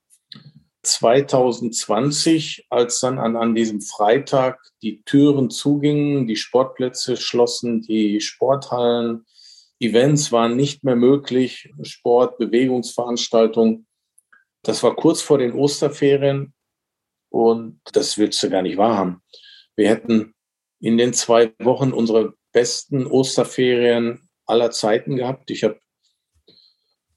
2020, 0.83 2.67
als 2.71 3.01
dann 3.01 3.19
an, 3.19 3.37
an 3.37 3.55
diesem 3.55 3.81
Freitag 3.81 4.61
die 4.83 5.03
Türen 5.05 5.51
zugingen, 5.51 6.27
die 6.27 6.37
Sportplätze 6.37 7.17
schlossen, 7.17 7.83
die 7.83 8.21
Sporthallen, 8.21 9.27
Events 9.79 10.31
waren 10.31 10.57
nicht 10.57 10.85
mehr 10.85 10.97
möglich, 10.97 11.73
Sport, 11.83 12.39
Bewegungsveranstaltungen. 12.39 13.87
Das 14.63 14.83
war 14.83 14.95
kurz 14.95 15.23
vor 15.23 15.39
den 15.39 15.53
Osterferien 15.53 16.53
und 17.31 17.81
das 17.93 18.19
willst 18.19 18.43
du 18.43 18.51
gar 18.51 18.63
nicht 18.63 18.77
wahrhaben. 18.77 19.23
Wir 19.77 19.89
hätten 19.89 20.35
in 20.81 20.99
den 20.99 21.15
zwei 21.15 21.55
Wochen 21.59 21.93
unsere 21.93 22.35
besten 22.53 23.07
Osterferien 23.07 24.29
aller 24.47 24.71
Zeiten 24.71 25.17
gehabt. 25.17 25.51
Ich 25.51 25.65
habe 25.65 25.81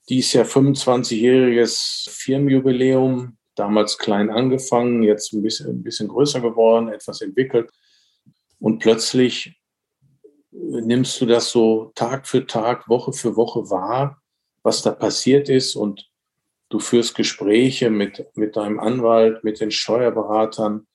dies 0.09 0.33
Jahr 0.33 0.45
25-jähriges 0.45 2.09
Firmenjubiläum, 2.09 3.37
damals 3.55 3.97
klein 3.97 4.29
angefangen, 4.29 5.03
jetzt 5.03 5.33
ein 5.33 5.41
bisschen, 5.41 5.69
ein 5.69 5.83
bisschen 5.83 6.07
größer 6.07 6.41
geworden, 6.41 6.89
etwas 6.89 7.21
entwickelt. 7.21 7.69
Und 8.59 8.79
plötzlich 8.79 9.59
nimmst 10.51 11.19
du 11.19 11.25
das 11.25 11.49
so 11.49 11.91
Tag 11.95 12.27
für 12.27 12.45
Tag, 12.45 12.87
Woche 12.87 13.13
für 13.13 13.35
Woche 13.35 13.69
wahr, 13.69 14.21
was 14.63 14.81
da 14.81 14.91
passiert 14.91 15.49
ist 15.49 15.75
und 15.75 16.09
du 16.69 16.79
führst 16.79 17.15
Gespräche 17.15 17.89
mit, 17.89 18.25
mit 18.35 18.55
deinem 18.55 18.79
Anwalt, 18.79 19.43
mit 19.43 19.59
den 19.59 19.71
Steuerberatern. 19.71 20.87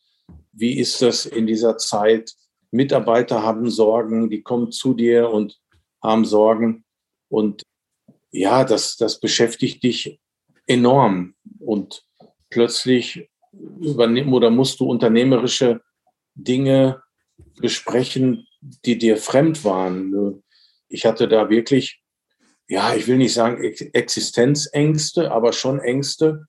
Wie 0.53 0.79
ist 0.79 1.03
das 1.03 1.27
in 1.27 1.47
dieser 1.47 1.77
Zeit? 1.77 2.35
Mitarbeiter 2.71 3.43
haben 3.43 3.71
Sorgen, 3.71 4.29
die 4.31 4.43
kommen 4.43 4.73
zu 4.73 4.95
dir 4.95 5.31
und 5.31 5.59
haben 6.03 6.25
Sorgen. 6.25 6.85
Und 7.29 7.63
ja, 8.31 8.65
das, 8.65 8.97
das 8.97 9.21
beschäftigt 9.21 9.83
dich 9.83 10.21
enorm. 10.67 11.35
Und 11.61 12.08
plötzlich 12.51 13.29
übernehmen 13.53 14.33
oder 14.33 14.51
musst 14.51 14.81
du 14.81 14.87
unternehmerische 14.87 15.81
Dinge 16.35 17.03
besprechen, 17.61 18.47
die 18.61 18.99
dir 18.99 19.17
fremd 19.17 19.65
waren. 19.65 20.43
Ich 20.89 21.05
hatte 21.05 21.29
da 21.29 21.51
wirklich, 21.51 22.01
ja, 22.69 22.95
ich 22.95 23.07
will 23.07 23.19
nicht 23.19 23.35
sagen 23.35 23.63
Existenzängste, 23.63 25.31
aber 25.31 25.53
schon 25.53 25.81
Ängste. 25.81 26.47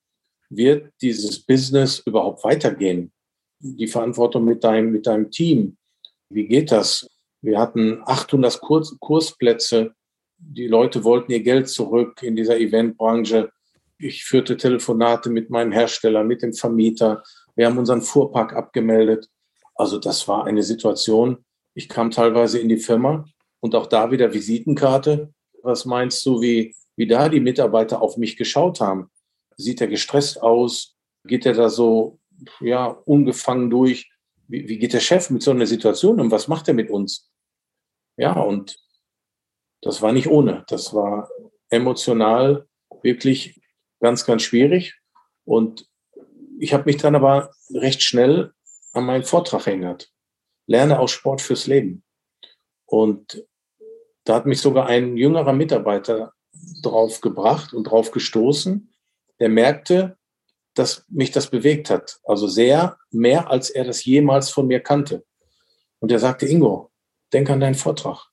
Wird 0.49 0.91
dieses 1.01 1.45
Business 1.45 1.99
überhaupt 1.99 2.43
weitergehen? 2.43 3.11
Die 3.59 3.87
Verantwortung 3.87 4.45
mit 4.45 4.63
deinem, 4.63 4.91
mit 4.91 5.05
deinem 5.05 5.29
Team. 5.29 5.77
Wie 6.29 6.47
geht 6.47 6.71
das? 6.71 7.07
Wir 7.41 7.59
hatten 7.59 8.01
800 8.05 8.59
Kurs, 8.59 8.97
Kursplätze. 8.99 9.93
Die 10.37 10.67
Leute 10.67 11.03
wollten 11.03 11.31
ihr 11.31 11.41
Geld 11.41 11.69
zurück 11.69 12.23
in 12.23 12.35
dieser 12.35 12.57
Eventbranche. 12.59 13.51
Ich 14.01 14.23
führte 14.23 14.55
Telefonate 14.55 15.29
mit 15.29 15.49
meinem 15.49 15.73
Hersteller, 15.73 16.23
mit 16.23 16.41
dem 16.41 16.53
Vermieter. 16.53 17.21
Wir 17.55 17.65
haben 17.65 17.77
unseren 17.77 18.01
Fuhrpark 18.01 18.53
abgemeldet. 18.53 19.29
Also 19.75 19.99
das 19.99 20.25
war 20.27 20.45
eine 20.45 20.63
Situation. 20.63 21.43
Ich 21.73 21.89
kam 21.89 22.09
teilweise 22.09 22.59
in 22.59 22.69
die 22.69 22.77
Firma 22.77 23.25
und 23.59 23.75
auch 23.75 23.87
da 23.87 24.09
wieder 24.09 24.33
Visitenkarte. 24.33 25.33
Was 25.63 25.83
meinst 25.83 26.25
du, 26.25 26.39
wie, 26.41 26.73
wie 26.95 27.07
da 27.07 27.27
die 27.27 27.41
Mitarbeiter 27.41 28.01
auf 28.01 28.15
mich 28.15 28.37
geschaut 28.37 28.79
haben? 28.79 29.11
Sieht 29.57 29.81
er 29.81 29.87
gestresst 29.87 30.41
aus? 30.41 30.95
Geht 31.25 31.45
er 31.45 31.53
da 31.53 31.69
so, 31.69 32.19
ja, 32.61 32.85
ungefangen 32.85 33.69
durch? 33.69 34.09
Wie, 34.47 34.69
wie 34.69 34.79
geht 34.79 34.93
der 34.93 35.01
Chef 35.01 35.29
mit 35.29 35.43
so 35.43 35.51
einer 35.51 35.67
Situation 35.67 36.21
um? 36.21 36.31
Was 36.31 36.47
macht 36.47 36.69
er 36.69 36.73
mit 36.73 36.89
uns? 36.89 37.29
Ja, 38.15 38.39
und 38.39 38.77
das 39.81 40.01
war 40.01 40.13
nicht 40.13 40.27
ohne. 40.27 40.63
Das 40.69 40.93
war 40.93 41.29
emotional 41.69 42.65
wirklich 43.03 43.58
ganz, 43.99 44.25
ganz 44.25 44.43
schwierig. 44.43 44.95
Und 45.45 45.87
ich 46.59 46.73
habe 46.73 46.85
mich 46.85 46.97
dann 46.97 47.15
aber 47.15 47.51
recht 47.73 48.01
schnell 48.01 48.53
an 48.93 49.05
meinen 49.05 49.23
Vortrag 49.23 49.67
erinnert. 49.67 50.11
Lerne 50.67 50.99
auch 50.99 51.09
Sport 51.09 51.41
fürs 51.41 51.67
Leben. 51.67 52.03
Und 52.85 53.45
da 54.23 54.35
hat 54.35 54.45
mich 54.45 54.61
sogar 54.61 54.87
ein 54.87 55.17
jüngerer 55.17 55.53
Mitarbeiter 55.53 56.33
drauf 56.83 57.21
gebracht 57.21 57.73
und 57.73 57.85
drauf 57.85 58.11
gestoßen, 58.11 58.93
der 59.39 59.49
merkte, 59.49 60.17
dass 60.73 61.05
mich 61.09 61.31
das 61.31 61.49
bewegt 61.49 61.89
hat. 61.89 62.19
Also 62.23 62.47
sehr 62.47 62.97
mehr, 63.11 63.49
als 63.49 63.69
er 63.69 63.85
das 63.85 64.05
jemals 64.05 64.49
von 64.49 64.67
mir 64.67 64.81
kannte. 64.81 65.25
Und 65.99 66.11
er 66.11 66.19
sagte, 66.19 66.45
Ingo, 66.45 66.91
denk 67.33 67.49
an 67.49 67.59
deinen 67.59 67.75
Vortrag. 67.75 68.27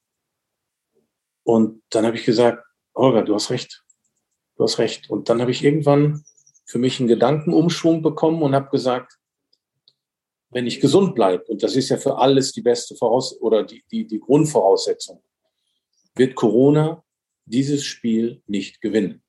Und 1.44 1.82
dann 1.90 2.04
habe 2.04 2.16
ich 2.16 2.24
gesagt, 2.24 2.64
Holger, 2.94 3.22
du 3.22 3.34
hast 3.34 3.50
recht 3.50 3.84
du 4.56 4.64
hast 4.64 4.78
recht. 4.78 5.10
Und 5.10 5.28
dann 5.28 5.40
habe 5.40 5.50
ich 5.50 5.64
irgendwann 5.64 6.24
für 6.64 6.78
mich 6.78 6.98
einen 6.98 7.08
Gedankenumschwung 7.08 8.02
bekommen 8.02 8.42
und 8.42 8.54
habe 8.54 8.70
gesagt, 8.70 9.18
wenn 10.50 10.66
ich 10.66 10.80
gesund 10.80 11.14
bleibe, 11.14 11.44
und 11.44 11.62
das 11.62 11.76
ist 11.76 11.88
ja 11.88 11.96
für 11.96 12.18
alles 12.18 12.52
die 12.52 12.62
beste 12.62 12.96
Voraus 12.96 13.40
oder 13.40 13.62
die, 13.62 13.84
die, 13.90 14.06
die 14.06 14.20
Grundvoraussetzung, 14.20 15.22
wird 16.14 16.34
Corona 16.34 17.04
dieses 17.44 17.84
Spiel 17.84 18.42
nicht 18.46 18.80
gewinnen. 18.80 19.22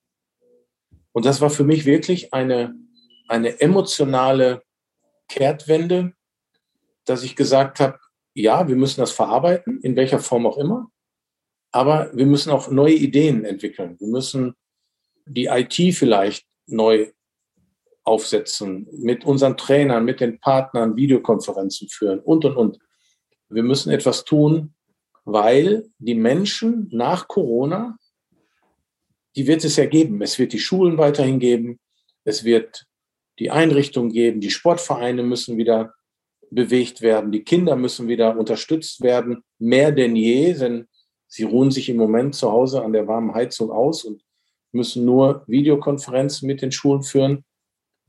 Und 1.11 1.25
das 1.25 1.41
war 1.41 1.49
für 1.49 1.63
mich 1.63 1.85
wirklich 1.85 2.33
eine, 2.33 2.75
eine 3.27 3.59
emotionale 3.59 4.63
Kehrtwende, 5.27 6.13
dass 7.05 7.23
ich 7.23 7.35
gesagt 7.35 7.79
habe, 7.79 7.99
ja, 8.33 8.67
wir 8.67 8.75
müssen 8.75 9.01
das 9.01 9.11
verarbeiten, 9.11 9.81
in 9.81 9.95
welcher 9.95 10.19
Form 10.19 10.45
auch 10.45 10.57
immer, 10.57 10.91
aber 11.71 12.15
wir 12.15 12.25
müssen 12.25 12.51
auch 12.51 12.69
neue 12.69 12.93
Ideen 12.93 13.45
entwickeln. 13.45 13.99
Wir 13.99 14.07
müssen 14.07 14.55
die 15.27 15.45
IT 15.45 15.95
vielleicht 15.95 16.45
neu 16.67 17.11
aufsetzen, 18.03 18.87
mit 18.91 19.25
unseren 19.25 19.57
Trainern, 19.57 20.05
mit 20.05 20.21
den 20.21 20.39
Partnern 20.39 20.95
Videokonferenzen 20.95 21.89
führen 21.89 22.19
und, 22.19 22.45
und, 22.45 22.55
und. 22.55 22.79
Wir 23.49 23.63
müssen 23.63 23.91
etwas 23.91 24.23
tun, 24.23 24.73
weil 25.25 25.89
die 25.99 26.15
Menschen 26.15 26.87
nach 26.91 27.27
Corona, 27.27 27.97
die 29.35 29.45
wird 29.45 29.63
es 29.63 29.75
ja 29.75 29.85
geben. 29.85 30.21
Es 30.21 30.39
wird 30.39 30.53
die 30.53 30.59
Schulen 30.59 30.97
weiterhin 30.97 31.39
geben. 31.39 31.79
Es 32.23 32.43
wird 32.43 32.85
die 33.39 33.51
Einrichtungen 33.51 34.11
geben. 34.11 34.41
Die 34.41 34.51
Sportvereine 34.51 35.23
müssen 35.23 35.57
wieder 35.57 35.93
bewegt 36.49 37.01
werden. 37.01 37.31
Die 37.31 37.43
Kinder 37.43 37.75
müssen 37.75 38.07
wieder 38.07 38.37
unterstützt 38.37 39.01
werden. 39.01 39.43
Mehr 39.59 39.91
denn 39.91 40.15
je, 40.15 40.53
denn 40.53 40.87
sie 41.27 41.43
ruhen 41.43 41.71
sich 41.71 41.89
im 41.89 41.97
Moment 41.97 42.35
zu 42.35 42.51
Hause 42.51 42.83
an 42.83 42.93
der 42.93 43.07
warmen 43.07 43.33
Heizung 43.33 43.69
aus 43.69 44.05
und 44.05 44.23
müssen 44.77 45.03
nur 45.03 45.43
Videokonferenzen 45.47 46.47
mit 46.47 46.61
den 46.61 46.71
Schulen 46.71 47.03
führen. 47.03 47.43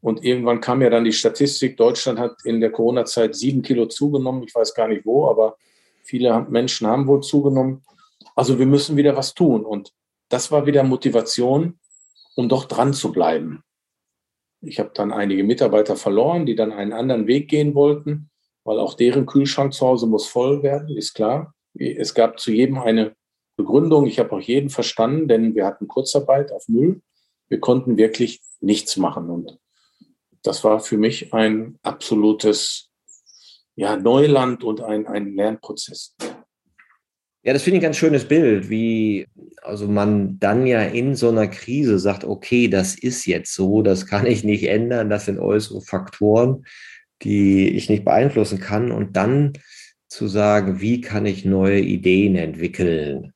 Und 0.01 0.25
irgendwann 0.25 0.61
kam 0.61 0.81
ja 0.81 0.91
dann 0.91 1.05
die 1.05 1.13
Statistik, 1.13 1.77
Deutschland 1.77 2.21
hat 2.21 2.37
in 2.45 2.61
der 2.61 2.71
Corona-Zeit 2.71 3.35
sieben 3.35 3.63
Kilo 3.63 3.87
zugenommen. 3.87 4.45
Ich 4.45 4.55
weiß 4.55 4.75
gar 4.75 4.87
nicht 4.87 5.05
wo, 5.05 5.27
aber 5.27 5.57
viele 6.05 6.47
Menschen 6.49 6.87
haben 6.87 7.09
wohl 7.09 7.23
zugenommen. 7.23 7.83
Also 8.37 8.59
wir 8.59 8.67
müssen 8.67 8.97
wieder 8.97 9.17
was 9.17 9.35
tun. 9.35 9.65
Und 9.65 9.93
das 10.29 10.53
war 10.53 10.67
wieder 10.67 10.85
Motivation, 10.85 11.79
um 12.37 12.49
doch 12.49 12.67
dran 12.67 12.95
zu 12.95 13.11
bleiben. 13.11 13.65
Ich 14.61 14.79
habe 14.79 14.91
dann 14.95 15.13
einige 15.13 15.45
Mitarbeiter 15.45 15.97
verloren, 15.97 16.47
die 16.47 16.55
dann 16.55 16.73
einen 16.73 16.93
anderen 16.93 17.27
Weg 17.27 17.49
gehen 17.49 17.75
wollten, 17.75 18.31
weil 18.65 18.79
auch 18.79 18.95
deren 18.95 19.27
Kühlschrank 19.27 19.73
zu 19.73 19.87
Hause 19.87 20.07
muss 20.07 20.27
voll 20.27 20.63
werden, 20.63 20.97
ist 20.97 21.15
klar. 21.15 21.55
Es 21.75 22.15
gab 22.15 22.39
zu 22.39 22.53
jedem 22.53 22.79
eine 22.79 23.15
Begründung. 23.59 24.07
Ich 24.07 24.19
habe 24.19 24.33
auch 24.33 24.41
jeden 24.41 24.71
verstanden, 24.71 25.29
denn 25.29 25.55
wir 25.55 25.67
hatten 25.67 25.89
Kurzarbeit 25.89 26.53
auf 26.53 26.69
Null. 26.69 27.03
Wir 27.49 27.61
konnten 27.61 27.99
wirklich 27.99 28.41
nichts 28.61 28.97
machen. 28.97 29.29
Und 29.29 29.59
das 30.43 30.65
war 30.65 30.81
für 30.81 30.97
mich 30.97 31.35
ein 31.35 31.79
absolutes 31.83 32.89
ja, 33.75 33.97
Neuland 33.97 34.65
und 34.65 34.81
ein, 34.81 35.07
ein 35.07 35.35
Lernprozess. 35.35 36.15
Ja, 37.43 37.53
das 37.53 37.63
finde 37.63 37.79
ich 37.79 37.81
ein 37.83 37.89
ganz 37.89 37.97
schönes 37.97 38.27
Bild, 38.27 38.69
wie 38.71 39.27
also 39.63 39.89
man 39.89 40.39
dann 40.39 40.67
ja 40.67 40.83
in 40.83 41.15
so 41.15 41.29
einer 41.29 41.47
Krise 41.49 41.99
sagt, 41.99 42.25
okay, 42.25 42.69
das 42.69 42.97
ist 42.97 43.27
jetzt 43.27 43.55
so, 43.55 43.83
das 43.83 44.07
kann 44.07 44.27
ich 44.27 44.45
nicht 44.45 44.65
ändern, 44.69 45.11
das 45.11 45.25
sind 45.25 45.39
äußere 45.39 45.81
Faktoren, 45.81 46.65
die 47.23 47.71
ich 47.71 47.89
nicht 47.89 48.05
beeinflussen 48.05 48.61
kann. 48.61 48.93
Und 48.93 49.17
dann 49.17 49.53
zu 50.09 50.29
sagen, 50.29 50.81
wie 50.81 51.01
kann 51.01 51.27
ich 51.27 51.45
neue 51.45 51.81
Ideen 51.81 52.37
entwickeln? 52.37 53.33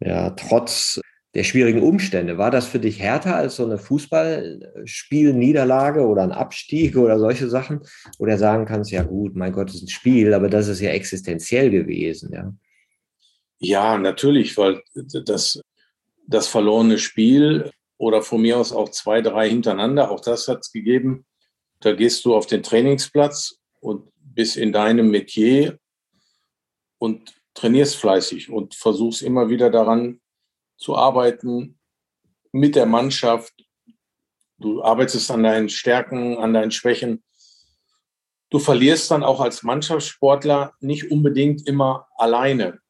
Ja, 0.00 0.30
trotz 0.30 1.00
der 1.34 1.44
schwierigen 1.44 1.82
Umstände. 1.82 2.38
War 2.38 2.50
das 2.50 2.66
für 2.66 2.80
dich 2.80 2.98
härter 2.98 3.36
als 3.36 3.54
so 3.56 3.64
eine 3.64 3.78
Fußballspielniederlage 3.78 6.04
oder 6.06 6.22
ein 6.22 6.32
Abstieg 6.32 6.96
oder 6.96 7.20
solche 7.20 7.48
Sachen? 7.48 7.82
Oder 8.18 8.36
sagen 8.36 8.66
kannst, 8.66 8.90
ja 8.90 9.04
gut, 9.04 9.36
mein 9.36 9.52
Gott, 9.52 9.70
ist 9.70 9.82
ein 9.82 9.88
Spiel, 9.88 10.34
aber 10.34 10.48
das 10.48 10.66
ist 10.66 10.80
ja 10.80 10.90
existenziell 10.90 11.70
gewesen, 11.70 12.32
ja. 12.32 12.52
Ja, 13.62 13.98
natürlich, 13.98 14.56
weil 14.56 14.82
das, 14.94 15.60
das 16.26 16.48
verlorene 16.48 16.96
Spiel 16.98 17.70
oder 17.98 18.22
von 18.22 18.40
mir 18.40 18.56
aus 18.56 18.72
auch 18.72 18.88
zwei, 18.88 19.20
drei 19.20 19.50
hintereinander, 19.50 20.10
auch 20.10 20.20
das 20.20 20.48
hat 20.48 20.60
es 20.60 20.72
gegeben. 20.72 21.26
Da 21.80 21.92
gehst 21.92 22.24
du 22.24 22.34
auf 22.34 22.46
den 22.46 22.62
Trainingsplatz 22.62 23.58
und 23.80 24.08
bist 24.16 24.56
in 24.56 24.72
deinem 24.72 25.10
Metier 25.10 25.78
und 26.98 27.34
trainierst 27.60 27.96
fleißig 27.96 28.50
und 28.50 28.74
versuchst 28.74 29.22
immer 29.22 29.48
wieder 29.48 29.70
daran 29.70 30.20
zu 30.76 30.96
arbeiten, 30.96 31.78
mit 32.52 32.74
der 32.74 32.86
Mannschaft 32.86 33.54
Du 34.60 34.82
arbeitest 34.82 35.30
an 35.30 35.42
deinen 35.42 35.70
Stärken, 35.70 36.36
an 36.36 36.52
deinen 36.52 36.70
Schwächen. 36.70 37.24
Du 38.50 38.58
verlierst 38.58 39.10
dann 39.10 39.24
auch 39.24 39.40
als 39.40 39.62
Mannschaftssportler 39.62 40.74
nicht 40.80 41.10
unbedingt 41.10 41.66
immer 41.66 42.08
alleine. 42.16 42.80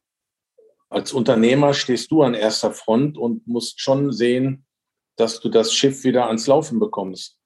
Als 0.89 1.13
Unternehmer 1.13 1.73
stehst 1.73 2.11
du 2.11 2.23
an 2.23 2.33
erster 2.33 2.71
Front 2.71 3.17
und 3.17 3.47
musst 3.47 3.79
schon 3.79 4.11
sehen, 4.11 4.65
dass 5.15 5.39
du 5.39 5.47
das 5.47 5.73
Schiff 5.73 6.03
wieder 6.03 6.27
ans 6.27 6.45
Laufen 6.47 6.79
bekommst. 6.79 7.39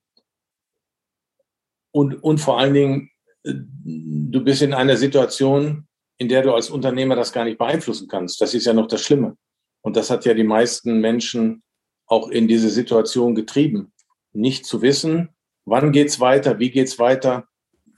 Und, 1.92 2.16
und 2.24 2.40
vor 2.40 2.60
allen 2.60 2.74
Dingen, 2.74 3.12
äh, 3.44 3.54
du 3.54 4.44
bist 4.44 4.64
in 4.64 4.74
einer 4.74 4.98
Situation, 4.98 5.88
in 6.18 6.30
der 6.30 6.42
du 6.42 6.54
als 6.54 6.70
Unternehmer 6.70 7.16
das 7.16 7.34
gar 7.34 7.46
nicht 7.46 7.58
beeinflussen 7.58 8.08
kannst. 8.08 8.40
Das 8.42 8.54
ist 8.54 8.66
ja 8.66 8.74
noch 8.74 8.88
das 8.88 9.02
Schlimme. 9.02 9.38
Und 9.82 9.96
das 9.96 10.10
hat 10.10 10.26
ja 10.26 10.34
die 10.34 10.44
meisten 10.44 11.00
Menschen 11.00 11.64
auch 12.08 12.30
in 12.30 12.48
diese 12.48 12.70
Situation 12.70 13.36
getrieben. 13.36 13.94
Nicht 14.34 14.66
zu 14.66 14.82
wissen, 14.82 15.30
wann 15.66 15.92
geht's 15.92 16.20
weiter, 16.20 16.60
wie 16.60 16.72
geht's 16.72 17.00
weiter. 17.00 17.48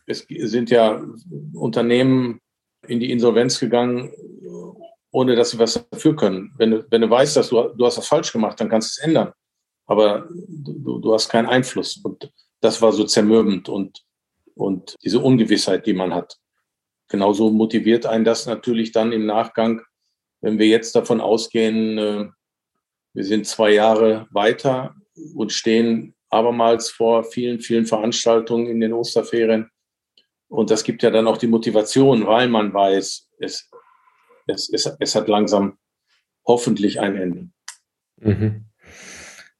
Es 0.05 0.25
sind 0.29 0.69
ja 0.69 1.03
Unternehmen 1.53 2.39
in 2.87 2.99
die 2.99 3.11
Insolvenz 3.11 3.59
gegangen, 3.59 4.11
ohne 5.11 5.35
dass 5.35 5.51
sie 5.51 5.59
was 5.59 5.85
dafür 5.89 6.15
können. 6.15 6.53
Wenn 6.57 6.71
du, 6.71 6.85
wenn 6.89 7.01
du 7.01 7.09
weißt, 7.09 7.35
dass 7.35 7.49
du, 7.49 7.69
du 7.69 7.85
hast 7.85 7.97
was 7.97 8.07
falsch 8.07 8.31
gemacht, 8.31 8.59
dann 8.59 8.69
kannst 8.69 8.97
du 8.97 9.01
es 9.01 9.07
ändern. 9.07 9.33
Aber 9.85 10.27
du, 10.29 10.99
du 10.99 11.13
hast 11.13 11.29
keinen 11.29 11.47
Einfluss. 11.47 11.97
Und 11.97 12.31
das 12.61 12.81
war 12.81 12.91
so 12.91 13.03
zermürbend 13.03 13.69
und, 13.69 14.03
und 14.55 14.95
diese 15.03 15.19
Ungewissheit, 15.19 15.85
die 15.85 15.93
man 15.93 16.13
hat 16.13 16.37
genauso 17.07 17.49
motiviert 17.51 18.05
einen 18.05 18.25
das 18.25 18.45
natürlich 18.45 18.91
dann 18.91 19.11
im 19.11 19.25
Nachgang, 19.25 19.81
wenn 20.41 20.59
wir 20.59 20.67
jetzt 20.67 20.95
davon 20.95 21.21
ausgehen, 21.21 21.97
äh, 21.97 22.27
wir 23.13 23.23
sind 23.23 23.47
zwei 23.47 23.71
Jahre 23.71 24.27
weiter 24.31 24.95
und 25.35 25.51
stehen 25.51 26.15
abermals 26.29 26.89
vor 26.89 27.23
vielen, 27.23 27.59
vielen 27.59 27.85
Veranstaltungen 27.85 28.67
in 28.67 28.79
den 28.79 28.93
Osterferien. 28.93 29.69
Und 30.49 30.69
das 30.69 30.83
gibt 30.83 31.03
ja 31.03 31.09
dann 31.09 31.27
auch 31.27 31.37
die 31.37 31.47
Motivation, 31.47 32.27
weil 32.27 32.47
man 32.47 32.73
weiß, 32.73 33.29
es, 33.39 33.69
es, 34.45 34.69
es, 34.69 34.95
es 34.99 35.15
hat 35.15 35.27
langsam 35.27 35.77
hoffentlich 36.45 36.99
ein 36.99 37.15
Ende. 37.15 37.49
Mhm. 38.17 38.66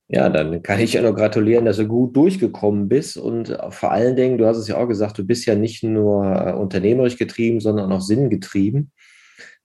Ja, 0.09 0.29
dann 0.29 0.63
kann 0.63 0.79
ich 0.79 0.93
ja 0.93 1.01
nur 1.01 1.15
gratulieren, 1.15 1.65
dass 1.65 1.77
du 1.77 1.85
gut 1.85 2.15
durchgekommen 2.15 2.87
bist 2.87 3.17
und 3.17 3.57
vor 3.71 3.91
allen 3.91 4.15
Dingen, 4.15 4.37
du 4.37 4.45
hast 4.45 4.57
es 4.57 4.69
ja 4.69 4.77
auch 4.77 4.87
gesagt, 4.87 5.17
du 5.17 5.25
bist 5.25 5.45
ja 5.45 5.55
nicht 5.55 5.83
nur 5.83 6.25
äh, 6.25 6.53
unternehmerisch 6.53 7.17
getrieben, 7.17 7.59
sondern 7.59 7.91
auch 7.91 7.99
sinngetrieben. 7.99 8.91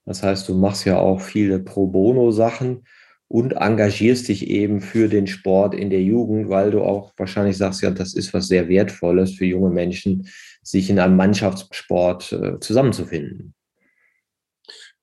Das 0.04 0.24
heißt, 0.24 0.48
du 0.48 0.54
machst 0.54 0.84
ja 0.84 0.98
auch 0.98 1.20
viele 1.20 1.60
Pro 1.60 1.86
Bono-Sachen 1.86 2.84
und 3.28 3.52
engagierst 3.52 4.28
dich 4.28 4.48
eben 4.48 4.80
für 4.80 5.08
den 5.08 5.28
Sport 5.28 5.74
in 5.74 5.90
der 5.90 6.02
Jugend, 6.02 6.48
weil 6.50 6.72
du 6.72 6.82
auch 6.82 7.12
wahrscheinlich 7.16 7.56
sagst, 7.56 7.80
ja, 7.80 7.92
das 7.92 8.12
ist 8.12 8.34
was 8.34 8.48
sehr 8.48 8.68
Wertvolles 8.68 9.34
für 9.34 9.46
junge 9.46 9.70
Menschen, 9.70 10.28
sich 10.62 10.90
in 10.90 10.98
einem 10.98 11.16
Mannschaftssport 11.16 12.32
äh, 12.32 12.58
zusammenzufinden. 12.58 13.54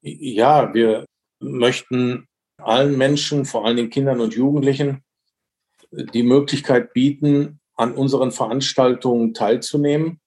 Ja, 0.02 0.74
wir 0.74 1.06
möchten 1.40 2.28
allen 2.58 2.98
Menschen, 2.98 3.46
vor 3.46 3.66
allem 3.66 3.78
den 3.78 3.90
Kindern 3.90 4.20
und 4.20 4.36
Jugendlichen, 4.36 5.02
die 5.92 6.24
Möglichkeit 6.24 6.94
bieten, 6.94 7.60
an 7.76 7.94
unseren 7.94 8.32
Veranstaltungen 8.32 9.34
teilzunehmen. 9.34 10.20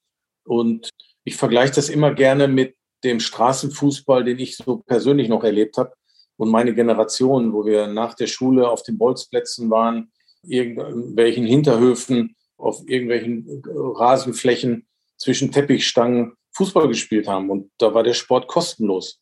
Und 0.45 0.91
ich 1.25 1.37
vergleiche 1.37 1.75
das 1.75 1.89
immer 1.89 2.15
gerne 2.15 2.49
mit 2.49 2.77
dem 3.05 3.21
Straßenfußball, 3.21 4.25
den 4.25 4.39
ich 4.39 4.57
so 4.57 4.79
persönlich 4.79 5.29
noch 5.29 5.45
erlebt 5.45 5.77
habe 5.77 5.93
und 6.37 6.51
meine 6.51 6.75
Generation, 6.75 7.53
wo 7.53 7.65
wir 7.65 7.87
nach 7.87 8.15
der 8.15 8.27
Schule 8.27 8.69
auf 8.69 8.83
den 8.83 8.99
Bolzplätzen 8.99 9.71
waren, 9.71 10.11
irgendwelchen 10.43 11.47
Hinterhöfen, 11.47 12.37
auf 12.57 12.83
irgendwelchen 12.87 13.63
Rasenflächen 13.65 14.87
zwischen 15.17 15.53
Teppichstangen 15.53 16.33
Fußball 16.53 16.89
gespielt 16.89 17.29
haben. 17.29 17.51
Und 17.51 17.71
da 17.79 17.95
war 17.95 18.03
der 18.03 18.15
Sport 18.15 18.49
kostenlos. 18.49 19.21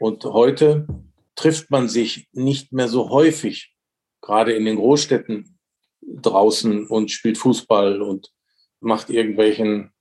Und 0.00 0.24
heute 0.24 0.86
trifft 1.36 1.70
man 1.70 1.88
sich 1.88 2.28
nicht 2.32 2.72
mehr 2.72 2.88
so 2.88 3.10
häufig, 3.10 3.74
gerade 4.20 4.52
in 4.52 4.64
den 4.64 4.76
Großstädten, 4.76 5.55
draußen 6.06 6.86
und 6.86 7.10
spielt 7.10 7.38
Fußball 7.38 8.00
und 8.00 8.32
macht 8.80 9.10
irgendwelchen, 9.10 9.92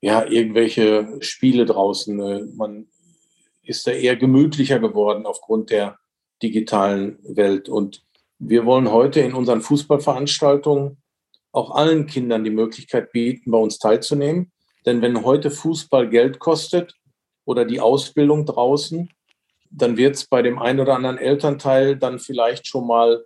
ja, 0.00 0.24
irgendwelche 0.24 1.16
Spiele 1.20 1.66
draußen. 1.66 2.20
Äh, 2.20 2.44
man 2.54 2.88
ist 3.62 3.86
da 3.86 3.92
eher 3.92 4.16
gemütlicher 4.16 4.78
geworden 4.78 5.26
aufgrund 5.26 5.70
der 5.70 5.98
digitalen 6.42 7.18
Welt. 7.22 7.68
Und 7.68 8.02
wir 8.38 8.64
wollen 8.64 8.90
heute 8.90 9.20
in 9.20 9.34
unseren 9.34 9.60
Fußballveranstaltungen 9.60 10.98
auch 11.52 11.70
allen 11.72 12.06
Kindern 12.06 12.44
die 12.44 12.50
Möglichkeit 12.50 13.12
bieten, 13.12 13.50
bei 13.50 13.58
uns 13.58 13.78
teilzunehmen. 13.78 14.52
Denn 14.86 15.02
wenn 15.02 15.24
heute 15.24 15.50
Fußball 15.50 16.08
Geld 16.08 16.38
kostet 16.38 16.94
oder 17.44 17.64
die 17.64 17.80
Ausbildung 17.80 18.46
draußen, 18.46 19.10
dann 19.70 19.96
wird 19.96 20.16
es 20.16 20.26
bei 20.26 20.40
dem 20.42 20.58
einen 20.58 20.80
oder 20.80 20.94
anderen 20.94 21.18
Elternteil 21.18 21.96
dann 21.96 22.18
vielleicht 22.18 22.66
schon 22.66 22.86
mal 22.86 23.24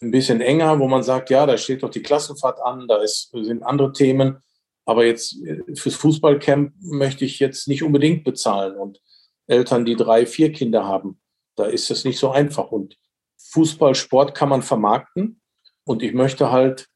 ein 0.00 0.10
bisschen 0.10 0.40
enger, 0.40 0.78
wo 0.78 0.88
man 0.88 1.02
sagt, 1.02 1.30
ja, 1.30 1.46
da 1.46 1.56
steht 1.56 1.82
doch 1.82 1.90
die 1.90 2.02
Klassenfahrt 2.02 2.60
an, 2.60 2.86
da 2.86 2.96
ist, 2.96 3.30
sind 3.32 3.62
andere 3.62 3.92
Themen. 3.92 4.38
Aber 4.84 5.04
jetzt 5.04 5.36
äh, 5.44 5.62
fürs 5.74 5.96
Fußballcamp 5.96 6.72
möchte 6.80 7.24
ich 7.24 7.38
jetzt 7.40 7.68
nicht 7.68 7.82
unbedingt 7.82 8.24
bezahlen. 8.24 8.76
Und 8.76 9.00
Eltern, 9.46 9.84
die 9.84 9.96
drei, 9.96 10.26
vier 10.26 10.52
Kinder 10.52 10.84
haben, 10.84 11.20
da 11.56 11.64
ist 11.64 11.90
es 11.90 12.04
nicht 12.04 12.18
so 12.18 12.30
einfach. 12.30 12.70
Und 12.70 12.96
Fußball, 13.38 13.94
Sport 13.94 14.34
kann 14.34 14.48
man 14.48 14.62
vermarkten. 14.62 15.40
Und 15.84 16.02
ich 16.02 16.14
möchte 16.14 16.50
halt 16.52 16.88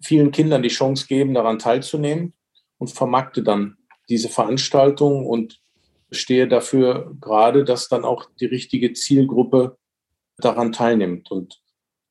vielen 0.00 0.30
Kindern 0.30 0.62
die 0.62 0.68
Chance 0.68 1.06
geben, 1.06 1.34
daran 1.34 1.58
teilzunehmen 1.58 2.34
und 2.78 2.90
vermarkte 2.90 3.42
dann 3.42 3.76
diese 4.08 4.28
Veranstaltung 4.28 5.26
und 5.26 5.60
stehe 6.10 6.46
dafür 6.46 7.16
gerade, 7.20 7.64
dass 7.64 7.88
dann 7.88 8.04
auch 8.04 8.28
die 8.38 8.46
richtige 8.46 8.92
Zielgruppe 8.92 9.78
daran 10.38 10.72
teilnimmt. 10.72 11.30
Und 11.30 11.60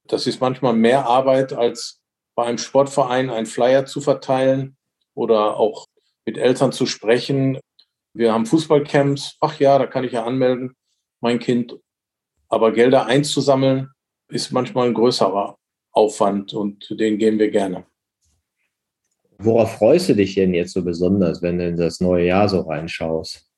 das 0.07 0.27
ist 0.27 0.41
manchmal 0.41 0.73
mehr 0.73 1.05
Arbeit, 1.05 1.53
als 1.53 2.01
bei 2.35 2.45
einem 2.45 2.57
Sportverein 2.57 3.29
einen 3.29 3.45
Flyer 3.45 3.85
zu 3.85 4.01
verteilen 4.01 4.77
oder 5.13 5.57
auch 5.57 5.85
mit 6.25 6.37
Eltern 6.37 6.71
zu 6.71 6.85
sprechen. 6.85 7.59
Wir 8.13 8.33
haben 8.33 8.45
Fußballcamps. 8.45 9.37
Ach 9.39 9.59
ja, 9.59 9.77
da 9.79 9.87
kann 9.87 10.03
ich 10.03 10.13
ja 10.13 10.25
anmelden, 10.25 10.75
mein 11.21 11.39
Kind. 11.39 11.77
Aber 12.49 12.71
Gelder 12.71 13.05
einzusammeln 13.05 13.89
ist 14.29 14.51
manchmal 14.51 14.87
ein 14.87 14.93
größerer 14.93 15.57
Aufwand 15.91 16.53
und 16.53 16.87
den 16.99 17.17
gehen 17.17 17.39
wir 17.39 17.49
gerne. 17.49 17.85
Worauf 19.37 19.77
freust 19.77 20.09
du 20.09 20.15
dich 20.15 20.35
denn 20.35 20.53
jetzt 20.53 20.73
so 20.73 20.83
besonders, 20.83 21.41
wenn 21.41 21.57
du 21.57 21.67
in 21.67 21.77
das 21.77 21.99
neue 21.99 22.25
Jahr 22.25 22.47
so 22.47 22.61
reinschaust? 22.61 23.49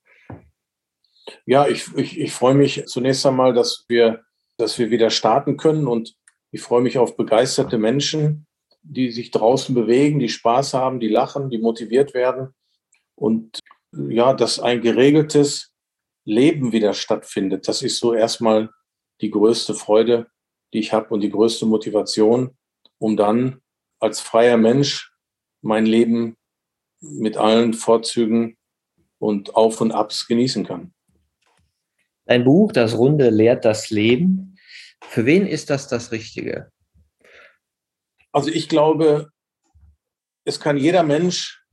Ja, 1.46 1.68
ich, 1.68 1.94
ich, 1.96 2.18
ich 2.18 2.32
freue 2.32 2.54
mich 2.54 2.84
zunächst 2.86 3.24
einmal, 3.26 3.52
dass 3.52 3.84
wir, 3.88 4.24
dass 4.56 4.78
wir 4.78 4.90
wieder 4.90 5.10
starten 5.10 5.56
können 5.56 5.86
und 5.86 6.17
ich 6.50 6.60
freue 6.60 6.82
mich 6.82 6.98
auf 6.98 7.16
begeisterte 7.16 7.78
Menschen, 7.78 8.46
die 8.82 9.10
sich 9.10 9.30
draußen 9.30 9.74
bewegen, 9.74 10.18
die 10.18 10.28
Spaß 10.28 10.74
haben, 10.74 11.00
die 11.00 11.08
lachen, 11.08 11.50
die 11.50 11.58
motiviert 11.58 12.14
werden. 12.14 12.54
Und 13.14 13.60
ja, 13.92 14.32
dass 14.34 14.60
ein 14.60 14.80
geregeltes 14.80 15.72
Leben 16.24 16.72
wieder 16.72 16.94
stattfindet. 16.94 17.68
Das 17.68 17.82
ist 17.82 17.98
so 17.98 18.14
erstmal 18.14 18.70
die 19.20 19.30
größte 19.30 19.74
Freude, 19.74 20.28
die 20.72 20.78
ich 20.78 20.92
habe 20.92 21.08
und 21.14 21.20
die 21.20 21.30
größte 21.30 21.66
Motivation, 21.66 22.56
um 22.98 23.16
dann 23.16 23.60
als 23.98 24.20
freier 24.20 24.56
Mensch 24.56 25.12
mein 25.62 25.86
Leben 25.86 26.36
mit 27.00 27.36
allen 27.36 27.74
Vorzügen 27.74 28.56
und 29.18 29.54
Auf 29.56 29.80
und 29.80 29.92
Abs 29.92 30.26
genießen 30.26 30.66
kann. 30.66 30.92
Ein 32.26 32.44
Buch, 32.44 32.72
das 32.72 32.96
Runde 32.96 33.30
lehrt 33.30 33.64
das 33.64 33.90
Leben, 33.90 34.57
für 35.02 35.26
wen 35.26 35.46
ist 35.46 35.70
das 35.70 35.88
das 35.88 36.12
Richtige? 36.12 36.70
Also 38.32 38.50
ich 38.50 38.68
glaube, 38.68 39.30
es 40.44 40.60
kann 40.60 40.76
jeder 40.76 41.02
Mensch, 41.02 41.64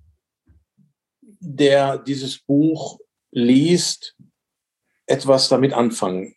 der 1.22 1.98
dieses 1.98 2.40
Buch 2.40 3.00
liest, 3.32 4.16
etwas 5.06 5.50
damit 5.50 5.74
anfangen. 5.74 6.36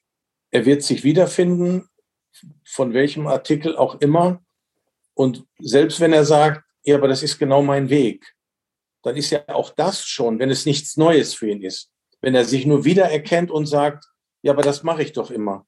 Er 0.51 0.67
wird 0.67 0.83
sich 0.83 1.05
wiederfinden, 1.05 1.89
von 2.65 2.93
welchem 2.93 3.27
Artikel 3.27 3.77
auch 3.77 4.01
immer. 4.01 4.45
Und 5.15 5.47
selbst 5.59 6.01
wenn 6.01 6.13
er 6.13 6.25
sagt, 6.25 6.65
ja, 6.83 6.97
aber 6.97 7.09
das 7.09 7.23
ist 7.23 7.39
genau 7.39 7.63
mein 7.63 7.89
Weg, 7.89 8.35
dann 9.03 9.17
ist 9.17 9.31
ja 9.31 9.49
auch 9.49 9.71
das 9.71 10.05
schon, 10.05 10.39
wenn 10.39 10.51
es 10.51 10.67
nichts 10.67 10.97
Neues 10.97 11.35
für 11.35 11.49
ihn 11.49 11.63
ist. 11.63 11.91
Wenn 12.21 12.35
er 12.35 12.45
sich 12.45 12.67
nur 12.67 12.85
wiedererkennt 12.85 13.51
und 13.51 13.67
sagt, 13.67 14.05
ja, 14.43 14.53
aber 14.53 14.63
das 14.63 14.83
mache 14.83 15.03
ich 15.03 15.13
doch 15.13 15.31
immer 15.31 15.68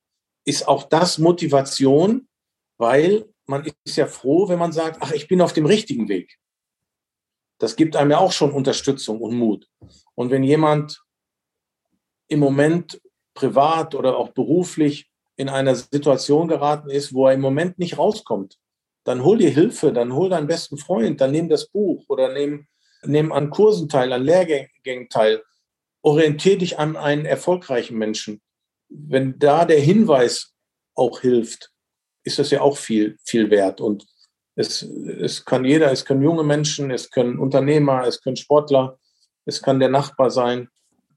ist 0.50 0.66
auch 0.68 0.84
das 0.84 1.18
Motivation, 1.18 2.28
weil 2.76 3.24
man 3.46 3.64
ist 3.84 3.96
ja 3.96 4.06
froh, 4.06 4.48
wenn 4.48 4.58
man 4.58 4.72
sagt, 4.72 4.98
ach, 5.00 5.12
ich 5.12 5.28
bin 5.28 5.40
auf 5.40 5.52
dem 5.52 5.64
richtigen 5.64 6.08
Weg. 6.08 6.38
Das 7.58 7.76
gibt 7.76 7.94
einem 7.94 8.10
ja 8.10 8.18
auch 8.18 8.32
schon 8.32 8.52
Unterstützung 8.52 9.20
und 9.20 9.36
Mut. 9.36 9.68
Und 10.14 10.30
wenn 10.30 10.42
jemand 10.42 11.02
im 12.28 12.40
Moment 12.40 13.00
privat 13.34 13.94
oder 13.94 14.16
auch 14.16 14.30
beruflich 14.30 15.10
in 15.36 15.48
einer 15.48 15.74
Situation 15.74 16.48
geraten 16.48 16.90
ist, 16.90 17.14
wo 17.14 17.28
er 17.28 17.34
im 17.34 17.40
Moment 17.40 17.78
nicht 17.78 17.96
rauskommt, 17.96 18.58
dann 19.04 19.24
hol 19.24 19.38
dir 19.38 19.50
Hilfe, 19.50 19.92
dann 19.92 20.12
hol 20.14 20.28
deinen 20.28 20.46
besten 20.46 20.76
Freund, 20.76 21.20
dann 21.20 21.30
nimm 21.32 21.48
das 21.48 21.68
Buch 21.68 22.04
oder 22.08 22.32
nimm, 22.32 22.66
nimm 23.04 23.32
an 23.32 23.50
Kursen 23.50 23.88
teil, 23.88 24.12
an 24.12 24.24
Lehrgängen 24.24 25.08
teil. 25.08 25.42
Orientier 26.02 26.58
dich 26.58 26.78
an 26.78 26.96
einen 26.96 27.24
erfolgreichen 27.24 27.96
Menschen. 27.96 28.40
Wenn 28.90 29.38
da 29.38 29.64
der 29.64 29.80
Hinweis 29.80 30.52
auch 30.94 31.20
hilft, 31.20 31.70
ist 32.24 32.38
das 32.38 32.50
ja 32.50 32.60
auch 32.60 32.76
viel, 32.76 33.16
viel 33.24 33.50
wert. 33.50 33.80
Und 33.80 34.06
es, 34.56 34.82
es 34.82 35.44
kann 35.44 35.64
jeder, 35.64 35.90
es 35.90 36.04
können 36.04 36.22
junge 36.22 36.42
Menschen, 36.42 36.90
es 36.90 37.10
können 37.10 37.38
Unternehmer, 37.38 38.04
es 38.06 38.20
können 38.20 38.36
Sportler, 38.36 38.98
es 39.46 39.62
kann 39.62 39.80
der 39.80 39.88
Nachbar 39.88 40.30
sein. 40.30 40.68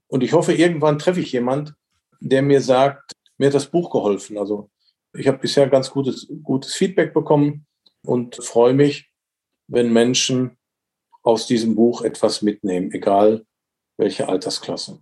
Und 0.06 0.22
ich 0.22 0.32
hoffe, 0.32 0.54
irgendwann 0.54 0.98
treffe 0.98 1.20
ich 1.20 1.32
jemand, 1.32 1.74
der 2.20 2.42
mir 2.42 2.60
sagt, 2.60 3.12
mir 3.36 3.46
hat 3.46 3.54
das 3.54 3.70
Buch 3.70 3.90
geholfen. 3.90 4.38
Also 4.38 4.70
ich 5.12 5.28
habe 5.28 5.38
bisher 5.38 5.68
ganz 5.68 5.90
gutes, 5.90 6.28
gutes 6.42 6.74
Feedback 6.74 7.12
bekommen 7.12 7.66
und 8.04 8.36
freue 8.36 8.74
mich, 8.74 9.10
wenn 9.66 9.92
Menschen 9.92 10.56
aus 11.22 11.46
diesem 11.46 11.74
Buch 11.74 12.02
etwas 12.02 12.42
mitnehmen, 12.42 12.92
egal 12.92 13.44
welche 13.96 14.28
Altersklasse. 14.28 15.00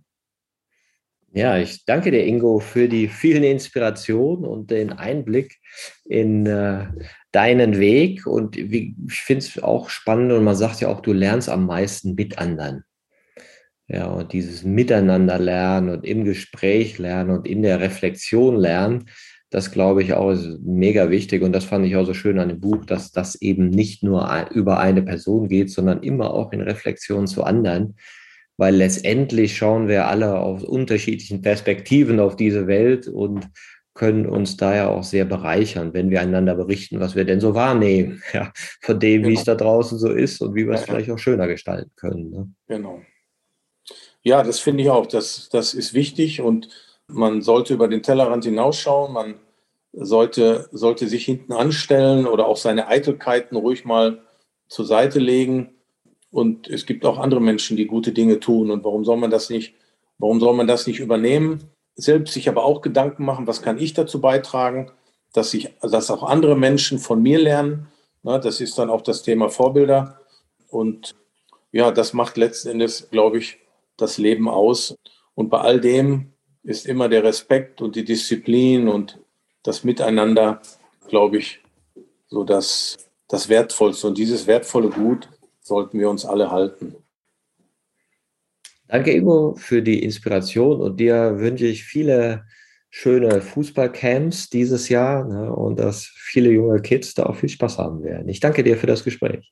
Ja, 1.35 1.57
ich 1.57 1.83
danke 1.85 2.11
dir, 2.11 2.23
Ingo, 2.23 2.59
für 2.59 2.87
die 2.87 3.07
vielen 3.07 3.43
Inspirationen 3.43 4.45
und 4.45 4.69
den 4.69 4.93
Einblick 4.93 5.57
in 6.05 6.45
äh, 6.45 6.85
deinen 7.31 7.79
Weg. 7.79 8.27
Und 8.27 8.55
wie, 8.55 8.95
ich 9.07 9.21
finde 9.21 9.43
es 9.43 9.63
auch 9.63 9.89
spannend 9.89 10.31
und 10.31 10.43
man 10.43 10.55
sagt 10.55 10.81
ja 10.81 10.89
auch, 10.89 11.01
du 11.01 11.11
lernst 11.11 11.49
am 11.49 11.65
meisten 11.65 12.13
mit 12.13 12.37
anderen. 12.37 12.83
Ja, 13.87 14.11
und 14.11 14.31
dieses 14.31 14.63
Miteinander 14.63 15.39
lernen 15.39 15.89
und 15.89 16.05
im 16.05 16.23
Gespräch 16.23 16.99
lernen 16.99 17.31
und 17.31 17.47
in 17.47 17.63
der 17.63 17.79
Reflexion 17.79 18.55
lernen, 18.55 19.09
das 19.49 19.71
glaube 19.71 20.03
ich 20.03 20.13
auch 20.13 20.31
ist 20.31 20.59
mega 20.61 21.09
wichtig 21.09 21.41
und 21.41 21.51
das 21.51 21.65
fand 21.65 21.85
ich 21.85 21.95
auch 21.95 22.05
so 22.05 22.13
schön 22.13 22.39
an 22.39 22.49
dem 22.49 22.59
Buch, 22.59 22.85
dass 22.85 23.11
das 23.11 23.35
eben 23.35 23.69
nicht 23.69 24.03
nur 24.03 24.47
über 24.51 24.79
eine 24.79 25.01
Person 25.01 25.47
geht, 25.47 25.71
sondern 25.71 26.01
immer 26.03 26.33
auch 26.33 26.53
in 26.53 26.61
Reflexion 26.61 27.27
zu 27.27 27.43
anderen, 27.43 27.95
weil 28.57 28.75
letztendlich 28.75 29.57
schauen 29.57 29.87
wir 29.87 30.07
alle 30.07 30.39
aus 30.39 30.63
unterschiedlichen 30.63 31.41
Perspektiven 31.41 32.19
auf 32.19 32.35
diese 32.35 32.67
Welt 32.67 33.07
und 33.07 33.49
können 33.93 34.27
uns 34.27 34.57
daher 34.57 34.89
auch 34.89 35.03
sehr 35.03 35.25
bereichern, 35.25 35.93
wenn 35.93 36.09
wir 36.09 36.21
einander 36.21 36.55
berichten, 36.55 36.99
was 36.99 37.15
wir 37.15 37.25
denn 37.25 37.39
so 37.39 37.53
wahrnehmen, 37.53 38.23
ja, 38.33 38.51
von 38.81 38.99
dem, 38.99 39.21
genau. 39.21 39.29
wie 39.29 39.37
es 39.37 39.43
da 39.43 39.55
draußen 39.55 39.99
so 39.99 40.11
ist 40.11 40.41
und 40.41 40.55
wie 40.55 40.65
wir 40.65 40.73
es 40.73 40.81
ja, 40.81 40.87
vielleicht 40.87 41.11
auch 41.11 41.19
schöner 41.19 41.47
gestalten 41.47 41.91
können. 41.95 42.29
Ne? 42.29 42.51
Genau. 42.67 43.01
Ja, 44.23 44.41
das 44.41 44.59
finde 44.59 44.83
ich 44.83 44.89
auch. 44.89 45.05
Das, 45.05 45.49
das 45.49 45.73
ist 45.73 45.93
wichtig 45.93 46.41
und 46.41 46.69
man 47.07 47.41
sollte 47.41 47.73
über 47.73 47.87
den 47.87 48.01
Tellerrand 48.01 48.45
hinausschauen. 48.45 49.13
Man 49.13 49.35
sollte, 49.91 50.69
sollte 50.71 51.07
sich 51.07 51.25
hinten 51.25 51.53
anstellen 51.53 52.25
oder 52.25 52.47
auch 52.47 52.57
seine 52.57 52.87
Eitelkeiten 52.87 53.57
ruhig 53.57 53.85
mal 53.85 54.23
zur 54.67 54.85
Seite 54.85 55.19
legen. 55.19 55.75
Und 56.33 56.67
es 56.67 56.87
gibt 56.87 57.05
auch 57.05 57.19
andere 57.19 57.39
Menschen, 57.39 57.77
die 57.77 57.85
gute 57.85 58.11
Dinge 58.11 58.39
tun. 58.39 58.71
Und 58.71 58.83
warum 58.83 59.05
soll 59.05 59.17
man 59.17 59.29
das 59.29 59.51
nicht, 59.51 59.75
warum 60.17 60.39
soll 60.39 60.55
man 60.55 60.65
das 60.65 60.87
nicht 60.87 60.99
übernehmen? 60.99 61.69
Selbst 61.93 62.33
sich 62.33 62.49
aber 62.49 62.65
auch 62.65 62.81
Gedanken 62.81 63.23
machen, 63.23 63.45
was 63.45 63.61
kann 63.61 63.77
ich 63.77 63.93
dazu 63.93 64.19
beitragen, 64.19 64.91
dass 65.31 65.53
ich, 65.53 65.69
dass 65.83 66.09
auch 66.09 66.23
andere 66.23 66.57
Menschen 66.57 66.97
von 66.97 67.21
mir 67.21 67.37
lernen. 67.37 67.85
Na, 68.23 68.39
das 68.39 68.61
ist 68.61 68.79
dann 68.79 68.89
auch 68.89 69.03
das 69.03 69.21
Thema 69.21 69.49
Vorbilder. 69.49 70.21
Und 70.69 71.13
ja, 71.71 71.91
das 71.91 72.13
macht 72.13 72.35
letzten 72.35 72.69
Endes, 72.69 73.11
glaube 73.11 73.37
ich, 73.37 73.59
das 73.95 74.17
Leben 74.17 74.49
aus. 74.49 74.95
Und 75.35 75.49
bei 75.49 75.59
all 75.59 75.79
dem 75.79 76.33
ist 76.63 76.87
immer 76.87 77.09
der 77.09 77.23
Respekt 77.23 77.79
und 77.79 77.95
die 77.95 78.05
Disziplin 78.05 78.87
und 78.87 79.19
das 79.61 79.83
Miteinander, 79.83 80.63
glaube 81.07 81.37
ich, 81.37 81.59
so 82.27 82.43
das, 82.43 82.97
das 83.27 83.49
Wertvollste. 83.49 84.07
Und 84.07 84.17
dieses 84.17 84.47
wertvolle 84.47 84.89
Gut 84.89 85.29
sollten 85.63 85.99
wir 85.99 86.09
uns 86.09 86.25
alle 86.25 86.51
halten. 86.51 86.95
Danke, 88.87 89.11
Ingo, 89.11 89.55
für 89.55 89.81
die 89.81 90.03
Inspiration 90.03 90.81
und 90.81 90.99
dir 90.99 91.39
wünsche 91.39 91.65
ich 91.65 91.83
viele 91.83 92.45
schöne 92.91 93.41
Fußballcamps 93.41 94.49
dieses 94.49 94.87
Jahr 94.89 95.25
ne, 95.25 95.51
und 95.51 95.79
dass 95.79 96.05
viele 96.05 96.51
junge 96.51 96.79
Kids 96.79 97.15
da 97.15 97.23
auch 97.23 97.35
viel 97.35 97.49
Spaß 97.49 97.79
haben 97.79 98.03
werden. 98.03 98.29
Ich 98.29 98.39
danke 98.39 98.63
dir 98.63 98.77
für 98.77 98.85
das 98.85 99.03
Gespräch. 99.03 99.51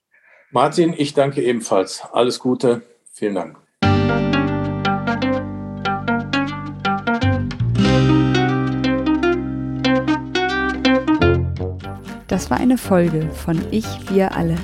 Martin, 0.51 0.93
ich 0.95 1.15
danke 1.15 1.41
ebenfalls. 1.41 2.03
Alles 2.11 2.37
Gute. 2.37 2.83
Vielen 3.13 3.35
Dank. 3.35 3.57
Das 12.27 12.49
war 12.49 12.59
eine 12.59 12.77
Folge 12.77 13.27
von 13.31 13.59
Ich, 13.71 13.85
wir 14.09 14.35
alle, 14.35 14.55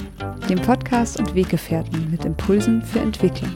dem 0.50 0.62
Podcast 0.62 1.20
und 1.20 1.36
Weggefährten 1.36 2.10
mit 2.10 2.24
Impulsen 2.24 2.82
für 2.82 3.00
Entwicklung. 3.00 3.56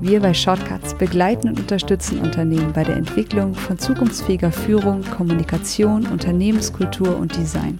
Wir 0.00 0.20
bei 0.20 0.34
Shortcuts 0.34 0.94
begleiten 0.94 1.48
und 1.48 1.60
unterstützen 1.60 2.20
Unternehmen 2.20 2.72
bei 2.72 2.84
der 2.84 2.96
Entwicklung 2.96 3.54
von 3.54 3.78
zukunftsfähiger 3.78 4.50
Führung, 4.50 5.02
Kommunikation, 5.16 6.06
Unternehmenskultur 6.06 7.16
und 7.16 7.36
Design. 7.36 7.78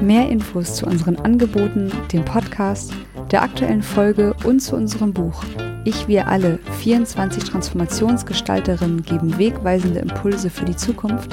Mehr 0.00 0.28
Infos 0.28 0.74
zu 0.74 0.86
unseren 0.86 1.16
Angeboten, 1.16 1.90
dem 2.12 2.24
Podcast, 2.24 2.92
der 3.30 3.42
aktuellen 3.42 3.82
Folge 3.82 4.34
und 4.44 4.60
zu 4.60 4.76
unserem 4.76 5.12
Buch 5.12 5.42
Ich, 5.84 6.08
wir 6.08 6.26
alle, 6.26 6.58
24 6.80 7.44
Transformationsgestalterinnen 7.44 9.02
geben 9.02 9.38
wegweisende 9.38 10.00
Impulse 10.00 10.50
für 10.50 10.64
die 10.64 10.76
Zukunft 10.76 11.30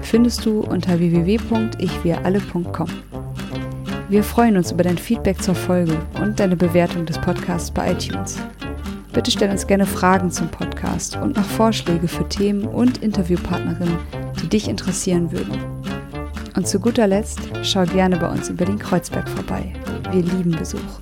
findest 0.00 0.44
du 0.44 0.60
unter 0.60 0.98
www.ichwiralle.com. 0.98 2.88
Wir 4.12 4.22
freuen 4.22 4.58
uns 4.58 4.70
über 4.70 4.82
dein 4.82 4.98
Feedback 4.98 5.42
zur 5.42 5.54
Folge 5.54 5.96
und 6.20 6.38
deine 6.38 6.54
Bewertung 6.54 7.06
des 7.06 7.18
Podcasts 7.18 7.70
bei 7.70 7.92
iTunes. 7.92 8.36
Bitte 9.10 9.30
stell 9.30 9.48
uns 9.48 9.66
gerne 9.66 9.86
Fragen 9.86 10.30
zum 10.30 10.48
Podcast 10.48 11.16
und 11.16 11.34
noch 11.34 11.46
Vorschläge 11.46 12.06
für 12.06 12.28
Themen 12.28 12.66
und 12.66 12.98
Interviewpartnerinnen, 12.98 13.96
die 14.42 14.50
dich 14.50 14.68
interessieren 14.68 15.32
würden. 15.32 15.58
Und 16.54 16.68
zu 16.68 16.78
guter 16.78 17.06
Letzt 17.06 17.40
schau 17.62 17.86
gerne 17.86 18.18
bei 18.18 18.28
uns 18.28 18.50
in 18.50 18.56
Berlin-Kreuzberg 18.56 19.26
vorbei. 19.30 19.72
Wir 20.10 20.22
lieben 20.22 20.50
Besuch. 20.50 21.00